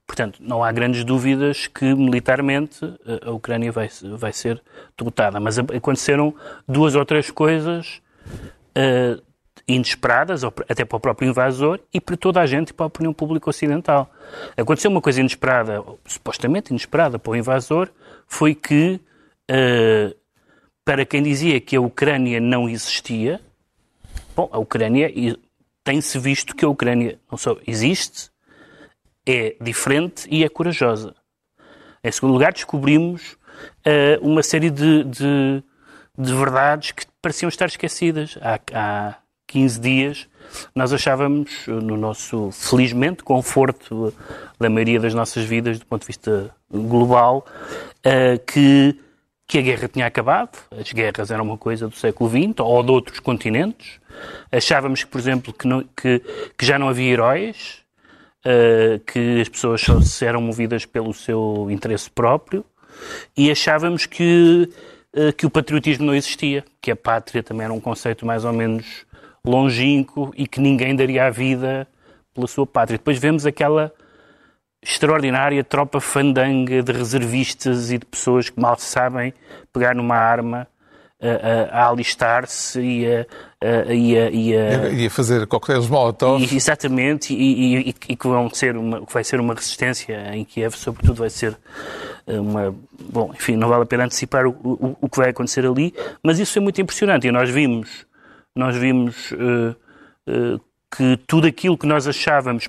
portanto, 0.06 0.40
não 0.42 0.64
há 0.64 0.72
grandes 0.72 1.04
dúvidas 1.04 1.68
que 1.68 1.94
militarmente 1.94 2.80
a 3.26 3.32
Ucrânia 3.32 3.72
vai, 3.72 3.90
vai 4.18 4.32
ser 4.32 4.62
derrotada. 4.98 5.40
Mas 5.40 5.58
aconteceram 5.58 6.34
duas 6.68 6.96
ou 6.96 7.06
três 7.06 7.32
coisas 7.32 8.02
uh, 8.78 9.22
inesperadas, 9.68 10.44
até 10.44 10.84
para 10.84 10.98
o 10.98 11.00
próprio 11.00 11.30
invasor 11.30 11.80
e 11.94 12.00
para 12.00 12.18
toda 12.18 12.42
a 12.42 12.46
gente 12.46 12.70
e 12.70 12.74
para 12.74 12.86
a 12.86 12.88
opinião 12.88 13.14
pública 13.14 13.50
ocidental. 13.50 14.12
Aconteceu 14.58 14.92
uma 14.92 15.02
coisa 15.02 15.22
inesperada, 15.22 15.82
supostamente 16.06 16.72
inesperada 16.72 17.18
para 17.18 17.32
o 17.32 17.36
invasor, 17.36 17.90
foi 18.28 18.54
que, 18.54 19.00
para 20.86 21.06
quem 21.06 21.24
dizia 21.24 21.60
que 21.62 21.76
a 21.76 21.82
Ucrânia 21.82 22.40
não 22.40 22.68
existia, 22.68 23.40
Bom, 24.36 24.50
a 24.52 24.58
Ucrânia 24.58 25.12
tem-se 25.84 26.18
visto 26.18 26.56
que 26.56 26.66
a 26.66 26.70
Ucrânia 26.70 27.20
não 27.32 27.38
só 27.38 27.56
existe, 27.68 28.32
é 29.26 29.56
diferente 29.62 30.28
e 30.30 30.44
é 30.44 30.50
corajosa. 30.50 31.14
Em 32.04 32.12
segundo 32.12 32.34
lugar, 32.34 32.52
descobrimos 32.52 33.34
uh, 33.86 34.20
uma 34.22 34.42
série 34.42 34.72
de, 34.72 35.04
de, 35.04 35.64
de, 36.18 36.34
verdades 36.34 36.92
que 36.92 37.06
pareciam 37.22 37.48
estar 37.48 37.68
esquecidas. 37.68 38.38
Há, 38.42 38.60
há 38.74 39.16
15 39.48 39.80
dias 39.80 40.28
nós 40.76 40.92
achávamos, 40.92 41.68
no 41.68 41.96
nosso, 41.96 42.52
felizmente, 42.52 43.24
conforto 43.24 44.14
da 44.60 44.70
maioria 44.70 45.00
das 45.00 45.14
nossas 45.14 45.46
vidas, 45.46 45.80
do 45.80 45.86
ponto 45.86 46.02
de 46.02 46.08
vista 46.08 46.54
global, 46.70 47.46
uh, 48.00 48.44
que 48.46 49.00
que 49.48 49.58
a 49.58 49.62
guerra 49.62 49.88
tinha 49.88 50.06
acabado, 50.06 50.58
as 50.72 50.92
guerras 50.92 51.32
eram 51.32 51.44
uma 51.44 51.58
coisa 51.58 51.88
do 51.88 51.96
século 51.96 52.30
XX 52.30 52.60
ou 52.60 52.84
de 52.84 52.92
outros 52.92 53.20
continentes. 53.20 54.00
Achávamos 54.52 55.04
por 55.04 55.20
exemplo, 55.20 55.54
que, 55.54 55.68
não, 55.68 55.84
que, 55.96 56.22
que 56.58 56.66
já 56.66 56.80
não 56.80 56.90
havia 56.90 57.12
heróis, 57.12 57.84
uh, 58.46 59.00
que 59.00 59.42
as 59.42 59.50
pessoas 59.50 59.82
só 59.82 60.26
eram 60.26 60.42
movidas 60.42 60.86
pelo 60.86 61.14
seu 61.14 61.68
interesse 61.70 62.10
próprio 62.10 62.66
e 63.36 63.52
achávamos 63.52 64.06
que, 64.06 64.70
uh, 65.16 65.34
que 65.34 65.46
o 65.46 65.50
patriotismo 65.50 66.06
não 66.06 66.16
existia, 66.16 66.64
que 66.82 66.92
a 66.92 66.96
pátria 66.96 67.44
também 67.44 67.66
era 67.66 67.74
um 67.74 67.80
conceito 67.80 68.26
mais 68.26 68.46
ou 68.46 68.54
menos 68.54 69.06
longínquo 69.46 70.32
e 70.38 70.48
que 70.48 70.62
ninguém 70.62 70.96
daria 70.96 71.26
a 71.26 71.30
vida 71.30 71.88
pela 72.34 72.48
sua 72.48 72.66
pátria. 72.66 72.98
Depois 72.98 73.20
vemos 73.20 73.46
aquela 73.46 73.92
extraordinária 74.84 75.64
tropa 75.64 76.00
fandanga 76.00 76.84
de 76.84 76.92
reservistas 76.92 77.92
e 77.92 77.98
de 77.98 78.06
pessoas 78.06 78.50
que 78.50 78.60
mal 78.60 78.78
sabem 78.78 79.34
pegar 79.72 79.96
numa 79.96 80.16
arma 80.16 80.68
a, 81.24 81.80
a, 81.80 81.84
a 81.84 81.90
alistar-se 81.90 82.82
e 82.82 83.08
a, 83.08 83.26
a, 83.62 83.94
e, 83.94 84.18
a, 84.18 84.30
e, 84.30 84.58
a, 84.58 84.90
e 84.90 85.06
a 85.06 85.10
fazer 85.10 85.48
coquetéis 85.48 85.88
molotov. 85.88 86.44
E, 86.44 86.56
exatamente, 86.56 87.34
e, 87.34 87.88
e, 87.88 87.96
e, 88.10 88.16
que 88.16 88.28
vão 88.28 88.50
ser 88.50 88.76
uma, 88.76 89.06
que 89.06 89.14
vai 89.14 89.24
ser 89.24 89.40
uma 89.40 89.54
resistência 89.54 90.36
em 90.36 90.44
Kiev, 90.44 90.76
sobretudo 90.76 91.16
vai 91.16 91.30
ser 91.30 91.58
eh, 92.28 92.40
uma... 92.40 92.76
Bom, 93.00 93.32
enfim, 93.34 93.56
não 93.56 93.70
vale 93.70 93.84
a 93.84 93.86
pena 93.86 94.04
antecipar 94.04 94.46
o, 94.46 94.50
o, 94.50 94.98
o 95.02 95.10
que 95.10 95.18
vai 95.18 95.30
acontecer 95.30 95.66
ali, 95.66 95.94
mas 96.22 96.40
isso 96.40 96.54
foi 96.54 96.62
muito 96.62 96.82
impressionante 96.82 97.26
e 97.26 97.32
nós 97.32 97.50
vimos, 97.50 98.06
nós 98.54 98.76
vimos 98.76 99.32
uh, 99.32 99.76
uh, 100.28 100.62
que 100.96 101.18
tudo 101.26 101.48
aquilo 101.48 101.78
que 101.78 101.88
nós 101.88 102.06
achávamos 102.06 102.68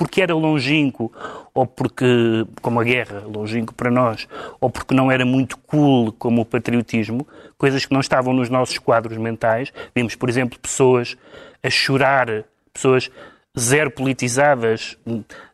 porque 0.00 0.22
era 0.22 0.34
longínquo, 0.34 1.12
ou 1.52 1.66
porque, 1.66 2.46
como 2.62 2.80
a 2.80 2.84
guerra, 2.84 3.22
longínquo 3.26 3.74
para 3.74 3.90
nós, 3.90 4.26
ou 4.58 4.70
porque 4.70 4.94
não 4.94 5.12
era 5.12 5.26
muito 5.26 5.58
cool 5.58 6.10
como 6.12 6.40
o 6.40 6.44
patriotismo, 6.46 7.28
coisas 7.58 7.84
que 7.84 7.92
não 7.92 8.00
estavam 8.00 8.32
nos 8.32 8.48
nossos 8.48 8.78
quadros 8.78 9.18
mentais. 9.18 9.70
Vimos, 9.94 10.14
por 10.14 10.30
exemplo, 10.30 10.58
pessoas 10.58 11.18
a 11.62 11.68
chorar, 11.68 12.44
pessoas 12.72 13.10
zero 13.58 13.90
politizadas, 13.90 14.96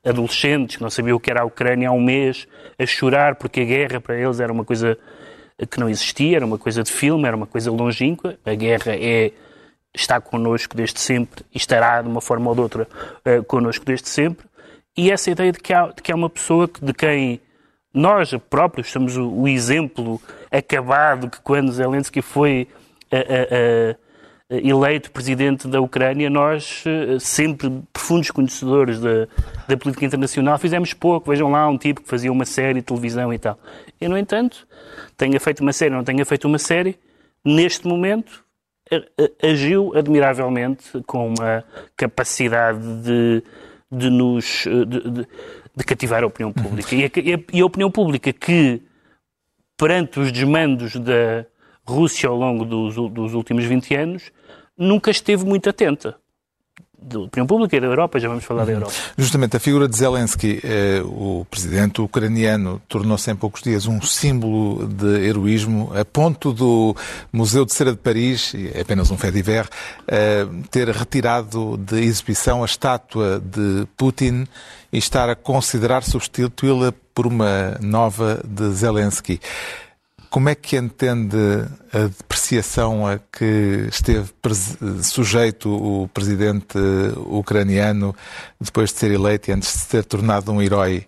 adolescentes 0.04 0.76
que 0.76 0.82
não 0.84 0.90
sabiam 0.90 1.16
o 1.16 1.20
que 1.20 1.28
era 1.28 1.42
a 1.42 1.44
Ucrânia 1.44 1.88
há 1.88 1.92
um 1.92 2.00
mês, 2.00 2.46
a 2.78 2.86
chorar 2.86 3.34
porque 3.34 3.62
a 3.62 3.64
guerra 3.64 4.00
para 4.00 4.16
eles 4.16 4.38
era 4.38 4.52
uma 4.52 4.64
coisa 4.64 4.96
que 5.68 5.80
não 5.80 5.88
existia, 5.88 6.36
era 6.36 6.46
uma 6.46 6.56
coisa 6.56 6.84
de 6.84 6.92
filme, 6.92 7.26
era 7.26 7.36
uma 7.36 7.48
coisa 7.48 7.68
longínqua. 7.72 8.38
A 8.46 8.54
guerra 8.54 8.92
é 8.94 9.32
está 9.96 10.20
connosco 10.20 10.76
desde 10.76 11.00
sempre 11.00 11.44
e 11.52 11.56
estará 11.56 12.02
de 12.02 12.08
uma 12.08 12.20
forma 12.20 12.48
ou 12.50 12.54
de 12.54 12.60
outra 12.60 12.88
uh, 13.26 13.42
connosco 13.44 13.84
desde 13.84 14.08
sempre. 14.08 14.46
E 14.96 15.10
essa 15.10 15.30
ideia 15.30 15.52
de 15.52 15.58
que 15.58 15.72
há, 15.72 15.88
de 15.88 16.02
que 16.02 16.12
há 16.12 16.14
uma 16.14 16.30
pessoa 16.30 16.70
de 16.80 16.92
quem 16.92 17.40
nós 17.92 18.32
próprios 18.50 18.90
somos 18.90 19.16
o, 19.16 19.28
o 19.28 19.48
exemplo 19.48 20.20
acabado 20.50 21.30
que 21.30 21.40
quando 21.40 21.72
Zelensky 21.72 22.20
foi 22.20 22.68
uh, 23.12 23.94
uh, 23.94 24.06
eleito 24.48 25.10
presidente 25.10 25.66
da 25.66 25.80
Ucrânia, 25.80 26.30
nós, 26.30 26.84
sempre 27.18 27.82
profundos 27.92 28.30
conhecedores 28.30 29.00
da, 29.00 29.26
da 29.66 29.76
política 29.76 30.04
internacional, 30.06 30.56
fizemos 30.56 30.94
pouco. 30.94 31.30
Vejam 31.30 31.50
lá 31.50 31.66
um 31.66 31.76
tipo 31.76 32.00
que 32.00 32.08
fazia 32.08 32.30
uma 32.30 32.44
série 32.44 32.74
de 32.74 32.82
televisão 32.82 33.34
e 33.34 33.38
tal. 33.40 33.58
E, 34.00 34.06
no 34.06 34.16
entanto, 34.16 34.68
tenha 35.16 35.40
feito 35.40 35.62
uma 35.62 35.72
série 35.72 35.90
ou 35.90 35.96
não 35.96 36.04
tenha 36.04 36.24
feito 36.24 36.46
uma 36.46 36.58
série, 36.58 36.96
neste 37.44 37.88
momento 37.88 38.45
agiu 39.42 39.92
admiravelmente 39.96 41.02
com 41.06 41.28
uma 41.28 41.64
capacidade 41.96 42.80
de, 43.02 43.42
de 43.90 44.10
nos 44.10 44.64
de, 44.64 45.10
de, 45.10 45.28
de 45.76 45.84
cativar 45.84 46.22
a 46.22 46.26
opinião 46.26 46.52
pública. 46.52 46.94
E, 46.94 47.04
a, 47.04 47.10
e 47.52 47.60
a 47.60 47.66
opinião 47.66 47.90
pública 47.90 48.32
que, 48.32 48.82
perante 49.76 50.20
os 50.20 50.32
desmandos 50.32 50.96
da 50.96 51.44
Rússia 51.86 52.28
ao 52.28 52.36
longo 52.36 52.64
dos, 52.64 52.94
dos 52.94 53.34
últimos 53.34 53.64
20 53.64 53.94
anos, 53.94 54.32
nunca 54.76 55.10
esteve 55.10 55.44
muito 55.44 55.68
atenta. 55.68 56.16
Da 57.00 57.20
opinião 57.20 57.46
pública 57.46 57.76
e 57.76 57.80
da 57.80 57.86
Europa, 57.86 58.18
já 58.18 58.28
vamos 58.28 58.44
falar 58.44 58.64
da 58.64 58.72
uhum. 58.72 58.78
Europa. 58.78 58.94
Justamente 59.16 59.56
a 59.56 59.60
figura 59.60 59.88
de 59.88 59.96
Zelensky, 59.96 60.60
eh, 60.64 61.02
o 61.04 61.46
presidente 61.50 62.00
ucraniano, 62.00 62.80
tornou-se 62.88 63.30
em 63.30 63.36
poucos 63.36 63.62
dias 63.62 63.86
um 63.86 64.00
símbolo 64.00 64.86
de 64.86 65.26
heroísmo, 65.26 65.92
a 65.94 66.04
ponto 66.04 66.52
do 66.52 66.96
Museu 67.32 67.64
de 67.64 67.74
Cera 67.74 67.92
de 67.92 67.98
Paris, 67.98 68.54
é 68.74 68.80
apenas 68.80 69.10
um 69.10 69.16
fait 69.16 69.30
divers, 69.32 69.68
eh, 70.08 70.46
ter 70.70 70.88
retirado 70.88 71.76
de 71.76 72.00
exibição 72.00 72.62
a 72.62 72.66
estátua 72.66 73.40
de 73.40 73.86
Putin 73.96 74.46
e 74.92 74.98
estar 74.98 75.28
a 75.28 75.36
considerar 75.36 76.02
substituí-la 76.02 76.92
por 77.14 77.26
uma 77.26 77.76
nova 77.80 78.42
de 78.44 78.70
Zelensky. 78.70 79.40
Como 80.36 80.50
é 80.50 80.54
que 80.54 80.76
entende 80.76 81.34
a 81.94 82.08
depreciação 82.08 83.06
a 83.06 83.18
que 83.18 83.88
esteve 83.88 84.30
sujeito 85.02 85.70
o 85.70 86.08
presidente 86.08 86.76
ucraniano 87.24 88.14
depois 88.60 88.92
de 88.92 88.98
ser 88.98 89.12
eleito 89.12 89.48
e 89.48 89.54
antes 89.54 89.72
de 89.72 89.78
se 89.78 89.88
ter 89.88 90.04
tornado 90.04 90.52
um 90.52 90.60
herói? 90.60 91.06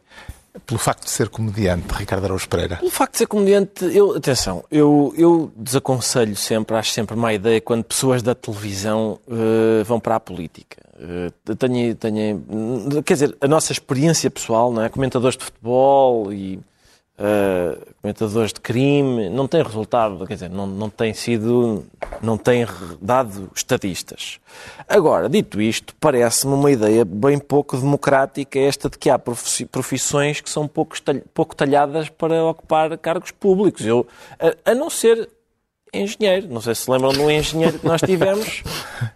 Pelo 0.64 0.80
facto 0.80 1.04
de 1.04 1.10
ser 1.10 1.28
comediante, 1.28 1.92
Ricardo 1.92 2.24
Araújo 2.24 2.48
Pereira? 2.48 2.76
Pelo 2.76 2.90
facto 2.90 3.12
de 3.12 3.18
ser 3.18 3.26
comediante, 3.26 3.84
eu, 3.94 4.16
atenção, 4.16 4.64
eu, 4.70 5.12
eu 5.14 5.52
desaconselho 5.54 6.34
sempre, 6.34 6.74
acho 6.74 6.92
sempre 6.92 7.14
má 7.14 7.34
ideia 7.34 7.60
quando 7.60 7.84
pessoas 7.84 8.22
da 8.22 8.34
televisão 8.34 9.20
uh, 9.26 9.84
vão 9.84 10.00
para 10.00 10.16
a 10.16 10.20
política. 10.20 10.78
Uh, 10.98 11.54
tenho, 11.54 11.94
tenho, 11.96 13.02
quer 13.04 13.12
dizer, 13.12 13.36
a 13.42 13.46
nossa 13.46 13.72
experiência 13.72 14.30
pessoal, 14.30 14.72
não 14.72 14.82
é? 14.82 14.88
comentadores 14.88 15.36
de 15.36 15.44
futebol 15.44 16.32
e 16.32 16.58
uh, 17.18 17.94
comentadores 18.00 18.52
de 18.52 18.60
crime, 18.60 19.28
não 19.28 19.48
tem 19.48 19.62
resultado, 19.62 20.26
quer 20.26 20.34
dizer, 20.34 20.50
não, 20.50 20.66
não 20.66 20.88
tem 20.88 21.12
sido, 21.12 21.84
não 22.22 22.38
tem 22.38 22.66
dado 23.00 23.50
estadistas. 23.54 24.38
Agora, 24.88 25.28
dito 25.28 25.60
isto, 25.60 25.94
parece-me 26.00 26.54
uma 26.54 26.70
ideia 26.70 27.04
bem 27.04 27.38
pouco 27.38 27.76
democrática 27.76 28.58
esta 28.58 28.88
de 28.88 28.96
que 28.96 29.10
há 29.10 29.18
profissões 29.18 30.40
que 30.40 30.48
são 30.48 30.68
pouco, 30.68 30.96
pouco 31.34 31.54
talhadas 31.54 32.08
para 32.08 32.44
ocupar 32.44 32.96
cargos 32.98 33.30
públicos. 33.30 33.84
Eu, 33.84 34.06
a, 34.38 34.70
a 34.70 34.74
não 34.74 34.88
ser 34.88 35.28
engenheiro. 35.92 36.48
Não 36.48 36.60
sei 36.60 36.74
se 36.74 36.90
lembram 36.90 37.12
do 37.12 37.30
engenheiro 37.30 37.78
que 37.78 37.86
nós 37.86 38.00
tivemos. 38.00 38.62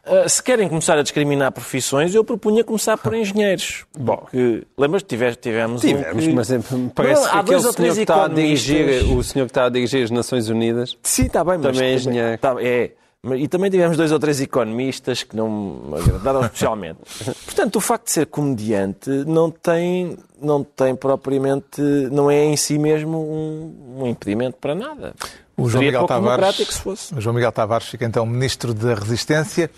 Uh, 0.06 0.26
se 0.30 0.42
querem 0.42 0.68
começar 0.68 0.98
a 0.98 1.02
discriminar 1.02 1.52
profissões, 1.52 2.14
eu 2.14 2.24
propunha 2.24 2.64
começar 2.64 2.96
por 2.96 3.14
engenheiros. 3.14 3.84
Bom, 3.98 4.26
que, 4.30 4.66
lembras 4.76 5.02
que 5.02 5.08
tivemos, 5.08 5.42
tivemos, 5.44 5.80
tivemos 5.80 6.26
um 6.26 6.34
mas 6.34 6.50
é, 6.50 6.60
parece 6.94 7.22
não, 7.22 7.30
que 7.30 7.36
aquele 7.38 7.60
senhor 7.60 7.94
que 7.94 8.00
está 8.00 8.24
a 8.24 8.28
dirigir, 8.28 9.16
o 9.16 9.22
senhor 9.22 9.44
que 9.46 9.50
está 9.50 9.66
a 9.66 9.68
dirigir 9.68 10.04
as 10.04 10.10
Nações 10.10 10.48
Unidas 10.48 10.96
Sim, 11.02 11.26
está 11.26 11.44
bem, 11.44 11.58
mas, 11.58 11.76
também 11.76 11.92
é 11.92 11.94
engenheiro. 11.94 12.38
Tá, 12.38 12.56
é, 12.60 12.92
e 13.36 13.46
também 13.46 13.70
tivemos 13.70 13.96
dois 13.96 14.10
ou 14.10 14.18
três 14.18 14.40
economistas 14.40 15.22
que 15.22 15.36
não 15.36 15.48
me 15.48 15.96
agradaram 15.96 16.44
especialmente. 16.44 16.98
Portanto, 17.46 17.76
o 17.76 17.80
facto 17.80 18.06
de 18.06 18.10
ser 18.10 18.26
comediante 18.26 19.08
não 19.08 19.48
tem, 19.48 20.18
não 20.40 20.64
tem 20.64 20.96
propriamente, 20.96 21.80
não 22.10 22.28
é 22.28 22.44
em 22.44 22.56
si 22.56 22.78
mesmo 22.78 23.18
um, 23.18 24.00
um 24.02 24.06
impedimento 24.08 24.56
para 24.56 24.74
nada. 24.74 25.14
O 25.56 25.68
João, 25.68 25.84
Miguel 25.84 26.04
Tavares, 26.04 26.84
o 27.16 27.20
João 27.20 27.34
Miguel 27.34 27.52
Tavares 27.52 27.86
fica 27.86 28.04
então 28.04 28.26
Ministro 28.26 28.74
da 28.74 28.94
Resistência 28.94 29.70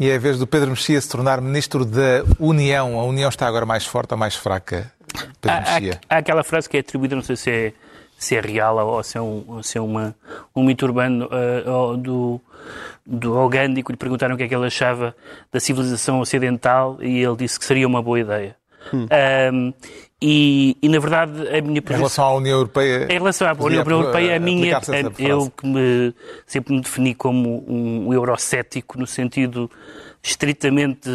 e 0.00 0.08
é 0.08 0.16
a 0.16 0.18
vez 0.18 0.36
do 0.36 0.46
Pedro 0.46 0.70
Mexia 0.70 1.00
se 1.00 1.08
tornar 1.08 1.40
Ministro 1.40 1.84
da 1.84 2.24
União. 2.40 2.98
A 2.98 3.04
União 3.04 3.28
está 3.28 3.46
agora 3.46 3.64
mais 3.64 3.86
forte 3.86 4.10
ou 4.12 4.18
mais 4.18 4.34
fraca, 4.34 4.92
Pedro 5.40 5.58
há, 5.58 5.60
Mexia? 5.60 6.00
Há, 6.08 6.16
há 6.16 6.18
aquela 6.18 6.42
frase 6.42 6.68
que 6.68 6.76
é 6.76 6.80
atribuída, 6.80 7.14
não 7.14 7.22
sei 7.22 7.36
se 7.36 7.50
é, 7.50 7.72
se 8.20 8.36
é 8.36 8.40
real 8.40 8.76
ou 8.86 9.02
se 9.02 9.16
é 9.16 9.20
um, 9.20 9.44
ou 9.48 9.62
se 9.62 9.78
é 9.78 9.80
uma, 9.80 10.14
um 10.54 10.62
mito 10.62 10.84
urbano 10.84 11.26
uh, 11.26 11.96
do, 11.96 12.38
do 13.06 13.48
Gandhi, 13.48 13.82
que 13.82 13.92
lhe 13.92 13.96
perguntaram 13.96 14.34
o 14.34 14.38
que 14.38 14.44
é 14.44 14.48
que 14.48 14.54
ele 14.54 14.66
achava 14.66 15.16
da 15.50 15.58
civilização 15.58 16.20
ocidental 16.20 16.98
e 17.00 17.24
ele 17.24 17.34
disse 17.36 17.58
que 17.58 17.64
seria 17.64 17.86
uma 17.86 18.02
boa 18.02 18.20
ideia. 18.20 18.54
Hum. 18.92 19.06
Um, 19.52 19.72
e, 20.20 20.76
e, 20.82 20.88
na 20.90 20.98
verdade, 20.98 21.32
a 21.48 21.62
minha 21.62 21.80
posição... 21.80 21.96
Em 21.96 21.98
relação 21.98 22.24
à 22.26 22.34
União 22.34 22.58
Europeia... 22.58 23.06
Em 23.08 23.18
relação 23.18 23.48
à 23.48 23.52
União 23.52 23.84
Europeia, 23.86 24.36
a 24.36 24.38
minha... 24.38 24.76
A, 24.76 25.22
eu 25.22 25.50
que 25.50 25.66
me, 25.66 26.14
sempre 26.46 26.74
me 26.74 26.82
defini 26.82 27.14
como 27.14 27.64
um 27.66 28.12
eurocético, 28.12 28.98
no 28.98 29.06
sentido 29.06 29.70
estritamente... 30.22 31.08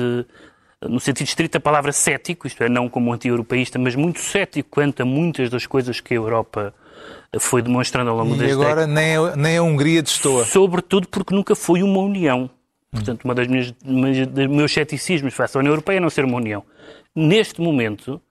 No 0.81 0.99
sentido 0.99 1.27
estrito 1.27 1.53
da 1.53 1.59
palavra 1.59 1.91
cético, 1.91 2.47
isto 2.47 2.63
é, 2.63 2.69
não 2.69 2.89
como 2.89 3.13
anti-europeísta, 3.13 3.77
mas 3.77 3.95
muito 3.95 4.19
cético 4.19 4.69
quanto 4.71 5.01
a 5.01 5.05
muitas 5.05 5.51
das 5.51 5.67
coisas 5.67 5.99
que 5.99 6.15
a 6.15 6.17
Europa 6.17 6.73
foi 7.39 7.61
demonstrando 7.61 8.09
ao 8.09 8.17
longo 8.17 8.35
e 8.35 8.37
das 8.37 8.47
décadas. 8.47 8.59
E 8.59 8.65
agora 8.65 8.87
nem 8.87 9.15
a, 9.15 9.35
nem 9.35 9.57
a 9.57 9.63
Hungria 9.63 10.01
destoa. 10.01 10.45
Sobretudo 10.45 11.07
porque 11.07 11.33
nunca 11.33 11.55
foi 11.55 11.83
uma 11.83 11.99
União. 11.99 12.49
Portanto, 12.91 13.25
uma 13.25 13.35
das 13.35 13.47
minhas, 13.47 13.71
dos 13.71 14.47
meus 14.47 14.73
ceticismos 14.73 15.33
face 15.33 15.57
à 15.57 15.59
União 15.59 15.73
Europeia 15.73 15.97
é 15.97 15.99
não 15.99 16.09
ser 16.09 16.23
uma 16.23 16.37
União. 16.37 16.63
Neste 17.13 17.61
momento, 17.61 18.21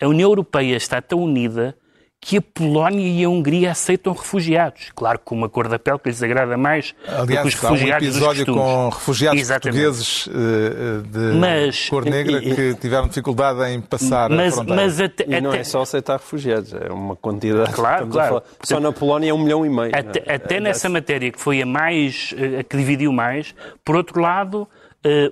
a 0.00 0.06
União 0.06 0.30
Europeia 0.30 0.76
está 0.76 1.00
tão 1.02 1.20
unida 1.20 1.76
que 2.20 2.36
a 2.36 2.42
Polónia 2.42 3.06
e 3.06 3.24
a 3.24 3.28
Hungria 3.28 3.70
aceitam 3.70 4.12
refugiados. 4.12 4.90
Claro, 4.94 5.20
com 5.24 5.34
uma 5.34 5.48
cor 5.48 5.68
da 5.68 5.78
pele 5.78 5.98
que 5.98 6.08
lhes 6.08 6.22
agrada 6.22 6.56
mais 6.56 6.94
Aliás, 7.06 7.26
do 7.26 7.42
que 7.42 7.48
os 7.48 7.54
refugiados 7.54 7.92
há 7.92 7.94
um 7.94 8.32
episódio 8.32 8.46
com 8.46 8.88
refugiados 8.88 9.40
Exatamente. 9.40 9.80
portugueses 9.80 10.28
eh, 10.28 11.08
de 11.08 11.38
mas, 11.38 11.88
cor 11.88 12.04
negra 12.04 12.38
e, 12.38 12.54
que 12.54 12.74
tiveram 12.74 13.06
dificuldade 13.06 13.62
em 13.70 13.80
passar 13.80 14.28
mas, 14.30 14.52
a 14.52 14.56
fronteira. 14.56 14.82
Mas 14.82 15.00
até, 15.00 15.24
e 15.26 15.40
não 15.40 15.52
é 15.52 15.62
só 15.62 15.82
aceitar 15.82 16.16
refugiados, 16.16 16.74
é 16.74 16.92
uma 16.92 17.14
quantidade. 17.14 17.72
Claro, 17.72 18.08
claro. 18.08 18.42
Só 18.62 18.80
na 18.80 18.92
Polónia 18.92 19.30
é 19.30 19.34
um 19.34 19.38
milhão 19.38 19.64
e 19.64 19.68
meio. 19.68 19.92
Até, 19.94 20.22
é, 20.26 20.34
até 20.34 20.56
é, 20.56 20.60
nessa 20.60 20.88
matéria 20.88 21.30
que 21.30 21.40
foi 21.40 21.62
a 21.62 21.66
mais, 21.66 22.34
a 22.58 22.64
que 22.64 22.76
dividiu 22.76 23.12
mais, 23.12 23.54
por 23.84 23.94
outro 23.94 24.20
lado, 24.20 24.68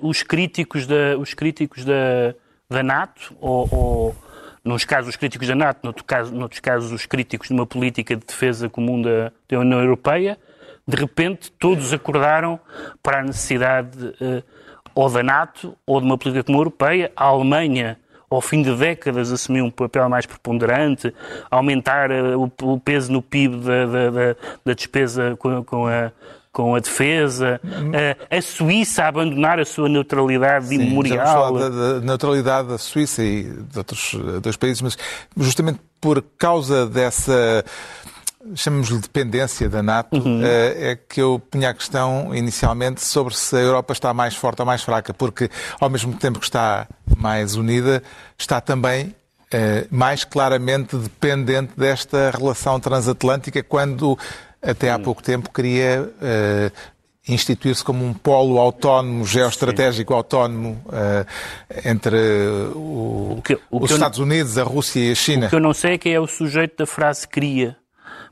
os 0.01 0.23
críticos 0.23 0.87
da, 0.87 1.19
os 1.19 1.35
críticos 1.35 1.85
da, 1.85 2.35
da 2.71 2.83
NATO 2.83 3.35
ou, 3.41 3.69
ou 3.73 4.17
nos 4.67 4.85
casos 4.85 5.11
os 5.11 5.17
críticos 5.17 5.47
da 5.47 5.55
NATO, 5.55 5.79
noutros 6.33 6.61
casos, 6.61 6.91
os 6.91 7.07
críticos 7.07 7.49
de 7.49 7.55
uma 7.55 7.65
política 7.65 8.17
de 8.17 8.27
defesa 8.27 8.69
comum 8.69 9.01
da, 9.01 9.33
da 9.49 9.61
União 9.61 9.81
Europeia, 9.81 10.37
de 10.87 10.97
repente 10.97 11.53
todos 11.53 11.93
acordaram 11.93 12.59
para 13.01 13.21
a 13.21 13.23
necessidade 13.23 13.97
uh, 14.07 14.43
ou 14.93 15.09
da 15.09 15.23
NATO 15.23 15.77
ou 15.87 16.01
de 16.01 16.07
uma 16.07 16.19
política 16.19 16.43
comum 16.43 16.59
europeia. 16.59 17.13
A 17.17 17.27
Alemanha, 17.27 17.97
ao 18.29 18.41
fim 18.41 18.61
de 18.61 18.75
décadas, 18.75 19.31
assumiu 19.31 19.65
um 19.65 19.71
papel 19.71 20.09
mais 20.09 20.27
preponderante, 20.27 21.15
aumentar 21.49 22.11
uh, 22.11 22.37
o, 22.37 22.73
o, 22.73 22.81
peso 22.81 23.13
no 23.13 23.23
PIB 23.23 23.59
da, 23.59 23.87
da, 23.87 24.11
da, 24.11 24.37
da 24.65 24.73
despesa 24.75 25.37
com, 25.37 25.63
com 25.63 25.87
a 25.87 26.11
com 26.57 26.75
a 26.75 26.81
defesa, 26.81 27.61
a, 28.31 28.37
a 28.39 28.41
Suíça 28.41 29.03
a 29.03 29.09
abandonar 29.09 29.61
a 29.61 29.65
sua 29.67 29.91
neutralidade 29.91 30.69
Sim, 30.69 30.77
imemorial. 30.77 31.27
Vamos 31.27 31.61
falar 31.61 31.69
da, 31.69 31.93
da 31.93 32.01
neutralidade 32.01 32.69
da 32.69 32.79
Suíça 32.79 33.23
e 33.23 33.43
de 33.43 33.77
outros 33.77 34.17
dois 34.41 34.57
países, 34.57 34.81
mas 34.81 34.97
justamente 35.37 35.79
por 36.01 36.25
causa 36.39 36.87
dessa 36.87 37.63
chamamos-lhe 38.55 38.99
dependência 38.99 39.69
da 39.69 39.83
NATO, 39.83 40.17
uhum. 40.17 40.41
Eh, 40.43 40.93
é 40.93 40.97
que 40.97 41.21
eu 41.21 41.39
punha 41.51 41.69
a 41.69 41.75
questão 41.75 42.35
inicialmente 42.35 43.05
sobre 43.05 43.37
se 43.37 43.55
a 43.55 43.61
Europa 43.61 43.93
está 43.93 44.15
mais 44.15 44.35
forte 44.35 44.61
ou 44.61 44.67
mais 44.67 44.83
fraca, 44.83 45.13
porque 45.13 45.51
ao 45.79 45.91
mesmo 45.91 46.15
tempo 46.15 46.39
que 46.39 46.47
está 46.47 46.87
mais 47.19 47.55
unida, 47.55 48.03
está 48.39 48.63
também 48.63 49.15
eh, 49.53 49.87
mais 49.91 50.25
claramente 50.25 50.97
dependente 50.97 51.73
desta 51.77 52.31
relação 52.31 52.81
transatlântica 52.81 53.63
quando 53.63 54.19
até 54.63 54.91
há 54.91 54.99
pouco 54.99 55.23
tempo 55.23 55.51
queria 55.53 56.03
uh, 56.03 56.73
instituir-se 57.29 57.85
como 57.85 58.05
um 58.05 58.13
polo 58.13 58.59
autónomo, 58.59 59.25
geoestratégico 59.25 60.13
Sim. 60.13 60.17
autónomo 60.17 60.83
uh, 60.87 61.27
entre 61.85 62.17
o, 62.75 63.37
o 63.39 63.43
que, 63.43 63.55
o 63.71 63.83
os 63.83 63.91
Estados 63.91 64.19
não, 64.19 64.27
Unidos, 64.27 64.57
a 64.59 64.63
Rússia 64.63 65.01
e 65.01 65.13
a 65.13 65.15
China. 65.15 65.47
O 65.47 65.51
que 65.51 65.57
eu 65.57 65.61
não 65.61 65.75
sei 65.75 65.95
é 65.95 65.99
quem 65.99 66.15
é 66.15 66.21
o 66.21 66.27
sujeito 66.27 66.77
da 66.77 66.87
frase 66.87 67.27
queria. 67.27 67.77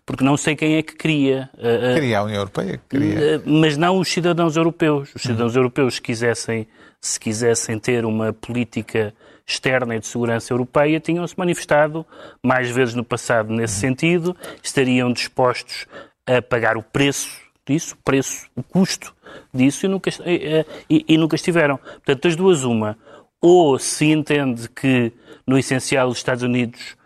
Porque 0.06 0.22
não 0.22 0.36
sei 0.36 0.54
quem 0.54 0.76
é 0.76 0.82
que 0.82 0.94
queria. 0.94 1.48
Uh, 1.54 1.94
queria 1.94 2.18
a 2.18 2.22
União 2.24 2.38
Europeia, 2.38 2.78
queria. 2.90 3.42
mas 3.46 3.76
não 3.78 3.98
os 3.98 4.08
cidadãos 4.08 4.54
europeus. 4.54 5.10
Os 5.14 5.22
cidadãos 5.22 5.56
europeus, 5.56 5.94
se 5.94 6.02
quisessem, 6.02 6.68
se 7.00 7.18
quisessem 7.18 7.78
ter 7.78 8.04
uma 8.04 8.30
política 8.30 9.14
externa 9.46 9.96
e 9.96 10.00
de 10.00 10.06
segurança 10.06 10.52
europeia 10.52 10.98
tinham-se 11.00 11.38
manifestado 11.38 12.06
mais 12.42 12.70
vezes 12.70 12.94
no 12.94 13.04
passado 13.04 13.52
nesse 13.52 13.74
sentido, 13.74 14.36
estariam 14.62 15.12
dispostos 15.12 15.86
a 16.26 16.40
pagar 16.42 16.76
o 16.76 16.82
preço 16.82 17.44
disso, 17.66 17.94
o 17.94 18.02
preço, 18.04 18.46
o 18.54 18.62
custo 18.62 19.14
disso 19.52 19.86
e 19.86 19.88
nunca, 19.88 20.10
e, 20.26 21.04
e, 21.08 21.18
nunca 21.18 21.36
estiveram. 21.36 21.78
Portanto, 21.78 22.22
das 22.22 22.36
duas, 22.36 22.64
uma, 22.64 22.98
ou 23.40 23.78
se 23.78 24.06
entende 24.06 24.68
que, 24.68 25.12
no 25.46 25.58
essencial, 25.58 26.08
os 26.08 26.18
Estados 26.18 26.42
Unidos 26.42 26.96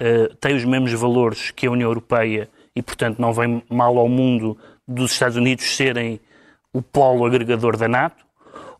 uh, 0.00 0.34
têm 0.36 0.56
os 0.56 0.64
mesmos 0.64 0.92
valores 0.92 1.50
que 1.50 1.66
a 1.66 1.70
União 1.70 1.88
Europeia 1.88 2.48
e, 2.74 2.82
portanto, 2.82 3.18
não 3.18 3.32
vem 3.32 3.62
mal 3.68 3.98
ao 3.98 4.08
mundo 4.08 4.56
dos 4.86 5.12
Estados 5.12 5.36
Unidos 5.36 5.64
serem 5.76 6.20
o 6.72 6.82
polo 6.82 7.24
agregador 7.24 7.76
da 7.76 7.86
NATO, 7.86 8.24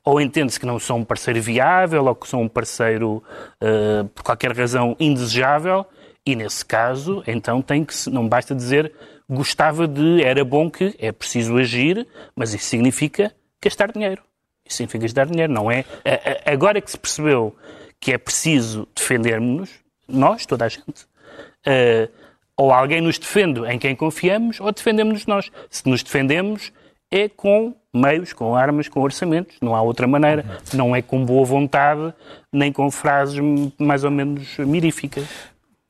ou 0.05 0.21
entende-se 0.21 0.59
que 0.59 0.67
não 0.67 0.79
são 0.79 0.99
um 0.99 1.05
parceiro 1.05 1.41
viável 1.41 2.05
ou 2.05 2.15
que 2.15 2.29
são 2.29 2.43
um 2.43 2.49
parceiro, 2.49 3.23
uh, 3.63 4.09
por 4.09 4.23
qualquer 4.23 4.53
razão, 4.53 4.97
indesejável, 4.99 5.87
e 6.27 6.35
nesse 6.35 6.65
caso, 6.65 7.23
então 7.27 7.61
tem 7.63 7.85
que, 7.85 7.95
não 8.11 8.27
basta 8.27 8.55
dizer 8.55 8.93
gostava 9.29 9.87
de, 9.89 10.23
era 10.23 10.45
bom 10.45 10.71
que, 10.71 10.95
é 10.99 11.13
preciso 11.13 11.57
agir, 11.57 12.07
mas 12.35 12.55
isso 12.55 12.67
significa 12.67 13.35
gastar 13.63 13.93
dinheiro. 13.93 14.23
Isso 14.67 14.79
significa 14.79 15.13
dar 15.13 15.27
dinheiro, 15.27 15.53
não 15.53 15.71
é? 15.71 15.85
Agora 16.45 16.81
que 16.81 16.91
se 16.91 16.99
percebeu 16.99 17.57
que 18.01 18.13
é 18.13 18.19
preciso 18.19 18.87
defendermos-nos, 18.95 19.71
nós, 20.07 20.45
toda 20.45 20.67
a 20.67 20.69
gente, 20.69 21.05
uh, 21.67 22.11
ou 22.57 22.73
alguém 22.73 23.01
nos 23.01 23.19
defende 23.19 23.61
em 23.67 23.79
quem 23.79 23.97
confiamos, 23.97 24.61
ou 24.61 24.71
defendemos-nos 24.71 25.27
nós. 25.27 25.51
Se 25.71 25.89
nos 25.89 26.03
defendemos, 26.03 26.73
é 27.11 27.29
com 27.29 27.75
meios, 27.93 28.33
com 28.33 28.55
armas, 28.55 28.89
com 28.89 29.01
orçamentos. 29.01 29.57
Não 29.61 29.75
há 29.75 29.83
outra 29.83 30.07
maneira. 30.07 30.45
Não 30.73 30.95
é 30.95 31.01
com 31.03 31.25
boa 31.25 31.45
vontade, 31.45 32.13
nem 32.53 32.73
com 32.73 32.91
frases 32.91 33.39
mais 33.79 34.05
ou 34.05 34.11
menos 34.11 34.57
miríficas. 34.59 35.25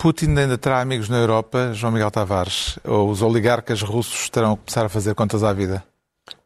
Putin 0.04 0.36
ainda 0.36 0.58
terá 0.58 0.82
amigos 0.82 1.08
na 1.08 1.16
Europa, 1.16 1.70
João 1.72 1.90
Miguel 1.90 2.10
Tavares? 2.10 2.78
Ou 2.84 3.08
os 3.08 3.22
oligarcas 3.22 3.80
russos 3.80 4.28
terão 4.28 4.52
a 4.52 4.56
começar 4.58 4.84
a 4.84 4.88
fazer 4.90 5.14
contas 5.14 5.42
à 5.42 5.50
vida? 5.50 5.82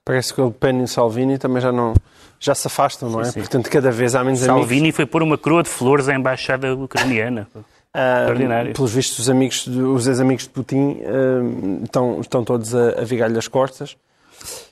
Parece 0.04 0.32
que 0.32 0.40
o 0.40 0.52
Pen 0.52 0.78
e 0.78 0.84
o 0.84 0.86
Salvini 0.86 1.38
também 1.38 1.60
já 1.60 1.72
não 1.72 1.92
já 2.38 2.54
se 2.54 2.68
afastam, 2.68 3.10
não 3.10 3.20
é? 3.20 3.24
Sim, 3.24 3.32
sim. 3.32 3.40
Portanto, 3.40 3.68
cada 3.68 3.90
vez 3.90 4.14
há 4.14 4.22
menos 4.22 4.38
Salvini 4.38 4.52
amigos. 4.52 4.68
Salvini 4.68 4.92
foi 4.92 5.06
pôr 5.06 5.24
uma 5.24 5.36
coroa 5.36 5.64
de 5.64 5.70
flores 5.70 6.08
à 6.08 6.14
embaixada 6.14 6.72
ucraniana. 6.72 7.48
Uh, 7.88 8.74
pelos 8.74 8.92
vistos, 8.92 9.18
os 9.18 9.30
amigos, 9.30 9.66
os 9.66 10.06
ex-amigos 10.06 10.44
de 10.44 10.50
Putin 10.50 11.00
uh, 11.00 11.84
estão, 11.84 12.20
estão 12.20 12.44
todos 12.44 12.72
a, 12.74 13.00
a 13.00 13.04
vigar-lhe 13.04 13.38
as 13.38 13.48
costas. 13.48 13.96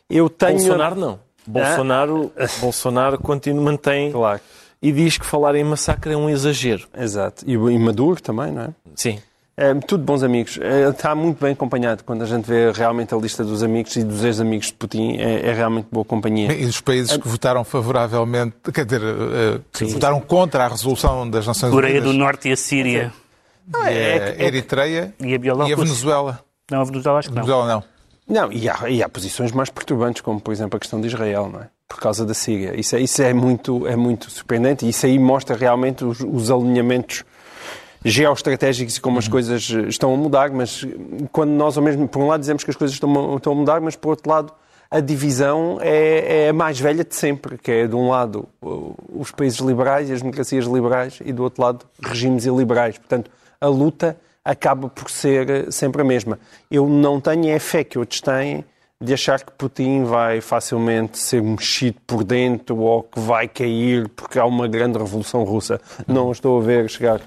Eu 0.09 0.29
tenho... 0.29 0.59
Bolsonaro 0.59 0.95
não. 0.95 1.19
Bolsonaro, 1.47 2.33
ah? 2.37 2.47
Bolsonaro 2.61 3.19
continua, 3.19 3.65
mantém 3.65 4.13
claro. 4.13 4.41
E 4.81 4.93
diz 4.93 5.19
que 5.19 5.27
falar 5.27 5.55
em 5.55 5.65
massacre 5.65 6.13
é 6.13 6.17
um 6.17 6.29
exagero. 6.29 6.87
Exato. 6.97 7.45
E, 7.47 7.53
e 7.53 7.79
Maduro 7.79 8.21
também, 8.21 8.53
não 8.53 8.63
é? 8.63 8.69
Sim. 8.95 9.19
É, 9.59 9.73
tudo 9.73 10.05
bons 10.05 10.23
amigos. 10.23 10.59
É, 10.61 10.91
está 10.91 11.15
muito 11.15 11.41
bem 11.41 11.53
acompanhado. 11.55 12.05
Quando 12.05 12.23
a 12.23 12.27
gente 12.27 12.45
vê 12.45 12.71
realmente 12.73 13.15
a 13.15 13.17
lista 13.17 13.43
dos 13.43 13.63
amigos 13.63 13.97
e 13.97 14.05
dos 14.05 14.23
ex-amigos 14.23 14.67
de 14.67 14.75
Putin, 14.75 15.17
é, 15.17 15.49
é, 15.49 15.53
realmente 15.55 15.87
boa 15.91 16.05
companhia. 16.05 16.53
E 16.53 16.67
dos 16.67 16.83
países 16.83 17.17
que 17.17 17.27
votaram 17.27 17.65
favoravelmente, 17.65 18.55
quer 18.73 18.85
dizer, 18.85 19.01
eh, 19.03 19.61
que 19.73 19.79
Sim. 19.79 19.87
votaram 19.95 20.21
contra 20.21 20.67
a 20.67 20.69
resolução 20.69 21.29
das 21.29 21.47
Nações 21.47 21.73
Coreia 21.73 21.93
Unidas. 21.93 22.07
Coreia 22.07 22.13
do 22.13 22.19
Norte 22.19 22.49
e 22.51 22.53
a 22.53 22.57
Síria. 22.57 23.13
Não, 23.67 23.83
é, 23.83 23.95
é, 23.95 24.37
a 24.39 24.45
Eritreia 24.45 25.15
e 25.19 25.35
a, 25.35 25.69
e 25.69 25.73
a 25.73 25.77
Venezuela. 25.77 26.41
Não, 26.71 26.83
a 26.83 26.85
Venezuela 26.85 27.19
acho 27.19 27.29
que 27.31 27.35
não. 27.35 27.43
Venezuela 27.43 27.67
não. 27.67 27.85
Não, 28.29 28.53
e 28.53 28.69
há, 28.69 28.91
e 28.91 29.03
há 29.03 29.09
posições 29.09 29.53
mais 29.53 29.71
perturbantes, 29.71 30.21
como 30.21 30.41
por 30.41 30.53
exemplo 30.53 30.77
a 30.77 30.81
questão 30.81 31.01
de 31.01 31.07
Israel, 31.07 31.49
não 31.51 31.61
é? 31.61 31.69
Por 31.89 32.01
causa 32.01 32.25
da 32.25 32.35
Síria. 32.35 32.79
Isso 32.79 32.97
é, 32.97 33.01
isso 33.01 33.23
é, 33.23 33.33
muito, 33.33 33.87
é 33.87 33.95
muito 33.95 34.31
surpreendente 34.31 34.85
e 34.85 34.89
isso 34.89 35.07
aí 35.07 35.19
mostra 35.19 35.57
realmente 35.57 36.05
os, 36.05 36.21
os 36.21 36.51
alinhamentos 36.51 37.25
geoestratégicos 38.05 38.97
e 38.97 39.01
como 39.01 39.19
as 39.19 39.29
coisas 39.29 39.69
eh, 39.71 39.89
estão 39.89 40.15
a 40.15 40.17
mudar, 40.17 40.51
mas 40.51 40.87
quando 41.33 41.51
nós, 41.51 41.77
ao 41.77 41.83
mesmo, 41.83 42.07
por 42.07 42.23
um 42.23 42.29
lado, 42.29 42.41
dizemos 42.41 42.63
que 42.63 42.71
as 42.71 42.77
coisas 42.77 42.95
estão, 42.95 43.37
estão 43.37 43.53
a 43.53 43.57
mudar, 43.57 43.81
mas 43.81 43.97
por 43.97 44.11
outro 44.11 44.31
lado, 44.31 44.53
a 44.91 45.01
divisão 45.01 45.79
é, 45.81 46.45
é, 46.45 46.49
a 46.51 46.53
mais 46.53 46.79
velha 46.79 47.05
de 47.05 47.15
sempre, 47.15 47.59
que 47.59 47.71
é, 47.71 47.87
de 47.87 47.95
um 47.97 48.09
lado, 48.09 48.49
os 49.13 49.33
países 49.33 49.59
liberais 49.59 50.09
e 50.09 50.13
as 50.13 50.21
democracias 50.21 50.65
liberais, 50.67 51.19
e 51.25 51.33
do 51.33 51.43
outro 51.43 51.63
lado, 51.63 51.85
regimes 52.01 52.47
iliberais. 52.47 52.97
Portanto, 52.97 53.31
a 53.61 53.67
luta 53.67 54.17
acaba 54.45 54.89
por 54.89 55.11
ser 55.11 55.51
eh, 55.51 55.71
sempre 55.71 56.03
a 56.03 56.05
mesma. 56.05 56.39
Eu 56.71 56.89
não 56.89 57.21
tenho 57.21 57.55
a 57.55 57.59
fé 57.59 57.83
que 57.83 57.99
outros 57.99 58.21
têm 58.21 58.65
de 59.03 59.13
achar 59.13 59.43
que 59.43 59.53
Putin 59.53 60.05
vai 60.05 60.41
facilmente 60.41 61.19
ser 61.19 61.43
mexido 61.43 61.99
por 62.07 62.25
dentro 62.25 62.79
ou 62.79 63.03
que 63.03 63.21
vai 63.21 63.47
cair 63.47 64.09
porque 64.09 64.39
há 64.39 64.45
uma 64.45 64.67
grande 64.67 64.99
revolução 64.99 65.45
russa. 65.45 65.81
Não 66.07 66.33
estou 66.33 66.61
a 66.61 66.65
ver 66.65 66.89
chegar. 66.89 67.21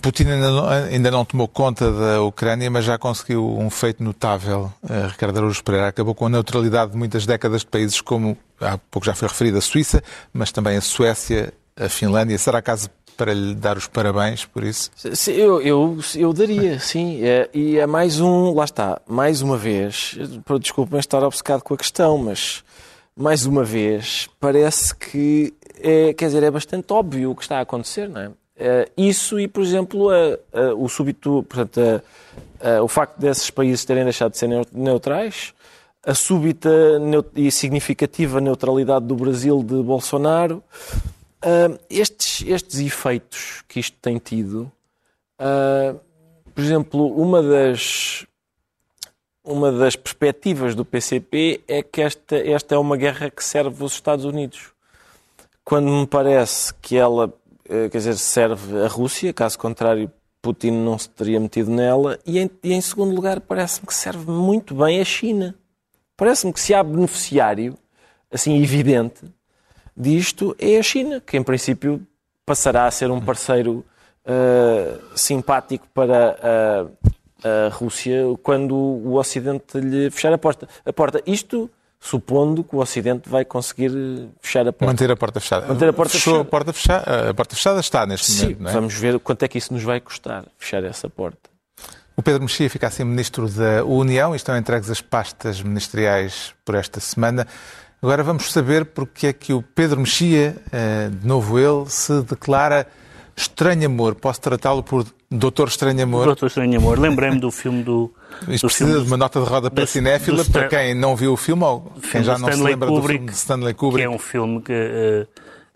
Putin 0.00 0.24
ainda 0.24 0.50
não, 0.50 0.68
ainda 0.68 1.10
não, 1.10 1.24
tomou 1.24 1.46
conta 1.46 1.92
da 1.92 2.22
Ucrânia, 2.22 2.70
mas 2.70 2.86
já 2.86 2.96
conseguiu 2.96 3.58
um 3.58 3.68
feito 3.68 4.02
notável. 4.02 4.72
Uh, 4.82 5.08
Ricardo 5.08 5.36
Araújo 5.36 5.62
Pereira 5.62 5.88
acabou 5.88 6.14
com 6.14 6.26
a 6.26 6.30
neutralidade 6.30 6.92
de 6.92 6.96
muitas 6.96 7.26
décadas 7.26 7.60
de 7.60 7.66
países 7.66 8.00
como, 8.00 8.36
há 8.60 8.78
pouco 8.90 9.04
já 9.04 9.14
foi 9.14 9.28
referido, 9.28 9.58
a 9.58 9.60
Suíça, 9.60 10.02
mas 10.32 10.50
também 10.50 10.76
a 10.78 10.80
Suécia, 10.80 11.52
a 11.76 11.88
Finlândia. 11.88 12.38
Será 12.38 12.62
caso 12.62 12.88
para 13.16 13.32
lhe 13.32 13.54
dar 13.54 13.76
os 13.76 13.86
parabéns 13.86 14.44
por 14.44 14.64
isso? 14.64 14.90
Eu, 15.28 15.60
eu, 15.62 15.98
eu 16.14 16.32
daria, 16.32 16.78
sim. 16.80 17.22
É, 17.22 17.48
e 17.52 17.78
é 17.78 17.86
mais 17.86 18.20
um, 18.20 18.52
lá 18.54 18.64
está, 18.64 19.00
mais 19.06 19.42
uma 19.42 19.56
vez, 19.56 20.16
desculpem 20.60 20.98
estar 20.98 21.22
obcecado 21.22 21.62
com 21.62 21.74
a 21.74 21.76
questão, 21.76 22.18
mas 22.18 22.64
mais 23.16 23.46
uma 23.46 23.64
vez 23.64 24.28
parece 24.40 24.94
que 24.94 25.54
é, 25.80 26.12
quer 26.12 26.26
dizer, 26.26 26.42
é 26.42 26.50
bastante 26.50 26.92
óbvio 26.92 27.30
o 27.30 27.36
que 27.36 27.42
está 27.42 27.58
a 27.58 27.62
acontecer, 27.62 28.08
não 28.08 28.20
é? 28.20 28.28
Uh, 28.28 28.88
isso 28.96 29.40
e, 29.40 29.48
por 29.48 29.62
exemplo, 29.62 30.08
uh, 30.08 30.38
uh, 30.52 30.84
o 30.84 30.88
súbito, 30.88 31.44
portanto, 31.48 32.02
o 32.82 32.88
facto 32.88 33.18
desses 33.18 33.50
países 33.50 33.84
terem 33.84 34.04
deixado 34.04 34.30
de 34.30 34.38
ser 34.38 34.48
neutrais, 34.72 35.52
a 36.02 36.14
súbita 36.14 36.70
e 37.34 37.50
significativa 37.50 38.40
neutralidade 38.40 39.04
do 39.04 39.14
Brasil 39.14 39.62
de 39.62 39.82
Bolsonaro, 39.82 40.62
estes, 41.90 42.42
estes 42.46 42.78
efeitos 42.80 43.62
que 43.68 43.80
isto 43.80 43.96
tem 44.00 44.18
tido, 44.18 44.70
por 46.54 46.62
exemplo, 46.62 47.06
uma 47.20 47.42
das, 47.42 48.26
uma 49.42 49.72
das 49.72 49.96
perspectivas 49.96 50.74
do 50.74 50.84
PCP 50.84 51.62
é 51.66 51.82
que 51.82 52.00
esta, 52.00 52.36
esta 52.36 52.74
é 52.74 52.78
uma 52.78 52.96
guerra 52.96 53.28
que 53.28 53.42
serve 53.42 53.82
os 53.82 53.92
Estados 53.92 54.24
Unidos. 54.24 54.72
Quando 55.64 55.90
me 55.90 56.06
parece 56.06 56.72
que 56.74 56.96
ela 56.96 57.32
eh, 57.68 57.88
quer 57.88 57.98
dizer, 57.98 58.16
serve 58.16 58.82
a 58.82 58.88
Rússia, 58.88 59.32
caso 59.32 59.58
contrário, 59.58 60.10
Putin 60.40 60.70
não 60.72 60.98
se 60.98 61.08
teria 61.08 61.40
metido 61.40 61.70
nela, 61.70 62.18
e 62.26 62.38
em, 62.38 62.50
e 62.62 62.72
em 62.72 62.80
segundo 62.80 63.14
lugar, 63.14 63.40
parece-me 63.40 63.86
que 63.86 63.94
serve 63.94 64.30
muito 64.30 64.74
bem 64.74 65.00
a 65.00 65.04
China. 65.04 65.54
Parece-me 66.16 66.52
que 66.52 66.60
se 66.60 66.74
há 66.74 66.82
beneficiário, 66.82 67.76
assim, 68.30 68.62
evidente, 68.62 69.22
disto, 69.96 70.56
é 70.58 70.78
a 70.78 70.82
China, 70.82 71.20
que 71.20 71.36
em 71.36 71.42
princípio 71.42 72.00
passará 72.44 72.86
a 72.86 72.90
ser 72.90 73.10
um 73.10 73.20
parceiro 73.20 73.84
uh, 74.24 75.00
simpático 75.16 75.86
para 75.94 76.36
a, 76.42 77.66
a, 77.66 77.68
Rússia 77.70 78.22
quando 78.42 78.74
o 78.74 79.14
Ocidente 79.14 79.78
lhe 79.78 80.10
fechar 80.10 80.32
a 80.32 80.38
porta. 80.38 80.68
A 80.84 80.92
porta. 80.92 81.22
Isto 81.26 81.70
supondo 82.00 82.62
que 82.62 82.76
o 82.76 82.80
Ocidente 82.80 83.28
vai 83.28 83.44
conseguir 83.44 83.90
fechar 84.40 84.68
a 84.68 84.72
porta. 84.72 84.86
Manter 84.86 85.10
a 85.10 85.16
porta 85.16 85.40
fechada. 85.40 85.66
Manter 85.66 85.88
a 85.88 85.92
porta 85.92 86.12
Fechou 86.12 86.34
fechada. 86.34 86.48
A 86.48 86.50
porta 86.50 86.72
fechada. 86.72 87.30
A 87.30 87.34
porta 87.34 87.56
fechada 87.56 87.80
está 87.80 88.06
neste 88.06 88.30
Sim, 88.30 88.42
momento, 88.42 88.62
não 88.62 88.70
é? 88.70 88.72
vamos 88.74 88.94
ver 88.94 89.18
quanto 89.20 89.42
é 89.42 89.48
que 89.48 89.56
isso 89.56 89.72
nos 89.72 89.82
vai 89.82 90.00
custar, 90.00 90.44
fechar 90.58 90.84
essa 90.84 91.08
porta. 91.08 91.54
O 92.16 92.22
Pedro 92.22 92.42
Mexia 92.42 92.70
fica 92.70 92.86
assim 92.86 93.02
Ministro 93.02 93.48
da 93.48 93.84
União 93.84 94.34
e 94.34 94.36
estão 94.36 94.56
entregues 94.56 94.88
as 94.88 95.00
pastas 95.00 95.60
ministeriais 95.60 96.54
por 96.64 96.76
esta 96.76 97.00
semana. 97.00 97.46
Agora 98.04 98.22
vamos 98.22 98.52
saber 98.52 98.84
porque 98.84 99.28
é 99.28 99.32
que 99.32 99.54
o 99.54 99.62
Pedro 99.62 99.98
Mexia, 99.98 100.58
eh, 100.70 101.08
de 101.08 101.26
novo 101.26 101.58
ele, 101.58 101.88
se 101.88 102.20
declara 102.20 102.86
estranho 103.34 103.86
amor. 103.86 104.14
Posso 104.14 104.42
tratá-lo 104.42 104.82
por 104.82 105.06
Doutor 105.30 105.68
Estranho 105.68 106.02
Amor? 106.02 106.26
Doutor 106.26 106.48
Estranho 106.48 106.78
Amor. 106.78 106.98
Lembrei-me 106.98 107.40
do 107.40 107.50
filme 107.50 107.82
do 107.82 108.12
isto 108.46 108.66
precisa 108.66 108.90
filme, 108.90 109.06
de 109.06 109.10
uma 109.10 109.16
nota 109.16 109.40
de 109.40 109.46
roda 109.48 109.70
para 109.70 109.86
cinéfila, 109.86 110.44
para 110.44 110.68
quem 110.68 110.94
não 110.94 111.16
viu 111.16 111.32
o 111.32 111.36
filme 111.38 111.64
ou 111.64 111.94
quem 112.12 112.22
já 112.22 112.36
não 112.36 112.52
se 112.52 112.62
lembra 112.62 112.90
Kubrick, 112.90 113.06
do 113.06 113.08
filme 113.08 113.26
de 113.30 113.36
Stanley 113.36 113.72
Kubrick. 113.72 114.06
Que 114.06 114.12
é 114.12 114.14
um 114.14 114.18
filme 114.18 114.60
que, 114.60 114.72
uh, 114.74 115.26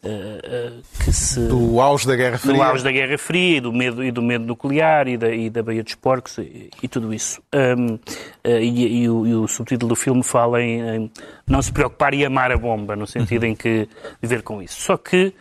que 0.00 1.12
se... 1.12 1.40
Do 1.48 1.80
auge 1.80 2.06
da 2.06 2.14
Guerra 2.14 2.38
Fria. 2.38 2.54
Do 2.54 2.62
auge 2.62 2.84
da 2.84 2.92
Guerra 2.92 3.18
Fria 3.18 3.56
e 3.56 3.60
do 3.60 3.72
medo, 3.72 4.04
e 4.04 4.10
do 4.10 4.22
medo 4.22 4.46
nuclear 4.46 5.08
e 5.08 5.16
da, 5.16 5.34
e 5.34 5.50
da 5.50 5.62
Baía 5.62 5.82
dos 5.82 5.94
Porcos 5.96 6.38
e, 6.38 6.70
e 6.82 6.88
tudo 6.88 7.12
isso. 7.12 7.42
Um, 7.52 7.94
uh, 7.94 7.98
e, 8.44 9.02
e, 9.02 9.10
o, 9.10 9.26
e, 9.26 9.34
o, 9.34 9.48
subtítulo 9.48 9.90
do 9.90 9.96
filme 9.96 10.22
fala 10.22 10.62
em, 10.62 10.80
em, 10.80 11.10
não 11.46 11.60
se 11.60 11.72
preocupar 11.72 12.14
e 12.14 12.24
amar 12.24 12.52
a 12.52 12.56
bomba, 12.56 12.94
no 12.94 13.06
sentido 13.06 13.44
em 13.44 13.54
que 13.54 13.88
viver 14.22 14.42
com 14.42 14.62
isso. 14.62 14.80
Só 14.80 14.96
que 14.96 15.34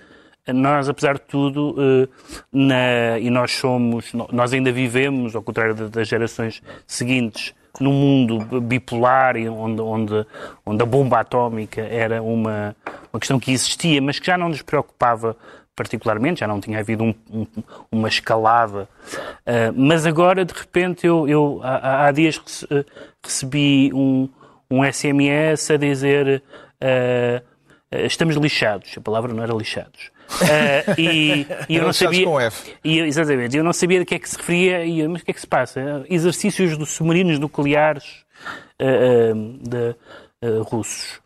nós, 0.53 0.87
apesar 0.87 1.15
de 1.15 1.21
tudo, 1.21 1.75
eh, 1.77 2.07
na, 2.51 3.19
e 3.19 3.29
nós 3.29 3.51
somos, 3.51 4.13
nós 4.31 4.53
ainda 4.53 4.71
vivemos, 4.71 5.35
ao 5.35 5.43
contrário 5.43 5.89
das 5.89 6.07
gerações 6.07 6.61
seguintes, 6.85 7.53
num 7.79 7.93
mundo 7.93 8.61
bipolar, 8.61 9.35
onde, 9.37 9.81
onde, 9.81 10.25
onde 10.65 10.83
a 10.83 10.85
bomba 10.85 11.19
atómica 11.19 11.81
era 11.81 12.21
uma, 12.21 12.75
uma 13.11 13.19
questão 13.19 13.39
que 13.39 13.51
existia, 13.51 14.01
mas 14.01 14.19
que 14.19 14.27
já 14.27 14.37
não 14.37 14.49
nos 14.49 14.61
preocupava 14.61 15.35
particularmente, 15.77 16.39
já 16.39 16.47
não 16.47 16.59
tinha 16.59 16.79
havido 16.79 17.03
um, 17.03 17.13
um, 17.31 17.45
uma 17.91 18.07
escalada. 18.07 18.89
Uh, 19.45 19.71
mas 19.75 20.07
agora, 20.07 20.43
de 20.43 20.53
repente, 20.53 21.05
eu, 21.05 21.29
eu 21.29 21.59
há, 21.63 22.07
há, 22.07 22.11
dias 22.11 22.65
eh, 22.71 22.83
recebi 23.23 23.91
um, 23.93 24.27
um 24.71 24.83
SMS 24.83 25.69
a 25.69 25.77
dizer 25.77 26.41
uh, 26.81 27.45
estamos 27.91 28.35
lixados. 28.35 28.97
A 28.97 29.01
palavra 29.01 29.31
não 29.31 29.43
era 29.43 29.53
lixados. 29.53 30.09
Uh, 30.27 30.93
e, 30.99 31.47
e 31.69 31.75
eu 31.77 31.83
não 31.83 31.93
sabia. 31.93 32.25
Com 32.25 32.39
F. 32.39 32.73
E, 32.83 32.99
exatamente, 32.99 33.55
eu 33.55 33.63
não 33.63 33.73
sabia 33.73 33.99
de 33.99 34.05
que 34.05 34.15
é 34.15 34.19
que 34.19 34.29
se 34.29 34.37
referia, 34.37 34.85
e, 34.85 35.07
mas 35.07 35.21
o 35.21 35.25
que 35.25 35.31
é 35.31 35.33
que 35.33 35.41
se 35.41 35.47
passa? 35.47 36.05
Exercícios 36.09 36.77
dos 36.77 36.89
submarinos 36.89 37.39
nucleares 37.39 38.25
uh, 38.81 39.35
uh, 39.35 39.59
de, 39.69 39.95
russos. 40.69 41.19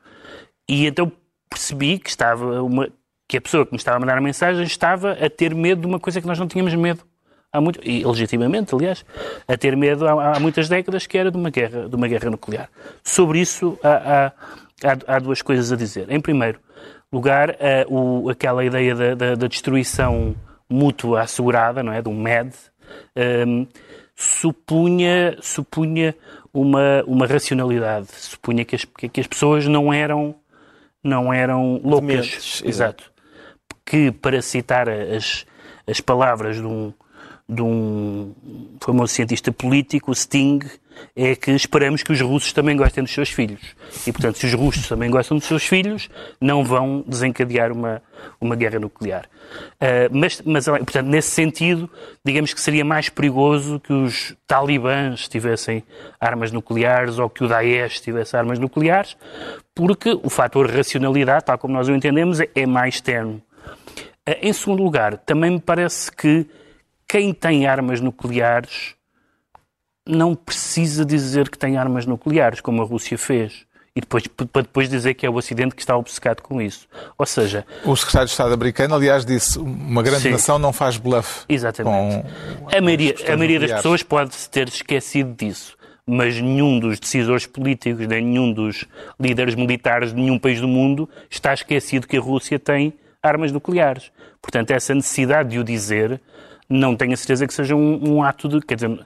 E 0.69 0.85
então 0.85 1.11
percebi 1.49 1.99
que 1.99 2.09
estava 2.09 2.61
uma, 2.63 2.87
que 3.27 3.37
a 3.37 3.41
pessoa 3.41 3.65
que 3.65 3.71
me 3.71 3.77
estava 3.77 3.97
a 3.97 3.99
mandar 3.99 4.17
a 4.17 4.21
mensagem 4.21 4.63
estava 4.63 5.13
a 5.13 5.29
ter 5.29 5.53
medo 5.53 5.81
de 5.81 5.87
uma 5.87 5.99
coisa 5.99 6.21
que 6.21 6.27
nós 6.27 6.39
não 6.39 6.47
tínhamos 6.47 6.73
medo. 6.75 7.03
há 7.51 7.59
muito, 7.59 7.79
e 7.83 8.05
legitimamente, 8.05 8.73
aliás, 8.73 9.03
a 9.47 9.57
ter 9.57 9.75
medo 9.75 10.07
há, 10.07 10.35
há, 10.35 10.39
muitas 10.39 10.69
décadas 10.69 11.05
que 11.05 11.17
era 11.17 11.29
de 11.29 11.37
uma 11.37 11.49
guerra, 11.49 11.89
de 11.89 11.95
uma 11.95 12.07
guerra 12.07 12.29
nuclear. 12.29 12.69
Sobre 13.03 13.39
isso 13.39 13.77
há, 13.83 14.31
há, 14.83 15.15
há 15.15 15.19
duas 15.19 15.41
coisas 15.41 15.71
a 15.71 15.75
dizer. 15.75 16.09
Em 16.09 16.21
primeiro 16.21 16.59
lugar, 17.11 17.57
o, 17.87 18.29
aquela 18.29 18.63
ideia 18.63 18.95
da, 18.95 19.15
da, 19.15 19.35
da, 19.35 19.47
destruição 19.47 20.35
mútua 20.69 21.21
assegurada, 21.21 21.83
não 21.83 21.91
é, 21.91 22.01
do 22.01 22.11
MED, 22.11 22.55
um, 23.47 23.67
supunha, 24.15 25.37
supunha 25.41 26.15
uma, 26.53 27.03
uma 27.05 27.25
racionalidade, 27.25 28.07
supunha 28.11 28.63
que 28.63 28.75
as, 28.75 28.85
que 28.85 29.19
as 29.19 29.27
pessoas 29.27 29.67
não 29.67 29.93
eram 29.93 30.35
não 31.03 31.33
eram 31.33 31.81
loucas. 31.83 32.07
Dementes, 32.07 32.63
exato. 32.63 33.11
Que, 33.85 34.11
para 34.11 34.41
citar 34.41 34.87
as, 34.87 35.45
as 35.87 35.99
palavras 35.99 36.57
de 36.57 36.65
um, 36.65 36.93
de 37.49 37.61
um 37.61 38.33
famoso 38.79 39.13
cientista 39.13 39.51
político, 39.51 40.13
Sting, 40.13 40.59
é 41.15 41.35
que 41.35 41.51
esperamos 41.51 42.03
que 42.03 42.11
os 42.11 42.21
russos 42.21 42.53
também 42.53 42.75
gostem 42.75 43.03
dos 43.03 43.13
seus 43.13 43.29
filhos. 43.29 43.61
E, 44.05 44.11
portanto, 44.11 44.37
se 44.37 44.45
os 44.45 44.53
russos 44.53 44.87
também 44.87 45.09
gostam 45.09 45.37
dos 45.37 45.45
seus 45.45 45.63
filhos, 45.63 46.09
não 46.39 46.63
vão 46.63 47.03
desencadear 47.07 47.71
uma, 47.71 48.01
uma 48.39 48.55
guerra 48.55 48.79
nuclear. 48.79 49.25
Uh, 49.75 50.09
mas, 50.11 50.41
mas, 50.45 50.65
portanto, 50.65 51.07
nesse 51.07 51.29
sentido, 51.29 51.89
digamos 52.25 52.53
que 52.53 52.61
seria 52.61 52.85
mais 52.85 53.09
perigoso 53.09 53.79
que 53.79 53.93
os 53.93 54.35
talibãs 54.47 55.27
tivessem 55.27 55.83
armas 56.19 56.51
nucleares 56.51 57.19
ou 57.19 57.29
que 57.29 57.43
o 57.43 57.47
Daesh 57.47 57.99
tivesse 57.99 58.35
armas 58.35 58.59
nucleares, 58.59 59.17
porque 59.75 60.17
o 60.23 60.29
fator 60.29 60.69
racionalidade, 60.69 61.45
tal 61.45 61.57
como 61.57 61.73
nós 61.73 61.87
o 61.87 61.95
entendemos, 61.95 62.39
é, 62.39 62.65
mais 62.65 63.01
terno. 63.01 63.41
Uh, 64.27 64.37
em 64.41 64.53
segundo 64.53 64.83
lugar, 64.83 65.17
também 65.17 65.51
me 65.51 65.59
parece 65.59 66.11
que 66.11 66.47
quem 67.07 67.33
tem 67.33 67.67
armas 67.67 67.99
nucleares 67.99 68.95
não 70.11 70.35
precisa 70.35 71.05
dizer 71.05 71.49
que 71.49 71.57
tem 71.57 71.77
armas 71.77 72.05
nucleares, 72.05 72.59
como 72.59 72.81
a 72.81 72.85
Rússia 72.85 73.17
fez. 73.17 73.65
E 73.95 73.99
depois, 73.99 74.25
para 74.27 74.61
depois 74.61 74.87
dizer 74.89 75.13
que 75.15 75.25
é 75.25 75.29
o 75.29 75.35
Ocidente 75.35 75.75
que 75.75 75.81
está 75.81 75.97
obcecado 75.97 76.41
com 76.41 76.61
isso. 76.61 76.87
Ou 77.17 77.25
seja... 77.25 77.65
O 77.83 77.95
secretário 77.95 78.27
de 78.27 78.31
Estado 78.31 78.53
americano, 78.53 78.95
aliás, 78.95 79.25
disse 79.25 79.59
uma 79.59 80.01
grande 80.01 80.23
sim. 80.23 80.31
nação 80.31 80.57
não 80.57 80.71
faz 80.71 80.97
bluff 80.97 81.43
Exatamente. 81.49 82.25
a 82.73 82.81
maioria, 82.81 83.15
a 83.27 83.35
maioria 83.35 83.59
das 83.59 83.71
pessoas 83.73 84.01
pode 84.01 84.31
ter 84.49 84.69
esquecido 84.69 85.33
disso. 85.33 85.75
Mas 86.05 86.39
nenhum 86.39 86.79
dos 86.79 86.99
decisores 86.99 87.45
políticos, 87.45 88.07
nem 88.07 88.23
nenhum 88.23 88.53
dos 88.53 88.85
líderes 89.19 89.55
militares 89.55 90.13
de 90.13 90.19
nenhum 90.19 90.39
país 90.39 90.59
do 90.59 90.67
mundo 90.67 91.09
está 91.29 91.53
esquecido 91.53 92.07
que 92.07 92.17
a 92.17 92.21
Rússia 92.21 92.57
tem 92.57 92.93
armas 93.21 93.51
nucleares. 93.51 94.09
Portanto, 94.41 94.71
essa 94.71 94.95
necessidade 94.95 95.49
de 95.49 95.59
o 95.59 95.63
dizer 95.63 96.19
não 96.71 96.95
tenho 96.95 97.13
a 97.13 97.17
certeza 97.17 97.45
que 97.45 97.53
seja 97.53 97.75
um, 97.75 98.13
um 98.13 98.23
ato 98.23 98.47
de. 98.47 98.61
Quer 98.61 98.75
dizer, 98.75 99.05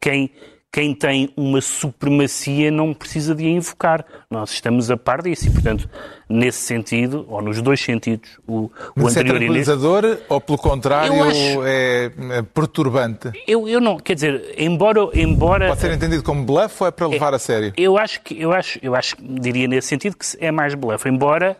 quem, 0.00 0.30
quem 0.72 0.94
tem 0.94 1.32
uma 1.36 1.60
supremacia 1.60 2.70
não 2.70 2.94
precisa 2.94 3.34
de 3.34 3.44
a 3.44 3.48
invocar. 3.48 4.04
Nós 4.30 4.52
estamos 4.52 4.90
a 4.90 4.96
par 4.96 5.20
disso 5.20 5.48
e, 5.48 5.50
portanto, 5.50 5.90
nesse 6.28 6.58
sentido, 6.58 7.26
ou 7.28 7.42
nos 7.42 7.60
dois 7.60 7.80
sentidos, 7.80 8.38
o, 8.46 8.66
o 8.66 8.70
Mas 8.94 9.16
é 9.16 9.20
anterior... 9.20 9.36
é 9.36 9.38
tranquilizador 9.38 10.18
ou, 10.28 10.40
pelo 10.40 10.58
contrário, 10.58 11.24
acho... 11.24 11.64
é, 11.64 12.12
é, 12.30 12.42
perturbante? 12.42 13.32
Eu, 13.46 13.68
eu 13.68 13.80
não, 13.80 13.98
quer 13.98 14.14
dizer, 14.14 14.54
embora... 14.56 15.08
embora 15.12 15.68
Pode 15.68 15.80
ser 15.80 15.92
entendido 15.92 16.22
como 16.22 16.44
bluff 16.44 16.76
ou 16.80 16.86
é 16.86 16.90
para 16.92 17.08
levar 17.08 17.32
é, 17.32 17.36
a 17.36 17.38
sério? 17.38 17.72
Eu 17.76 17.98
acho 17.98 18.22
que, 18.22 18.40
eu 18.40 18.52
acho, 18.52 18.78
eu 18.80 18.94
acho, 18.94 19.16
diria 19.20 19.66
nesse 19.66 19.88
sentido 19.88 20.16
que 20.16 20.24
é 20.38 20.52
mais 20.52 20.74
bluff, 20.74 21.08
embora, 21.08 21.56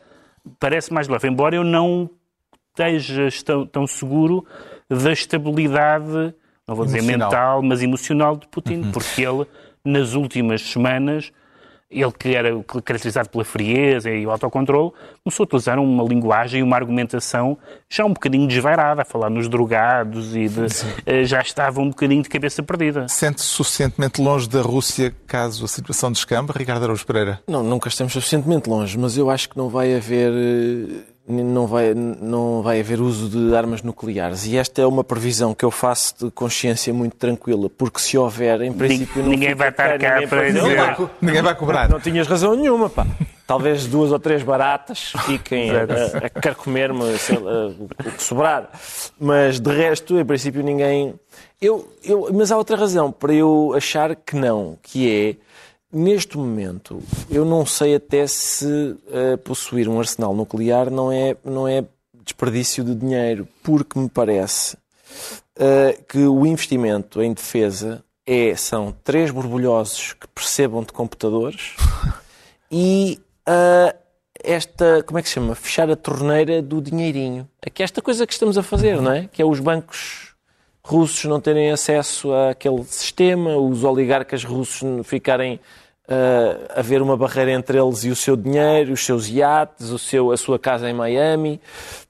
parece 0.60 0.92
mais 0.92 1.08
bluff, 1.08 1.26
embora 1.26 1.56
eu 1.56 1.64
não 1.64 2.08
esteja 2.68 3.28
tão, 3.44 3.66
tão 3.66 3.86
seguro 3.88 4.46
da 4.90 5.12
estabilidade, 5.12 6.34
não 6.66 6.74
vou 6.74 6.84
dizer 6.84 6.98
emocional. 6.98 7.30
mental, 7.30 7.62
mas 7.62 7.82
emocional 7.82 8.36
de 8.36 8.48
Putin, 8.48 8.82
uhum. 8.82 8.92
porque 8.92 9.22
ele, 9.22 9.46
nas 9.84 10.14
últimas 10.14 10.60
semanas, 10.62 11.32
ele 11.90 12.12
que 12.12 12.34
era 12.36 12.50
caracterizado 12.84 13.28
pela 13.28 13.44
frieza 13.44 14.10
e 14.10 14.24
o 14.24 14.30
autocontrole, 14.30 14.92
começou 15.24 15.42
a 15.42 15.46
utilizar 15.46 15.78
uma 15.78 16.04
linguagem 16.04 16.60
e 16.60 16.62
uma 16.62 16.76
argumentação 16.76 17.58
já 17.88 18.04
um 18.04 18.12
bocadinho 18.12 18.46
desvairada, 18.46 19.02
a 19.02 19.04
falar 19.04 19.28
nos 19.28 19.48
drogados 19.48 20.36
e 20.36 20.48
de, 20.48 20.66
eh, 21.04 21.24
já 21.24 21.40
estava 21.40 21.80
um 21.80 21.90
bocadinho 21.90 22.22
de 22.22 22.28
cabeça 22.28 22.62
perdida. 22.62 23.08
Sente-se 23.08 23.48
suficientemente 23.48 24.22
longe 24.22 24.48
da 24.48 24.62
Rússia 24.62 25.12
caso 25.26 25.64
a 25.64 25.68
situação 25.68 26.12
descambe, 26.12 26.52
Ricardo 26.54 26.84
Araújo 26.84 27.04
Pereira? 27.04 27.40
Não, 27.48 27.62
nunca 27.62 27.88
estamos 27.88 28.12
suficientemente 28.12 28.70
longe, 28.70 28.96
mas 28.96 29.16
eu 29.16 29.28
acho 29.28 29.48
que 29.48 29.56
não 29.56 29.68
vai 29.68 29.96
haver 29.96 30.32
eh, 30.32 31.10
não 31.30 31.66
vai, 31.66 31.94
não 31.94 32.62
vai 32.62 32.80
haver 32.80 33.00
uso 33.00 33.28
de 33.28 33.54
armas 33.54 33.82
nucleares. 33.82 34.46
E 34.46 34.56
esta 34.56 34.82
é 34.82 34.86
uma 34.86 35.04
previsão 35.04 35.54
que 35.54 35.64
eu 35.64 35.70
faço 35.70 36.14
de 36.24 36.30
consciência 36.30 36.92
muito 36.92 37.16
tranquila, 37.16 37.70
porque 37.70 38.00
se 38.00 38.18
houver, 38.18 38.60
em 38.62 38.72
princípio, 38.72 39.22
não 39.22 39.30
ninguém 39.30 39.54
vai 39.54 39.68
estar 39.68 39.98
cá 39.98 40.22
para 40.28 40.46
dizer. 40.46 40.62
Ninguém 40.62 40.76
vai, 40.76 41.10
ninguém 41.20 41.42
vai 41.42 41.54
cobrar. 41.54 41.88
Não, 41.88 41.96
não 41.96 42.00
tinhas 42.00 42.26
razão 42.26 42.54
nenhuma, 42.54 42.90
pá. 42.90 43.06
Talvez 43.46 43.86
duas 43.86 44.12
ou 44.12 44.18
três 44.18 44.42
baratas 44.42 45.12
fiquem 45.24 45.70
a, 45.70 45.80
a, 45.80 46.26
a 46.26 46.30
carcomer-me 46.30 47.02
o 47.02 48.12
que 48.12 48.22
sobrar. 48.22 48.70
Mas 49.18 49.58
de 49.58 49.72
resto, 49.72 50.18
em 50.18 50.24
princípio, 50.24 50.62
ninguém. 50.62 51.14
Eu, 51.60 51.92
eu, 52.04 52.28
mas 52.32 52.52
há 52.52 52.56
outra 52.56 52.76
razão 52.76 53.10
para 53.10 53.34
eu 53.34 53.72
achar 53.76 54.14
que 54.14 54.36
não, 54.36 54.78
que 54.82 55.10
é 55.10 55.50
Neste 55.92 56.36
momento, 56.38 57.02
eu 57.28 57.44
não 57.44 57.66
sei 57.66 57.96
até 57.96 58.24
se 58.26 58.64
uh, 58.66 59.36
possuir 59.42 59.88
um 59.88 59.98
arsenal 59.98 60.32
nuclear 60.32 60.88
não 60.88 61.10
é, 61.10 61.36
não 61.44 61.66
é 61.66 61.84
desperdício 62.22 62.84
de 62.84 62.94
dinheiro, 62.94 63.48
porque 63.60 63.98
me 63.98 64.08
parece 64.08 64.76
uh, 64.76 66.04
que 66.08 66.18
o 66.18 66.46
investimento 66.46 67.20
em 67.20 67.32
defesa 67.32 68.04
é, 68.24 68.54
são 68.54 68.94
três 69.02 69.32
borbulhosos 69.32 70.12
que 70.12 70.28
percebam 70.28 70.82
de 70.84 70.92
computadores 70.92 71.74
e 72.70 73.20
uh, 73.48 73.98
esta, 74.44 75.02
como 75.02 75.18
é 75.18 75.22
que 75.22 75.28
se 75.28 75.34
chama? 75.34 75.56
Fechar 75.56 75.90
a 75.90 75.96
torneira 75.96 76.62
do 76.62 76.80
dinheirinho. 76.80 77.48
Aqui 77.66 77.82
é 77.82 77.84
esta 77.84 78.00
coisa 78.00 78.26
que 78.26 78.32
estamos 78.32 78.56
a 78.56 78.62
fazer, 78.62 79.02
não 79.02 79.10
é? 79.10 79.26
Que 79.26 79.42
é 79.42 79.44
os 79.44 79.58
bancos 79.58 80.29
russos 80.90 81.24
não 81.26 81.40
terem 81.40 81.70
acesso 81.70 82.32
àquele 82.34 82.82
sistema, 82.84 83.56
os 83.56 83.84
oligarcas 83.84 84.42
russos 84.42 85.06
ficarem 85.06 85.54
uh, 85.54 86.66
haver 86.74 87.00
uma 87.00 87.16
barreira 87.16 87.52
entre 87.52 87.78
eles 87.78 88.02
e 88.02 88.10
o 88.10 88.16
seu 88.16 88.36
dinheiro, 88.36 88.92
os 88.92 89.04
seus 89.04 89.28
iates, 89.28 89.90
o 89.90 89.98
seu, 89.98 90.32
a 90.32 90.36
sua 90.36 90.58
casa 90.58 90.90
em 90.90 90.92
Miami. 90.92 91.60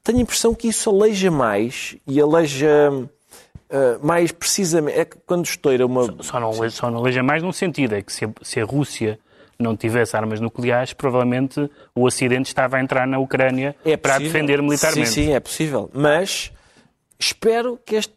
Tenho 0.02 0.18
a 0.18 0.22
impressão 0.22 0.54
que 0.54 0.68
isso 0.68 0.88
aleija 0.88 1.30
mais 1.30 1.94
e 2.06 2.18
aleija 2.18 2.90
uh, 2.90 4.06
mais 4.06 4.32
precisamente. 4.32 4.98
É 4.98 5.04
que 5.04 5.18
quando 5.26 5.44
estoura 5.44 5.84
uma. 5.84 6.22
Só 6.22 6.40
não, 6.40 6.70
só 6.70 6.90
não 6.90 7.00
aleija 7.00 7.22
mais 7.22 7.42
num 7.42 7.52
sentido, 7.52 7.94
é 7.94 8.02
que 8.02 8.12
se 8.12 8.24
a, 8.24 8.30
se 8.42 8.60
a 8.60 8.64
Rússia 8.64 9.18
não 9.58 9.76
tivesse 9.76 10.16
armas 10.16 10.40
nucleares, 10.40 10.94
provavelmente 10.94 11.70
o 11.94 12.06
Ocidente 12.06 12.48
estava 12.48 12.78
a 12.78 12.80
entrar 12.80 13.06
na 13.06 13.18
Ucrânia 13.18 13.76
é 13.84 13.94
para 13.94 14.18
defender 14.18 14.62
militarmente. 14.62 15.10
Sim, 15.10 15.26
sim, 15.26 15.32
é 15.34 15.38
possível. 15.38 15.90
Mas 15.92 16.50
espero 17.18 17.78
que 17.84 17.96
este, 17.96 18.14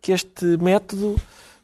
que 0.00 0.12
este 0.12 0.56
método 0.58 1.16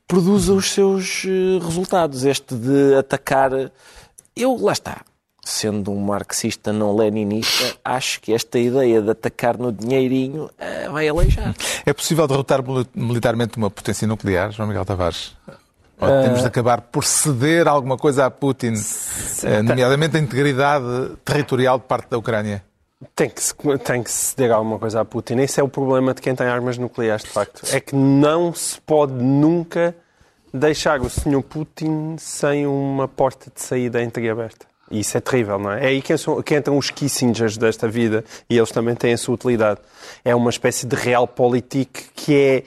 produza 0.08 0.54
os 0.54 0.72
seus 0.72 1.24
eh, 1.26 1.58
resultados. 1.64 2.24
Este 2.24 2.54
de 2.54 2.96
atacar. 2.96 3.52
Eu, 4.34 4.56
lá 4.56 4.72
está. 4.72 5.02
Sendo 5.44 5.90
um 5.90 6.00
marxista 6.00 6.72
não 6.74 6.94
leninista, 6.94 7.78
acho 7.82 8.20
que 8.20 8.34
esta 8.34 8.58
ideia 8.58 9.00
de 9.00 9.10
atacar 9.10 9.56
no 9.56 9.72
dinheirinho 9.72 10.44
uh, 10.44 10.92
vai 10.92 11.08
aleijar. 11.08 11.54
É 11.86 11.92
possível 11.94 12.26
derrotar 12.26 12.62
militarmente 12.94 13.56
uma 13.56 13.70
potência 13.70 14.06
nuclear, 14.06 14.52
João 14.52 14.68
Miguel 14.68 14.84
Tavares? 14.84 15.34
Ou 15.98 16.22
temos 16.22 16.40
de 16.40 16.44
eh, 16.44 16.48
acabar 16.48 16.82
por 16.82 17.02
ceder 17.02 17.66
alguma 17.66 17.96
coisa 17.96 18.26
a 18.26 18.30
Putin, 18.30 18.74
nomeadamente 19.64 20.18
a 20.18 20.20
integridade 20.20 21.16
territorial 21.24 21.78
de 21.78 21.84
parte 21.86 22.10
da 22.10 22.18
Ucrânia? 22.18 22.62
Tem 23.14 23.30
que, 23.30 23.40
se, 23.40 23.54
tem 23.84 24.02
que 24.02 24.10
ceder 24.10 24.50
alguma 24.50 24.78
coisa 24.78 25.00
a 25.00 25.04
Putin. 25.04 25.36
Esse 25.38 25.60
é 25.60 25.62
o 25.62 25.68
problema 25.68 26.12
de 26.12 26.20
quem 26.20 26.34
tem 26.34 26.48
armas 26.48 26.76
nucleares, 26.78 27.22
de 27.22 27.30
facto. 27.30 27.62
É 27.72 27.78
que 27.78 27.94
não 27.94 28.52
se 28.52 28.80
pode 28.80 29.12
nunca 29.12 29.94
deixar 30.52 31.00
o 31.00 31.08
Sr. 31.08 31.42
Putin 31.42 32.16
sem 32.18 32.66
uma 32.66 33.06
porta 33.06 33.52
de 33.54 33.62
saída 33.62 34.02
entreaberta. 34.02 34.66
E 34.90 35.00
isso 35.00 35.16
é 35.16 35.20
terrível, 35.20 35.58
não 35.58 35.70
é? 35.70 35.84
É 35.84 35.88
aí 35.88 36.02
que, 36.02 36.16
são, 36.16 36.42
que 36.42 36.56
entram 36.56 36.76
os 36.76 36.90
Kissingers 36.90 37.56
desta 37.56 37.86
vida 37.86 38.24
e 38.48 38.56
eles 38.56 38.70
também 38.70 38.94
têm 38.94 39.12
a 39.12 39.18
sua 39.18 39.34
utilidade. 39.34 39.80
É 40.24 40.34
uma 40.34 40.50
espécie 40.50 40.86
de 40.86 40.96
realpolitik 40.96 42.06
que 42.14 42.34
é 42.34 42.64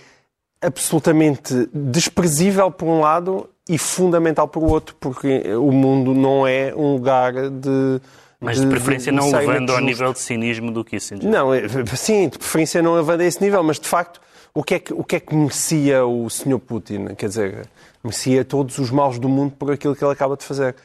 absolutamente 0.66 1.68
desprezível 1.74 2.70
por 2.70 2.88
um 2.88 3.02
lado 3.02 3.50
e 3.68 3.78
fundamental 3.78 4.48
por 4.48 4.64
outro, 4.64 4.96
porque 5.00 5.44
o 5.56 5.72
mundo 5.72 6.14
não 6.14 6.46
é 6.46 6.74
um 6.76 6.94
lugar 6.94 7.34
de 7.50 8.00
mas 8.42 8.58
de, 8.58 8.66
de 8.66 8.72
preferência 8.72 9.12
de, 9.12 9.18
não 9.18 9.32
levando 9.32 9.72
ao 9.72 9.80
nível 9.80 10.12
de 10.12 10.20
cinismo 10.20 10.72
do 10.72 10.84
Kissinger. 10.84 11.30
Não, 11.30 11.54
é, 11.54 11.62
sim, 11.96 12.28
de 12.28 12.40
preferência 12.40 12.82
não 12.82 12.96
levando 12.96 13.22
a 13.22 13.26
esse 13.26 13.42
nível, 13.42 13.62
mas 13.62 13.80
de 13.80 13.88
facto, 13.88 14.20
o 14.52 14.64
que 14.64 14.74
é 14.74 14.80
que, 14.80 14.92
o 14.94 15.04
que, 15.04 15.16
é 15.18 15.20
que 15.20 15.36
merecia 15.36 16.04
o 16.04 16.28
Sr. 16.28 16.58
Putin? 16.58 17.06
Quer 17.16 17.30
dizer, 17.30 17.70
merecia 18.04 18.44
todos 18.44 18.80
os 18.80 18.90
maus 18.90 19.20
do 19.20 19.30
mundo 19.30 19.54
por 19.58 19.72
aquilo 19.72 19.96
que 19.96 20.04
ele 20.04 20.12
acaba 20.12 20.36
de 20.36 20.44
fazer. 20.44 20.76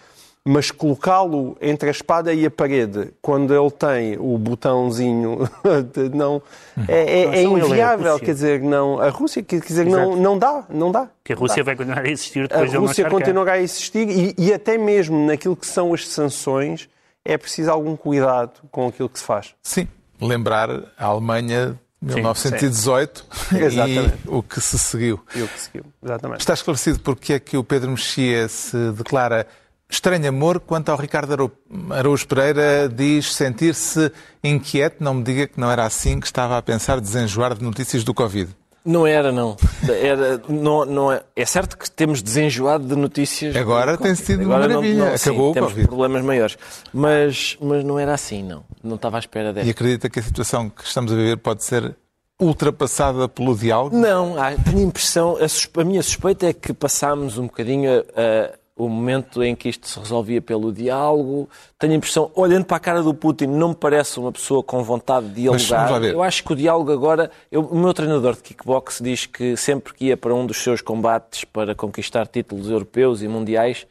mas 0.44 0.70
colocá-lo 0.70 1.57
entre 1.61 1.88
a 1.88 1.90
espada 1.90 2.32
e 2.32 2.44
a 2.44 2.50
parede, 2.50 3.09
quando 3.22 3.54
ele 3.54 3.70
tem 3.70 4.18
o 4.18 4.36
botãozinho, 4.36 5.48
não, 6.14 6.42
é, 6.86 7.22
é, 7.22 7.38
é 7.38 7.42
inviável. 7.42 8.20
Quer 8.20 8.34
dizer, 8.34 8.61
não, 8.61 9.00
a 9.00 9.09
Rússia, 9.09 9.42
quer 9.42 9.61
dizer, 9.61 9.86
não, 9.86 10.14
não 10.14 10.38
dá, 10.38 10.64
não 10.68 10.92
dá. 10.92 11.09
Que 11.24 11.32
a 11.32 11.36
Rússia 11.36 11.64
dá. 11.64 11.70
vai 11.70 11.76
continuar 11.76 12.04
a 12.04 12.11
existir 12.11 12.46
depois 12.46 12.74
A 12.74 12.78
Rússia 12.78 13.09
continuará 13.09 13.52
a 13.52 13.61
existir 13.62 14.09
e, 14.11 14.34
e 14.36 14.52
até 14.52 14.76
mesmo 14.76 15.26
naquilo 15.26 15.57
que 15.57 15.66
são 15.66 15.94
as 15.94 16.07
sanções 16.07 16.86
é 17.27 17.37
preciso 17.37 17.70
algum 17.70 17.97
cuidado 17.97 18.61
com 18.70 18.89
aquilo 18.89 19.09
que 19.09 19.18
se 19.18 19.24
faz. 19.24 19.55
Sim, 19.62 19.89
lembrar 20.20 20.70
a 20.97 21.07
Alemanha 21.07 21.79
1918 22.01 23.27
sim, 23.51 23.57
e 24.27 24.29
o 24.29 24.43
que 24.43 24.61
se 24.61 24.79
seguiu. 24.79 25.20
E 25.35 25.43
o 25.43 25.49
que 25.49 25.61
seguiu, 25.61 25.85
exatamente. 26.03 26.41
Está 26.41 26.55
esclarecido 26.55 27.01
porque 27.01 27.35
é 27.35 27.41
que 27.41 27.57
o 27.57 27.64
Pedro 27.64 27.91
Mexia 27.91 28.49
se 28.49 28.93
declara 28.93 29.47
estranho 29.89 30.29
amor 30.29 30.61
quanto 30.61 30.91
ao 30.91 30.99
Ricardo 30.99 31.53
Araújo 31.91 32.27
Pereira 32.27 32.89
diz 32.89 33.35
sentir-se 33.35 34.12
inquieto, 34.43 35.03
não 35.03 35.14
me 35.14 35.22
diga 35.22 35.47
que 35.47 35.61
não 35.61 35.70
era 35.70 35.85
assim 35.85 36.20
que 36.20 36.27
estava 36.27 36.59
a 36.59 36.62
pensar 36.62 37.01
desenjoar 37.01 37.55
de 37.55 37.62
notícias 37.62 38.05
do 38.05 38.12
Covid. 38.12 38.55
Não 38.87 39.05
era, 39.05 39.32
não. 39.32 39.57
Era, 39.89 40.41
não, 40.49 40.84
não 40.84 41.12
é. 41.12 41.20
é 41.34 41.45
certo 41.45 41.76
que 41.76 41.91
temos 41.91 42.22
desenjoado 42.22 42.87
de 42.87 42.95
notícias. 42.95 43.57
Agora 43.57 43.99
tem 43.99 44.14
sido 44.14 44.45
uma 44.45 44.59
maravilha. 44.59 44.95
Não, 44.95 45.07
não, 45.07 45.14
Acabou 45.14 45.49
sim, 45.49 45.55
temos 45.55 45.72
Covid. 45.72 45.89
problemas 45.89 46.22
maiores. 46.22 46.57
Mas, 46.93 47.59
mas 47.61 47.82
não 47.82 47.99
era 47.99 48.14
assim, 48.14 48.45
não. 48.45 48.62
Não 48.84 48.95
estava 48.95 49.16
à 49.16 49.18
espera 49.18 49.53
dessa. 49.53 49.66
E 49.66 49.70
acredita 49.70 50.09
que 50.09 50.20
a 50.20 50.22
situação 50.22 50.70
que 50.70 50.84
estamos 50.84 51.12
a 51.12 51.16
viver 51.16 51.37
pode 51.39 51.64
ser 51.64 51.97
ultrapassada 52.41 53.28
pelo 53.28 53.57
diálogo? 53.57 53.97
Não, 53.97 54.37
tenho 54.64 54.78
a 54.78 54.82
impressão, 54.82 55.37
a, 55.37 55.80
a 55.80 55.84
minha 55.84 56.03
suspeita 56.03 56.47
é 56.47 56.53
que 56.53 56.72
passámos 56.72 57.39
um 57.39 57.47
bocadinho 57.47 57.91
a, 57.91 58.20
a 58.20 58.51
o 58.77 58.91
momento 58.91 59.43
em 59.43 59.57
que 59.57 59.70
isto 59.70 59.89
se 59.89 59.99
resolvia 59.99 60.43
pelo 60.43 60.70
diálogo. 60.70 61.49
Tenho 61.79 61.95
a 61.95 61.97
impressão, 61.97 62.31
olhando 62.35 62.66
para 62.66 62.77
a 62.77 62.81
cara 62.81 63.03
do 63.03 63.14
Putin, 63.14 63.47
não 63.47 63.70
me 63.70 63.74
parece 63.74 64.20
uma 64.20 64.31
pessoa 64.31 64.62
com 64.62 64.85
vontade 64.85 65.29
de 65.29 65.43
dialogar. 65.43 66.05
Eu 66.05 66.22
acho 66.22 66.45
que 66.45 66.53
o 66.53 66.57
diálogo 66.57 66.93
agora. 66.93 67.31
Eu, 67.51 67.62
o 67.62 67.79
meu 67.79 67.95
treinador 67.95 68.35
de 68.35 68.43
kickbox 68.43 69.01
diz 69.03 69.24
que 69.24 69.57
sempre 69.57 69.95
que 69.95 70.07
ia 70.07 70.16
para 70.16 70.35
um 70.35 70.45
dos 70.45 70.59
seus 70.59 70.83
combates 70.83 71.45
para 71.45 71.74
conquistar 71.74 72.27
títulos 72.27 72.68
europeus 72.68 73.22
e 73.22 73.29
mundiais, 73.29 73.87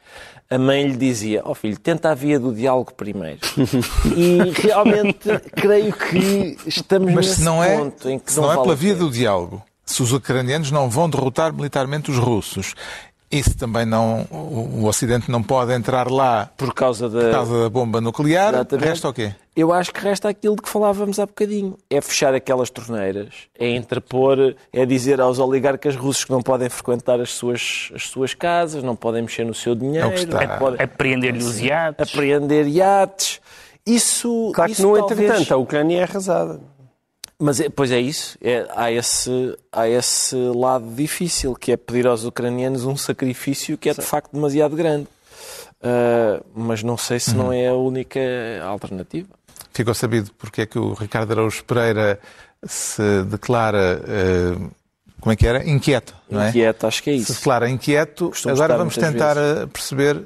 a 0.49 0.57
mãe 0.59 0.87
lhe 0.87 0.95
dizia: 0.95 1.41
Ó 1.43 1.51
oh 1.51 1.55
filho, 1.55 1.79
tenta 1.79 2.11
a 2.11 2.13
via 2.13 2.39
do 2.39 2.53
diálogo 2.53 2.93
primeiro. 2.93 3.39
e 4.15 4.51
realmente 4.61 5.39
creio 5.55 5.93
que 5.93 6.57
estamos 6.67 7.11
Mas 7.11 7.27
nesse 7.29 7.43
não 7.43 7.63
é, 7.63 7.75
ponto 7.75 8.07
em 8.07 8.19
que 8.19 8.31
se 8.31 8.39
não, 8.39 8.45
não 8.45 8.53
é 8.53 8.61
pela 8.61 8.75
via 8.75 8.93
do 8.93 9.09
diálogo, 9.09 9.63
se 9.83 10.03
os 10.03 10.13
ucranianos 10.13 10.69
não 10.69 10.87
vão 10.91 11.09
derrotar 11.09 11.51
militarmente 11.51 12.11
os 12.11 12.17
russos 12.17 12.75
isso 13.39 13.57
também 13.57 13.85
não. 13.85 14.25
O 14.31 14.85
Ocidente 14.85 15.29
não 15.29 15.41
pode 15.41 15.73
entrar 15.73 16.09
lá 16.09 16.49
por 16.57 16.73
causa 16.73 17.09
da, 17.09 17.21
por 17.21 17.31
causa 17.31 17.63
da 17.63 17.69
bomba 17.69 18.01
nuclear. 18.01 18.53
Exatamente. 18.53 18.87
Resta 18.87 19.09
o 19.09 19.13
quê? 19.13 19.33
Eu 19.55 19.71
acho 19.71 19.93
que 19.93 20.01
resta 20.01 20.27
aquilo 20.27 20.55
de 20.55 20.61
que 20.61 20.69
falávamos 20.69 21.17
há 21.17 21.25
bocadinho. 21.25 21.77
É 21.89 22.01
fechar 22.01 22.33
aquelas 22.33 22.69
torneiras, 22.69 23.33
é 23.57 23.73
interpor, 23.73 24.55
é 24.73 24.85
dizer 24.85 25.21
aos 25.21 25.39
oligarcas 25.39 25.95
russos 25.95 26.25
que 26.25 26.31
não 26.31 26.41
podem 26.41 26.69
frequentar 26.69 27.21
as 27.21 27.31
suas, 27.31 27.89
as 27.95 28.07
suas 28.07 28.33
casas, 28.33 28.83
não 28.83 28.95
podem 28.95 29.21
mexer 29.21 29.45
no 29.45 29.53
seu 29.53 29.73
dinheiro. 29.73 30.09
É, 30.09 30.43
é 30.43 30.47
pode... 30.57 30.81
apreender-lhe 30.81 31.43
os 31.43 31.61
iates. 31.61 32.13
Apreender 32.13 32.67
iates. 32.67 33.39
Isso. 33.85 34.51
Claro 34.53 34.71
isso 34.71 34.81
que, 34.81 34.87
no 34.87 34.97
talvez... 34.97 35.19
entretanto, 35.19 35.53
a 35.53 35.57
Ucrânia 35.57 35.99
é 35.99 36.03
arrasada. 36.03 36.74
Mas, 37.37 37.59
é, 37.59 37.69
pois 37.69 37.91
é 37.91 37.99
isso, 37.99 38.37
é, 38.41 38.65
há, 38.75 38.91
esse, 38.91 39.57
há 39.71 39.89
esse 39.89 40.35
lado 40.35 40.89
difícil, 40.95 41.53
que 41.53 41.71
é 41.71 41.77
pedir 41.77 42.07
aos 42.07 42.23
ucranianos 42.23 42.85
um 42.85 42.95
sacrifício 42.95 43.77
que 43.77 43.89
é 43.89 43.93
de 43.93 44.01
facto 44.01 44.31
demasiado 44.31 44.75
grande. 44.75 45.07
Uh, 45.81 46.43
mas 46.55 46.81
não 46.81 46.97
sei 46.97 47.19
se 47.19 47.31
uhum. 47.31 47.37
não 47.37 47.53
é 47.53 47.67
a 47.67 47.75
única 47.75 48.19
alternativa. 48.63 49.27
Ficou 49.73 49.93
sabido 49.93 50.31
porque 50.37 50.61
é 50.61 50.65
que 50.65 50.79
o 50.79 50.93
Ricardo 50.93 51.31
Araújo 51.31 51.63
Pereira 51.65 52.19
se 52.65 53.23
declara, 53.23 54.01
uh, 54.01 54.71
como 55.19 55.33
é 55.33 55.35
que 55.35 55.45
era? 55.45 55.69
Inquieto, 55.69 56.15
não 56.29 56.41
é? 56.41 56.49
Inquieto, 56.49 56.87
acho 56.87 57.03
que 57.03 57.09
é 57.09 57.13
isso. 57.13 57.33
Se 57.33 57.39
declara 57.39 57.69
inquieto. 57.69 58.29
Costumo 58.29 58.53
Agora 58.53 58.77
vamos 58.77 58.95
tentar 58.95 59.33
vezes. 59.33 59.63
Uh, 59.63 59.67
perceber 59.67 60.25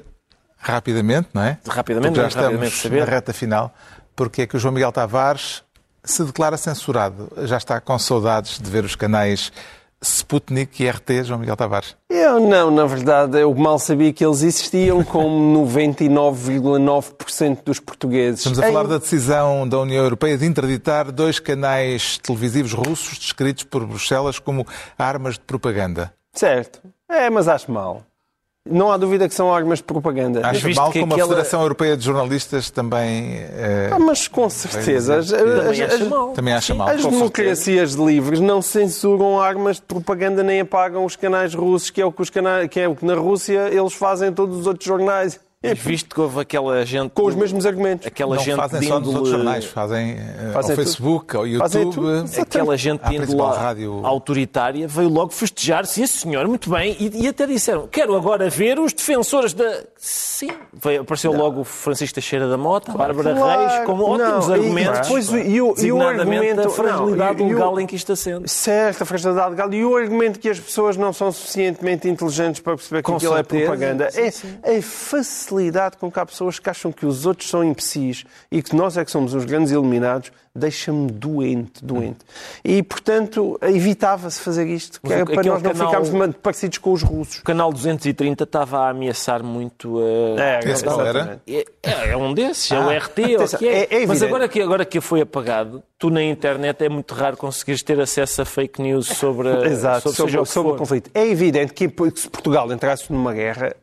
rapidamente, 0.56 1.28
não 1.34 1.42
é? 1.42 1.58
Rapidamente, 1.66 2.14
porque 2.14 2.20
já 2.20 2.28
estamos 2.28 2.80
saber. 2.80 3.00
na 3.00 3.04
reta 3.04 3.32
final, 3.32 3.74
porque 4.14 4.42
é 4.42 4.46
que 4.46 4.56
o 4.56 4.60
João 4.60 4.72
Miguel 4.72 4.92
Tavares 4.92 5.62
se 6.04 6.24
declara 6.24 6.56
censurado. 6.56 7.28
Já 7.46 7.56
está 7.56 7.80
com 7.80 7.98
saudades 7.98 8.58
de 8.58 8.70
ver 8.70 8.84
os 8.84 8.96
canais 8.96 9.52
Sputnik 10.02 10.82
e 10.82 10.88
RT, 10.88 11.24
João 11.24 11.40
Miguel 11.40 11.56
Tavares? 11.56 11.94
Eu 12.08 12.40
não, 12.40 12.70
na 12.70 12.86
verdade, 12.86 13.38
eu 13.38 13.54
mal 13.54 13.78
sabia 13.78 14.10
que 14.12 14.24
eles 14.24 14.42
existiam, 14.42 15.04
como 15.04 15.66
99,9% 15.68 17.58
dos 17.64 17.78
portugueses. 17.78 18.40
Estamos 18.40 18.58
a 18.58 18.62
falar 18.62 18.86
da 18.86 18.96
decisão 18.98 19.68
da 19.68 19.78
União 19.78 20.02
Europeia 20.02 20.38
de 20.38 20.46
interditar 20.46 21.12
dois 21.12 21.38
canais 21.38 22.16
televisivos 22.18 22.72
russos 22.72 23.18
descritos 23.18 23.64
por 23.64 23.86
Bruxelas 23.86 24.38
como 24.38 24.66
armas 24.96 25.34
de 25.34 25.40
propaganda. 25.40 26.14
Certo. 26.32 26.80
É, 27.08 27.28
mas 27.28 27.46
acho 27.48 27.70
mal. 27.70 28.02
Não 28.68 28.92
há 28.92 28.96
dúvida 28.98 29.26
que 29.26 29.34
são 29.34 29.52
armas 29.52 29.78
de 29.78 29.84
propaganda. 29.84 30.46
Acho 30.46 30.66
visto 30.66 30.78
mal 30.78 30.92
que 30.92 31.00
como 31.00 31.14
aquela... 31.14 31.26
a 31.26 31.28
Federação 31.30 31.62
Europeia 31.62 31.96
de 31.96 32.04
Jornalistas 32.04 32.68
também... 32.68 33.36
É... 33.36 33.88
Ah, 33.90 33.98
mas 33.98 34.28
com 34.28 34.50
certeza. 34.50 35.18
As, 35.18 35.30
também 35.30 35.82
acha 35.82 36.04
mal. 36.04 36.28
Também 36.32 36.54
acha 36.54 36.74
mal. 36.74 36.88
As 36.88 37.04
democracias 37.04 37.92
livres 37.94 38.38
não 38.38 38.60
censuram 38.60 39.40
armas 39.40 39.76
de 39.76 39.82
propaganda 39.82 40.42
nem 40.42 40.60
apagam 40.60 41.06
os 41.06 41.16
canais 41.16 41.54
russos, 41.54 41.88
que 41.88 42.02
é 42.02 42.04
o 42.04 42.12
que, 42.12 42.20
os 42.20 42.28
canais, 42.28 42.68
que, 42.68 42.78
é 42.78 42.86
o 42.86 42.94
que 42.94 43.04
na 43.04 43.14
Rússia 43.14 43.68
eles 43.72 43.94
fazem 43.94 44.30
todos 44.30 44.58
os 44.58 44.66
outros 44.66 44.86
jornais. 44.86 45.40
E 45.62 45.74
visto 45.74 46.14
que 46.14 46.18
houve 46.18 46.40
aquela 46.40 46.86
gente. 46.86 47.10
Com 47.10 47.26
os 47.26 47.34
mesmos 47.34 47.66
argumentos. 47.66 48.06
Aquela 48.06 48.36
não 48.36 48.42
gente 48.42 48.56
fazem 48.56 48.82
só 48.82 48.98
nos 48.98 49.14
outros 49.14 49.28
jornais, 49.28 49.66
fazem, 49.66 50.12
eh, 50.12 50.50
fazem 50.54 50.70
ao 50.70 50.76
Facebook, 50.76 51.36
ao 51.36 51.46
YouTube. 51.46 52.24
Aquela 52.40 52.78
gente 52.78 53.02
de 53.06 53.34
lá 53.34 53.58
rádio... 53.58 54.00
autoritária 54.02 54.88
veio 54.88 55.10
logo 55.10 55.32
festejar, 55.32 55.84
sim 55.84 56.06
senhor, 56.06 56.48
muito 56.48 56.70
bem, 56.70 56.96
e, 56.98 57.24
e, 57.24 57.28
até 57.28 57.46
disseram: 57.46 57.86
quero 57.88 58.16
agora 58.16 58.48
ver 58.48 58.78
os 58.78 58.94
defensores 58.94 59.52
da. 59.52 59.84
Sim, 59.98 60.48
veio, 60.72 61.02
apareceu 61.02 61.34
não. 61.34 61.40
logo 61.40 61.60
o 61.60 61.64
Francisco 61.64 62.14
Teixeira 62.14 62.48
da 62.48 62.56
Mota, 62.56 62.92
a 62.92 62.96
Bárbara 62.96 63.34
claro. 63.34 63.68
Reis, 63.68 63.84
com 63.84 64.00
ótimos 64.00 64.46
não. 64.48 64.54
argumentos. 64.54 64.98
E, 64.98 65.02
depois, 65.02 65.28
e, 65.28 65.60
o, 65.60 65.74
e 65.76 65.92
o 65.92 66.00
argumento. 66.00 66.60
A 66.68 66.70
fragilidade 66.70 67.42
não, 67.42 67.48
legal 67.48 67.78
em 67.78 67.86
que 67.86 67.96
isto 67.96 68.10
está 68.10 68.30
sendo. 68.30 68.48
Certo, 68.48 69.02
a 69.02 69.04
fragilidade 69.04 69.50
legal. 69.50 69.70
E 69.74 69.84
o 69.84 69.94
argumento 69.94 70.40
que 70.40 70.48
as 70.48 70.58
pessoas 70.58 70.96
não 70.96 71.12
são 71.12 71.30
suficientemente 71.30 72.08
inteligentes 72.08 72.62
para 72.62 72.76
perceber 72.76 73.02
que 73.02 73.12
aquilo 73.12 73.36
é 73.36 73.42
propaganda. 73.42 74.10
Sim, 74.10 74.20
é, 74.22 74.30
sim. 74.30 74.58
é 74.62 74.80
facilidade 74.80 75.49
facilidade 75.50 75.96
com 75.96 76.10
que 76.10 76.18
há 76.18 76.24
pessoas 76.24 76.58
que 76.58 76.70
acham 76.70 76.92
que 76.92 77.04
os 77.04 77.26
outros 77.26 77.50
são 77.50 77.64
imbecis 77.64 78.24
e 78.50 78.62
que 78.62 78.74
nós 78.74 78.96
é 78.96 79.04
que 79.04 79.10
somos 79.10 79.34
os 79.34 79.44
grandes 79.44 79.72
eliminados, 79.72 80.30
deixa-me 80.54 81.10
doente, 81.10 81.84
doente. 81.84 82.18
E, 82.64 82.82
portanto, 82.82 83.58
evitava-se 83.62 84.40
fazer 84.40 84.66
isto, 84.68 85.00
para 85.00 85.24
nós 85.42 85.62
não 85.62 85.72
canal... 85.72 86.04
ficarmos 86.04 86.36
parecidos 86.36 86.78
com 86.78 86.92
os 86.92 87.02
russos. 87.02 87.38
O 87.38 87.44
canal 87.44 87.72
230 87.72 88.44
estava 88.44 88.78
a 88.78 88.90
ameaçar 88.90 89.42
muito 89.42 89.98
a... 89.98 90.40
É, 90.40 90.60
Esse 90.64 90.84
qual 90.84 91.04
era? 91.04 91.40
É, 91.46 91.64
é, 91.82 92.16
um 92.16 92.32
desses, 92.32 92.70
ah, 92.72 92.76
é 92.76 92.80
o 92.80 92.98
RT, 92.98 93.18
ou 93.38 93.58
que 93.58 93.68
é. 93.68 93.88
é, 93.90 94.02
é 94.02 94.06
Mas 94.06 94.22
agora 94.22 94.48
que, 94.48 94.60
agora 94.60 94.84
que 94.84 95.00
foi 95.00 95.20
apagado, 95.20 95.82
tu 95.98 96.10
na 96.10 96.22
internet 96.22 96.84
é 96.84 96.88
muito 96.88 97.14
raro 97.14 97.36
conseguires 97.36 97.82
ter 97.82 98.00
acesso 98.00 98.42
a 98.42 98.44
fake 98.44 98.80
news 98.80 99.06
sobre, 99.06 99.48
Exato, 99.66 100.12
sobre, 100.12 100.32
sobre, 100.32 100.46
sobre 100.46 100.72
o 100.72 100.76
conflito. 100.76 101.10
É 101.14 101.26
evidente 101.26 101.72
que 101.72 101.88
se 102.14 102.28
Portugal 102.28 102.70
entrasse 102.72 103.12
numa 103.12 103.32
guerra, 103.32 103.74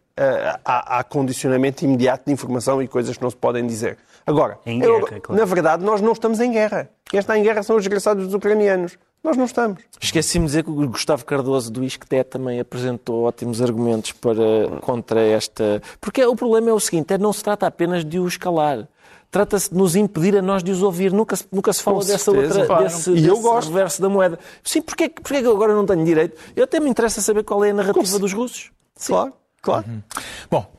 há, 0.65 0.99
há, 0.99 1.03
condicionamento 1.03 1.85
imediato 1.85 2.25
de 2.25 2.33
informação 2.33 2.81
e 2.81 2.87
coisas 2.87 3.15
que 3.15 3.23
não 3.23 3.29
se 3.29 3.35
podem 3.35 3.65
dizer. 3.65 3.97
Agora, 4.25 4.59
guerra, 4.65 4.85
eu, 4.85 5.21
claro. 5.21 5.39
na 5.39 5.45
verdade, 5.45 5.83
nós 5.83 6.01
não 6.01 6.11
estamos 6.11 6.39
em 6.39 6.51
guerra. 6.51 6.89
Quem 7.05 7.19
está 7.19 7.37
em 7.37 7.43
guerra 7.43 7.63
são 7.63 7.75
os 7.75 7.83
desgraçados 7.83 8.25
dos 8.25 8.33
ucranianos. 8.33 8.97
Nós 9.23 9.35
não 9.35 9.45
estamos. 9.45 9.81
Esqueci-me 9.99 10.45
de 10.45 10.49
dizer 10.49 10.63
que 10.63 10.69
o 10.69 10.89
Gustavo 10.89 11.25
Cardoso 11.25 11.71
do 11.71 11.83
ISCTE 11.83 12.23
também 12.23 12.59
apresentou 12.59 13.23
ótimos 13.23 13.61
argumentos 13.61 14.11
para, 14.11 14.79
contra 14.81 15.21
esta. 15.21 15.81
Porque 15.99 16.23
o 16.23 16.35
problema 16.35 16.69
é 16.69 16.73
o 16.73 16.79
seguinte: 16.79 17.13
é, 17.13 17.17
não 17.17 17.33
se 17.33 17.43
trata 17.43 17.67
apenas 17.67 18.05
de 18.05 18.19
os 18.19 18.37
calar. 18.37 18.87
Trata-se 19.29 19.69
de 19.69 19.75
nos 19.75 19.95
impedir 19.95 20.37
a 20.37 20.41
nós 20.41 20.63
de 20.63 20.71
os 20.71 20.81
ouvir. 20.81 21.11
Nunca 21.11 21.35
se, 21.35 21.45
nunca 21.51 21.73
se 21.73 21.83
fala 21.83 22.03
dessa 22.03 22.31
outra, 22.31 22.79
desse, 22.79 23.11
e 23.11 23.27
eu 23.27 23.39
gosto. 23.39 23.67
reverso 23.67 24.01
da 24.01 24.07
moeda. 24.07 24.39
Sim, 24.63 24.81
porque, 24.81 25.09
porque 25.09 25.35
é 25.35 25.41
que 25.41 25.47
eu 25.47 25.51
agora 25.51 25.73
não 25.73 25.85
tenho 25.85 26.05
direito? 26.05 26.39
Eu 26.55 26.63
até 26.63 26.79
me 26.79 26.89
interessa 26.89 27.19
saber 27.19 27.43
qual 27.43 27.63
é 27.65 27.71
a 27.71 27.73
narrativa 27.73 28.19
dos 28.19 28.31
russos. 28.31 28.71
Sim. 28.95 29.13
Claro. 29.13 29.33
Claro. 29.61 29.85
Uhum. 29.87 30.01
Bom, 30.49 30.77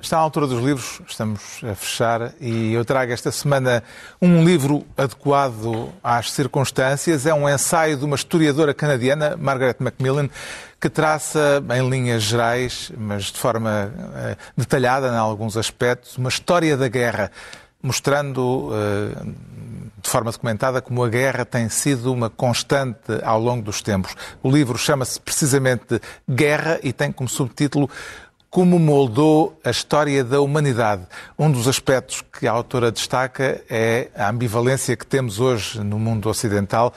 está 0.00 0.18
à 0.18 0.20
altura 0.20 0.46
dos 0.46 0.62
livros, 0.62 1.00
estamos 1.08 1.60
a 1.64 1.74
fechar 1.74 2.32
e 2.40 2.72
eu 2.72 2.84
trago 2.84 3.12
esta 3.12 3.32
semana 3.32 3.82
um 4.20 4.44
livro 4.44 4.86
adequado 4.96 5.90
às 6.02 6.30
circunstâncias. 6.30 7.26
É 7.26 7.34
um 7.34 7.48
ensaio 7.48 7.96
de 7.96 8.04
uma 8.04 8.16
historiadora 8.16 8.74
canadiana, 8.74 9.36
Margaret 9.36 9.76
Macmillan, 9.78 10.28
que 10.80 10.88
traça, 10.88 11.62
em 11.76 11.88
linhas 11.88 12.22
gerais, 12.22 12.92
mas 12.96 13.24
de 13.24 13.38
forma 13.38 13.90
uh, 13.92 14.36
detalhada 14.56 15.08
em 15.08 15.16
alguns 15.16 15.56
aspectos, 15.56 16.18
uma 16.18 16.28
história 16.28 16.76
da 16.76 16.88
guerra, 16.88 17.32
mostrando 17.82 18.70
uh, 18.70 19.34
de 20.06 20.12
forma 20.12 20.30
documentada 20.30 20.80
como 20.80 21.02
a 21.04 21.08
guerra 21.08 21.44
tem 21.44 21.68
sido 21.68 22.12
uma 22.12 22.30
constante 22.30 23.12
ao 23.24 23.40
longo 23.40 23.62
dos 23.62 23.82
tempos. 23.82 24.14
O 24.42 24.50
livro 24.50 24.78
chama-se 24.78 25.20
precisamente 25.20 26.00
Guerra 26.28 26.78
e 26.82 26.92
tem 26.92 27.10
como 27.10 27.28
subtítulo 27.28 27.90
como 28.48 28.78
moldou 28.78 29.58
a 29.64 29.70
história 29.70 30.22
da 30.24 30.40
humanidade. 30.40 31.02
Um 31.36 31.50
dos 31.50 31.66
aspectos 31.66 32.22
que 32.22 32.46
a 32.46 32.52
autora 32.52 32.92
destaca 32.92 33.62
é 33.68 34.08
a 34.14 34.30
ambivalência 34.30 34.96
que 34.96 35.06
temos 35.06 35.40
hoje 35.40 35.80
no 35.80 35.98
mundo 35.98 36.28
ocidental 36.28 36.94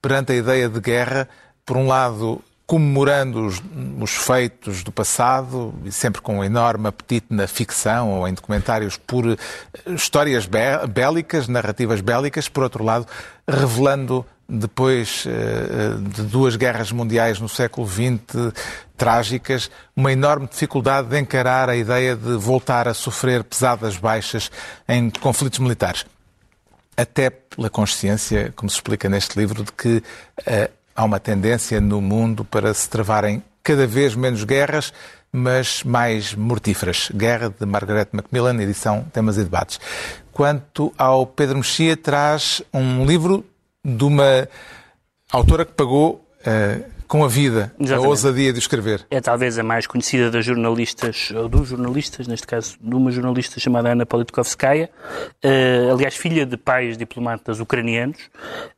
perante 0.00 0.32
a 0.32 0.36
ideia 0.36 0.68
de 0.68 0.78
guerra, 0.78 1.28
por 1.64 1.76
um 1.76 1.86
lado, 1.86 2.42
comemorando 2.72 3.44
os, 3.44 3.62
os, 4.00 4.12
feitos 4.12 4.82
do 4.82 4.90
passado, 4.90 5.74
e 5.84 5.92
sempre 5.92 6.22
com 6.22 6.38
um 6.38 6.44
enorme 6.44 6.88
apetite 6.88 7.26
na 7.28 7.46
ficção 7.46 8.12
ou 8.12 8.26
em 8.26 8.32
documentários 8.32 8.96
por 8.96 9.26
eh, 9.26 9.36
histórias 9.88 10.48
bélicas, 10.88 11.48
narrativas 11.48 12.00
bélicas, 12.00 12.48
por 12.48 12.62
outro 12.62 12.82
lado, 12.82 13.06
revelando 13.46 14.24
depois 14.48 15.26
eh, 15.26 15.98
de 16.00 16.22
duas 16.22 16.56
guerras 16.56 16.90
mundiais 16.90 17.38
no 17.38 17.46
século 17.46 17.86
XX 17.86 18.54
trágicas, 18.96 19.70
uma 19.94 20.10
enorme 20.10 20.46
dificuldade 20.46 21.08
de 21.08 21.20
encarar 21.20 21.68
a 21.68 21.76
ideia 21.76 22.16
de 22.16 22.36
voltar 22.38 22.88
a 22.88 22.94
sofrer 22.94 23.44
pesadas 23.44 23.98
baixas 23.98 24.50
em 24.88 25.10
conflitos 25.10 25.58
militares. 25.58 26.06
Até 26.96 27.28
pela 27.28 27.68
consciência, 27.68 28.50
como 28.56 28.70
se 28.70 28.76
explica 28.76 29.10
neste 29.10 29.38
livro, 29.38 29.62
de 29.62 29.72
que 29.72 29.96
uh, 29.98 30.81
há 30.94 31.04
uma 31.04 31.20
tendência 31.20 31.80
no 31.80 32.00
mundo 32.00 32.44
para 32.44 32.72
se 32.74 32.88
travarem 32.88 33.42
cada 33.62 33.86
vez 33.86 34.14
menos 34.14 34.44
guerras, 34.44 34.92
mas 35.32 35.82
mais 35.82 36.34
mortíferas. 36.34 37.10
Guerra 37.14 37.48
de 37.48 37.64
Margaret 37.64 38.08
Macmillan, 38.12 38.60
edição 38.60 39.04
Temas 39.12 39.38
e 39.38 39.44
Debates. 39.44 39.80
Quanto 40.32 40.92
ao 40.98 41.26
Pedro 41.26 41.58
Mexia, 41.58 41.96
traz 41.96 42.62
um 42.72 43.04
livro 43.04 43.44
de 43.84 44.04
uma 44.04 44.48
autora 45.30 45.64
que 45.64 45.72
pagou 45.72 46.24
uh, 46.40 46.91
com 47.12 47.22
a 47.22 47.28
vida, 47.28 47.70
Exatamente. 47.78 48.06
a 48.06 48.08
ousadia 48.08 48.52
de 48.54 48.58
escrever. 48.58 49.04
É 49.10 49.20
talvez 49.20 49.58
a 49.58 49.62
mais 49.62 49.86
conhecida 49.86 50.30
das 50.30 50.46
jornalistas, 50.46 51.30
ou 51.36 51.46
dos 51.46 51.68
jornalistas, 51.68 52.26
neste 52.26 52.46
caso, 52.46 52.78
de 52.80 52.94
uma 52.94 53.10
jornalista 53.10 53.60
chamada 53.60 53.92
Ana 53.92 54.06
Politkovskaya, 54.06 54.88
uh, 55.44 55.92
aliás, 55.92 56.16
filha 56.16 56.46
de 56.46 56.56
pais 56.56 56.96
diplomatas 56.96 57.60
ucranianos, 57.60 58.16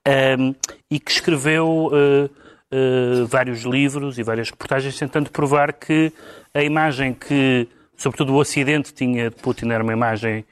uh, 0.09 0.53
e 0.91 0.99
que 0.99 1.13
escreveu 1.13 1.93
uh, 1.93 3.27
vários 3.29 3.63
livros 3.63 4.19
e 4.19 4.25
várias 4.25 4.51
reportagens 4.51 4.99
tentando 4.99 5.31
provar 5.31 5.73
que 5.73 6.13
a 6.53 6.65
imagem 6.65 7.15
que, 7.15 7.69
sobretudo 7.97 8.35
o 8.35 8.37
Ocidente, 8.37 8.93
tinha 8.93 9.31
de 9.31 9.37
Putin 9.37 9.71
era 9.71 9.83
uma 9.83 9.93
imagem 9.93 10.45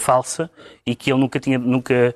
falsa 0.00 0.50
e 0.84 0.96
que 0.96 1.12
ele 1.12 1.20
nunca 1.20 1.38
tinha 1.38 1.56
nunca 1.56 2.12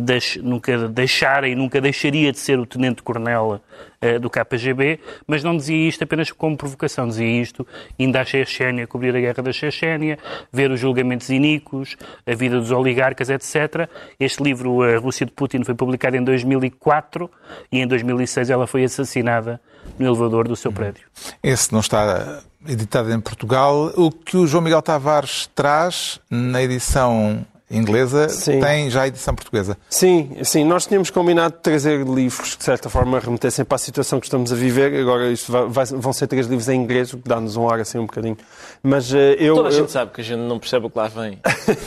deix, 0.00 0.36
nunca 0.36 0.88
deixara 0.88 1.48
e 1.48 1.54
nunca 1.54 1.80
deixaria 1.80 2.32
de 2.32 2.38
ser 2.38 2.58
o 2.58 2.66
tenente-coronel 2.66 3.60
uh, 4.02 4.20
do 4.20 4.30
KGB, 4.30 4.98
mas 5.26 5.44
não 5.44 5.56
dizia 5.56 5.88
isto 5.88 6.02
apenas 6.02 6.30
como 6.30 6.56
provocação, 6.56 7.06
dizia 7.06 7.26
isto 7.40 7.66
indo 7.98 8.16
à 8.16 8.24
Chechênia, 8.24 8.86
cobrir 8.86 9.14
a 9.14 9.20
guerra 9.20 9.42
da 9.42 9.52
Chechênia, 9.52 10.18
ver 10.52 10.70
os 10.70 10.80
julgamentos 10.80 11.28
iníquos, 11.28 11.96
a 12.26 12.34
vida 12.34 12.58
dos 12.58 12.70
oligarcas, 12.70 13.30
etc. 13.30 13.88
Este 14.18 14.42
livro, 14.42 14.82
A 14.82 14.98
Rússia 14.98 15.26
de 15.26 15.32
Putin, 15.32 15.62
foi 15.64 15.74
publicado 15.74 16.16
em 16.16 16.24
2004 16.24 17.30
e 17.70 17.80
em 17.80 17.86
2006 17.86 18.50
ela 18.50 18.66
foi 18.66 18.84
assassinada 18.84 19.60
no 19.98 20.06
elevador 20.06 20.48
do 20.48 20.56
seu 20.56 20.72
prédio. 20.72 21.06
Esse 21.42 21.72
não 21.72 21.80
está 21.80 22.42
editado 22.68 23.12
em 23.12 23.20
Portugal. 23.20 23.92
O 23.96 24.10
que 24.10 24.36
o 24.36 24.46
João 24.46 24.62
Miguel 24.62 24.82
Tavares 24.82 25.48
traz 25.54 26.20
na 26.30 26.62
edição 26.62 27.44
inglesa 27.70 28.28
sim. 28.28 28.60
tem 28.60 28.88
já 28.88 29.02
a 29.02 29.08
edição 29.08 29.34
portuguesa. 29.34 29.76
Sim, 29.90 30.36
sim. 30.44 30.64
Nós 30.64 30.86
tínhamos 30.86 31.10
combinado 31.10 31.56
de 31.56 31.62
trazer 31.62 32.06
livros 32.06 32.52
que, 32.52 32.58
de 32.58 32.64
certa 32.64 32.88
forma, 32.88 33.18
remetessem 33.18 33.64
para 33.64 33.74
a 33.74 33.78
situação 33.78 34.20
que 34.20 34.26
estamos 34.26 34.52
a 34.52 34.54
viver. 34.54 34.94
Agora 35.00 35.30
isto 35.30 35.50
vai, 35.50 35.66
vai, 35.66 35.84
vão 35.86 36.12
ser 36.12 36.28
três 36.28 36.46
livros 36.46 36.68
em 36.68 36.80
inglês, 36.80 37.12
o 37.12 37.18
que 37.18 37.28
dá-nos 37.28 37.56
um 37.56 37.68
ar 37.68 37.80
assim 37.80 37.98
um 37.98 38.06
bocadinho. 38.06 38.36
Mas 38.82 39.12
uh, 39.12 39.16
eu... 39.16 39.56
Toda 39.56 39.68
a 39.68 39.72
eu... 39.72 39.78
gente 39.78 39.90
sabe 39.90 40.12
que 40.12 40.20
a 40.20 40.24
gente 40.24 40.40
não 40.40 40.58
percebe 40.58 40.86
o 40.86 40.90
que 40.90 40.98
lá 40.98 41.08
vem. 41.08 41.40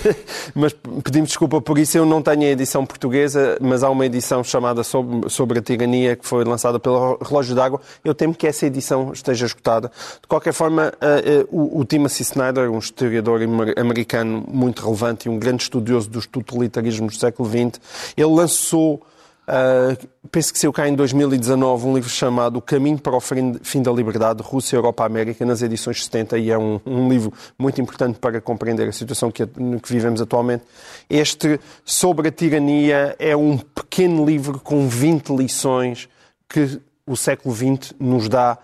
mas 0.54 0.76
pedimos 1.04 1.30
desculpa 1.30 1.62
por 1.62 1.78
isso. 1.78 1.98
Eu 1.98 2.06
não 2.06 2.22
tenho 2.22 2.42
a 2.42 2.48
edição 2.48 2.86
portuguesa, 2.86 3.58
mas 3.62 3.82
há 3.82 3.90
uma 3.90 4.06
edição 4.06 4.44
chamada 4.44 4.84
Sobre, 4.84 5.30
sobre 5.30 5.60
a 5.60 5.62
Tirania 5.62 6.16
que 6.16 6.26
foi 6.26 6.44
lançada 6.44 6.80
pelo 6.80 7.18
Relógio 7.22 7.56
d'Água. 7.56 7.80
Eu 8.04 8.14
temo 8.14 8.34
que 8.34 8.48
essa 8.48 8.66
edição 8.66 9.12
esteja 9.14 9.46
esgotada. 9.46 9.92
De 10.22 10.28
qualquer 10.28 10.54
forma, 10.54 10.92
uh, 10.96 11.56
uh, 11.56 11.76
o, 11.76 11.80
o 11.80 11.86
Timothy 11.86 12.24
Snyder, 12.24 12.70
um 12.70 12.80
historiador 12.80 13.40
americano 13.78 14.44
muito 14.48 14.84
relevante 14.84 15.28
e 15.28 15.32
um 15.32 15.40
grande 15.40 15.69
estudioso 15.70 16.10
dos 16.10 16.26
totalitarismos 16.26 17.16
do 17.16 17.20
século 17.20 17.50
XX, 17.50 17.80
ele 18.18 18.34
lançou 18.34 19.06
Uh, 19.50 19.98
penso 20.32 20.54
que 20.54 20.60
saiu 20.60 20.72
cá 20.72 20.88
em 20.88 20.94
2019 20.94 21.88
um 21.88 21.96
livro 21.96 22.08
chamado 22.08 22.58
O 22.58 22.62
Caminho 22.62 23.00
para 23.00 23.16
o 23.16 23.20
Fim 23.20 23.82
da 23.82 23.92
Liberdade, 23.92 24.44
Rússia, 24.44 24.76
Europa, 24.76 25.04
América, 25.04 25.44
nas 25.44 25.64
edições 25.64 26.04
70, 26.04 26.38
e 26.38 26.52
é 26.52 26.58
um, 26.58 26.80
um 26.86 27.10
livro 27.10 27.34
muito 27.58 27.82
importante 27.82 28.20
para 28.20 28.40
compreender 28.40 28.88
a 28.88 28.92
situação 28.92 29.32
que, 29.32 29.48
que, 29.48 29.92
vivemos 29.92 30.22
atualmente. 30.22 30.66
Este, 31.10 31.60
sobre 31.84 32.28
a 32.28 32.32
tirania, 32.32 33.16
é 33.18 33.36
um 33.36 33.58
pequeno 33.58 34.24
livro 34.24 34.60
com 34.60 34.88
20 34.88 35.30
lições 35.36 36.08
que 36.48 36.80
o 37.08 37.18
século 37.18 37.56
XX 37.56 37.96
nos 38.00 38.30
dá 38.30 38.56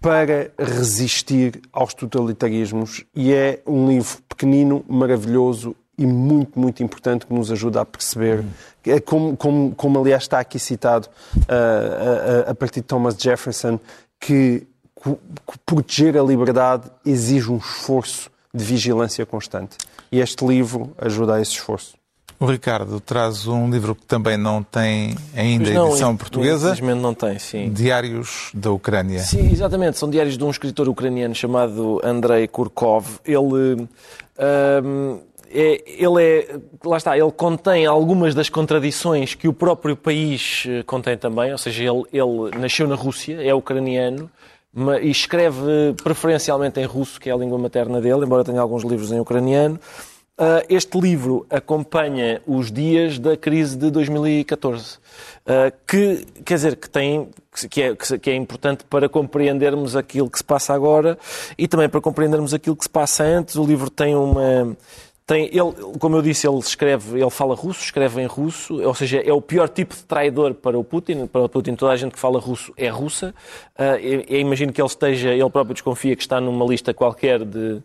para 0.00 0.52
resistir 0.56 1.60
aos 1.72 1.92
totalitarismos. 1.92 3.04
E 3.16 3.32
é 3.32 3.60
um 3.66 3.88
livro 3.88 4.18
pequenino, 4.28 4.84
maravilhoso 4.88 5.74
e 5.96 6.06
muito, 6.06 6.58
muito 6.58 6.82
importante 6.82 7.26
que 7.26 7.32
nos 7.32 7.50
ajuda 7.50 7.80
a 7.80 7.84
perceber, 7.84 8.44
é 8.84 9.00
como, 9.00 9.36
como, 9.36 9.74
como 9.74 10.00
aliás 10.00 10.24
está 10.24 10.40
aqui 10.40 10.58
citado 10.58 11.08
uh, 11.36 12.48
a, 12.48 12.50
a, 12.50 12.54
partir 12.54 12.80
de 12.80 12.86
Thomas 12.86 13.16
Jefferson, 13.16 13.78
que, 14.20 14.66
que 15.02 15.58
proteger 15.64 16.16
a 16.16 16.22
liberdade 16.22 16.90
exige 17.04 17.50
um 17.50 17.58
esforço 17.58 18.30
de 18.52 18.64
vigilância 18.64 19.24
constante. 19.24 19.76
E 20.10 20.20
este 20.20 20.44
livro 20.44 20.92
ajuda 20.98 21.34
a 21.34 21.40
esse 21.40 21.52
esforço. 21.52 21.94
O 22.38 22.46
Ricardo 22.46 23.00
traz 23.00 23.46
um 23.46 23.70
livro 23.70 23.94
que 23.94 24.04
também 24.06 24.36
não 24.36 24.62
tem 24.62 25.16
ainda 25.34 25.70
não, 25.72 25.88
edição 25.88 26.16
portuguesa. 26.16 26.72
Infelizmente 26.72 27.00
não 27.00 27.14
tem, 27.14 27.38
sim. 27.38 27.70
Diários 27.70 28.50
da 28.52 28.72
Ucrânia. 28.72 29.20
Sim, 29.20 29.50
exatamente. 29.50 29.98
São 29.98 30.10
diários 30.10 30.36
de 30.36 30.44
um 30.44 30.50
escritor 30.50 30.88
ucraniano 30.88 31.34
chamado 31.34 32.00
Andrei 32.04 32.48
Kurkov. 32.48 33.20
Ele. 33.24 33.88
É, 34.36 34.82
ele 35.54 36.22
é, 36.22 36.60
lá 36.84 36.96
está, 36.96 37.16
ele 37.16 37.30
contém 37.30 37.86
algumas 37.86 38.34
das 38.34 38.48
contradições 38.48 39.34
que 39.34 39.46
o 39.46 39.52
próprio 39.52 39.96
país 39.96 40.64
eh, 40.66 40.82
contém 40.82 41.16
também, 41.16 41.52
ou 41.52 41.58
seja, 41.58 41.84
ele, 41.84 42.02
ele 42.12 42.58
nasceu 42.58 42.88
na 42.88 42.96
Rússia, 42.96 43.40
é 43.40 43.54
ucraniano, 43.54 44.28
e 45.00 45.10
escreve 45.10 45.94
preferencialmente 46.02 46.80
em 46.80 46.84
russo, 46.84 47.20
que 47.20 47.30
é 47.30 47.32
a 47.32 47.36
língua 47.36 47.56
materna 47.56 48.00
dele, 48.00 48.24
embora 48.24 48.42
tenha 48.42 48.60
alguns 48.60 48.82
livros 48.82 49.12
em 49.12 49.20
ucraniano. 49.20 49.78
Ah, 50.36 50.64
este 50.68 50.98
livro 50.98 51.46
acompanha 51.48 52.42
os 52.44 52.72
dias 52.72 53.20
da 53.20 53.36
crise 53.36 53.76
de 53.76 53.88
2014, 53.88 54.98
ah, 55.46 55.72
que, 55.86 56.26
quer 56.44 56.54
dizer, 56.54 56.74
que, 56.74 56.90
tem, 56.90 57.28
que, 57.70 57.82
é, 57.82 57.94
que 57.94 58.30
é 58.30 58.34
importante 58.34 58.82
para 58.82 59.08
compreendermos 59.08 59.94
aquilo 59.94 60.28
que 60.28 60.38
se 60.38 60.44
passa 60.44 60.74
agora 60.74 61.16
e 61.56 61.68
também 61.68 61.88
para 61.88 62.00
compreendermos 62.00 62.52
aquilo 62.52 62.74
que 62.74 62.82
se 62.82 62.90
passa 62.90 63.22
antes. 63.22 63.54
O 63.54 63.64
livro 63.64 63.88
tem 63.88 64.16
uma 64.16 64.76
tem, 65.26 65.46
ele, 65.46 65.72
como 65.98 66.16
eu 66.16 66.22
disse, 66.22 66.46
ele 66.46 66.58
escreve, 66.58 67.18
ele 67.18 67.30
fala 67.30 67.54
russo, 67.54 67.82
escreve 67.82 68.20
em 68.20 68.26
russo, 68.26 68.82
ou 68.82 68.94
seja, 68.94 69.20
é 69.20 69.32
o 69.32 69.40
pior 69.40 69.70
tipo 69.70 69.94
de 69.94 70.04
traidor 70.04 70.52
para 70.52 70.78
o 70.78 70.84
Putin. 70.84 71.26
Para 71.26 71.42
o 71.42 71.48
Putin, 71.48 71.74
toda 71.74 71.92
a 71.92 71.96
gente 71.96 72.12
que 72.12 72.18
fala 72.18 72.38
russo 72.38 72.74
é 72.76 72.88
russa. 72.88 73.34
Uh, 73.78 73.96
eu, 74.02 74.24
eu 74.28 74.40
imagino 74.40 74.70
que 74.70 74.82
ele 74.82 74.88
esteja, 74.88 75.30
ele 75.30 75.48
próprio 75.48 75.72
desconfia 75.72 76.14
que 76.14 76.22
está 76.22 76.40
numa 76.42 76.66
lista 76.66 76.92
qualquer 76.92 77.42
de, 77.42 77.82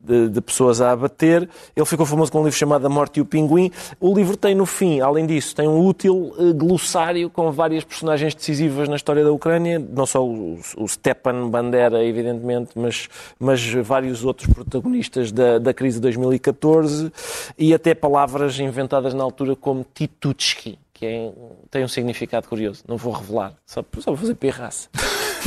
de, 0.00 0.28
de, 0.28 0.40
pessoas 0.40 0.80
a 0.80 0.92
abater. 0.92 1.48
Ele 1.76 1.86
ficou 1.86 2.06
famoso 2.06 2.32
com 2.32 2.40
um 2.40 2.44
livro 2.44 2.58
chamado 2.58 2.86
A 2.86 2.88
Morte 2.88 3.18
e 3.18 3.20
o 3.20 3.24
Pinguim. 3.24 3.70
O 4.00 4.14
livro 4.14 4.36
tem 4.36 4.54
no 4.54 4.66
fim, 4.66 5.00
além 5.00 5.26
disso, 5.26 5.54
tem 5.54 5.68
um 5.68 5.86
útil 5.86 6.32
uh, 6.38 6.54
glossário 6.54 7.28
com 7.28 7.50
várias 7.52 7.84
personagens 7.84 8.34
decisivas 8.34 8.88
na 8.88 8.96
história 8.96 9.22
da 9.22 9.30
Ucrânia, 9.30 9.78
não 9.78 10.06
só 10.06 10.24
o, 10.24 10.58
o 10.76 10.88
Stepan 10.88 11.48
Bandera, 11.48 12.04
evidentemente, 12.04 12.70
mas, 12.74 13.08
mas 13.38 13.62
vários 13.84 14.24
outros 14.24 14.52
protagonistas 14.52 15.30
da, 15.30 15.58
da 15.58 15.74
crise 15.74 15.96
de 15.96 16.02
2014 16.02 17.12
e 17.58 17.74
até 17.74 17.94
palavras 17.94 18.58
inventadas 18.58 19.14
na 19.14 19.22
altura 19.22 19.54
como 19.54 19.84
Titutsky, 19.94 20.78
que 21.00 21.06
é, 21.06 21.32
tem 21.70 21.82
um 21.82 21.88
significado 21.88 22.46
curioso. 22.46 22.84
Não 22.86 22.98
vou 22.98 23.14
revelar, 23.14 23.54
só, 23.64 23.82
só 24.00 24.10
vou 24.10 24.18
fazer 24.18 24.34
pirraça. 24.34 24.90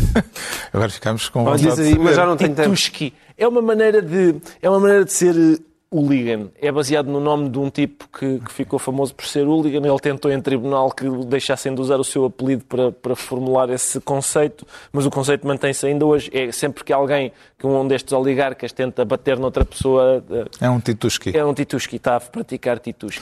Agora 0.74 0.90
ficamos 0.90 1.30
com 1.30 1.44
vontade 1.44 1.80
aí, 1.80 1.96
mas 1.96 2.16
já 2.16 2.26
não 2.26 2.36
tem 2.36 2.52
Titushki. 2.52 3.14
É 3.38 3.48
uma 3.48 3.62
maneira 3.62 4.02
de, 4.02 4.36
é 4.60 4.68
uma 4.68 4.80
maneira 4.80 5.06
de 5.06 5.14
ser 5.14 5.36
eh, 5.36 5.60
hooligan. 5.92 6.50
É 6.60 6.72
baseado 6.72 7.06
no 7.06 7.20
nome 7.20 7.50
de 7.50 7.60
um 7.60 7.70
tipo 7.70 8.08
que, 8.08 8.40
que, 8.40 8.52
ficou 8.52 8.80
famoso 8.80 9.14
por 9.14 9.28
ser 9.28 9.46
hooligan. 9.46 9.88
Ele 9.88 10.00
tentou 10.00 10.32
em 10.32 10.42
tribunal 10.42 10.90
que 10.90 11.08
deixassem 11.28 11.76
de 11.76 11.80
usar 11.80 12.00
o 12.00 12.04
seu 12.04 12.26
apelido 12.26 12.66
para, 12.66 12.92
para 12.92 13.16
formular 13.16 13.70
esse 13.70 14.02
conceito, 14.02 14.66
mas 14.92 15.06
o 15.06 15.12
conceito 15.12 15.46
mantém-se 15.46 15.86
ainda 15.86 16.04
hoje. 16.04 16.32
É 16.34 16.52
sempre 16.52 16.84
que 16.84 16.92
alguém, 16.92 17.32
que 17.60 17.68
um 17.68 17.88
destes 17.88 18.12
oligarcas 18.12 18.72
tenta 18.72 19.06
bater 19.06 19.38
noutra 19.38 19.64
pessoa... 19.64 20.24
Eh, 20.32 20.66
é 20.66 20.70
um 20.72 20.80
tituski. 20.80 21.38
É 21.38 21.46
um 21.46 21.54
tituski, 21.54 21.98
está 21.98 22.16
a 22.16 22.20
praticar 22.20 22.80
tituski. 22.80 23.22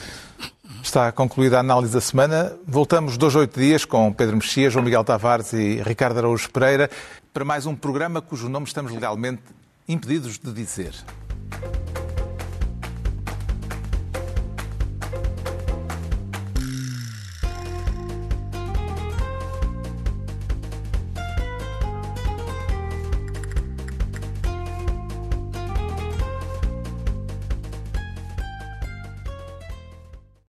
Está 0.82 1.12
concluída 1.12 1.58
a 1.58 1.60
análise 1.60 1.92
da 1.92 2.00
semana. 2.00 2.52
Voltamos 2.66 3.16
dois, 3.16 3.36
oito 3.36 3.58
dias 3.58 3.84
com 3.84 4.12
Pedro 4.12 4.36
Mexia, 4.36 4.68
João 4.68 4.84
Miguel 4.84 5.04
Tavares 5.04 5.52
e 5.52 5.80
Ricardo 5.80 6.18
Araújo 6.18 6.50
Pereira 6.50 6.90
para 7.32 7.44
mais 7.44 7.66
um 7.66 7.76
programa 7.76 8.20
cujo 8.20 8.48
nome 8.48 8.66
estamos 8.66 8.90
legalmente 8.90 9.42
impedidos 9.88 10.38
de 10.38 10.52
dizer. 10.52 10.92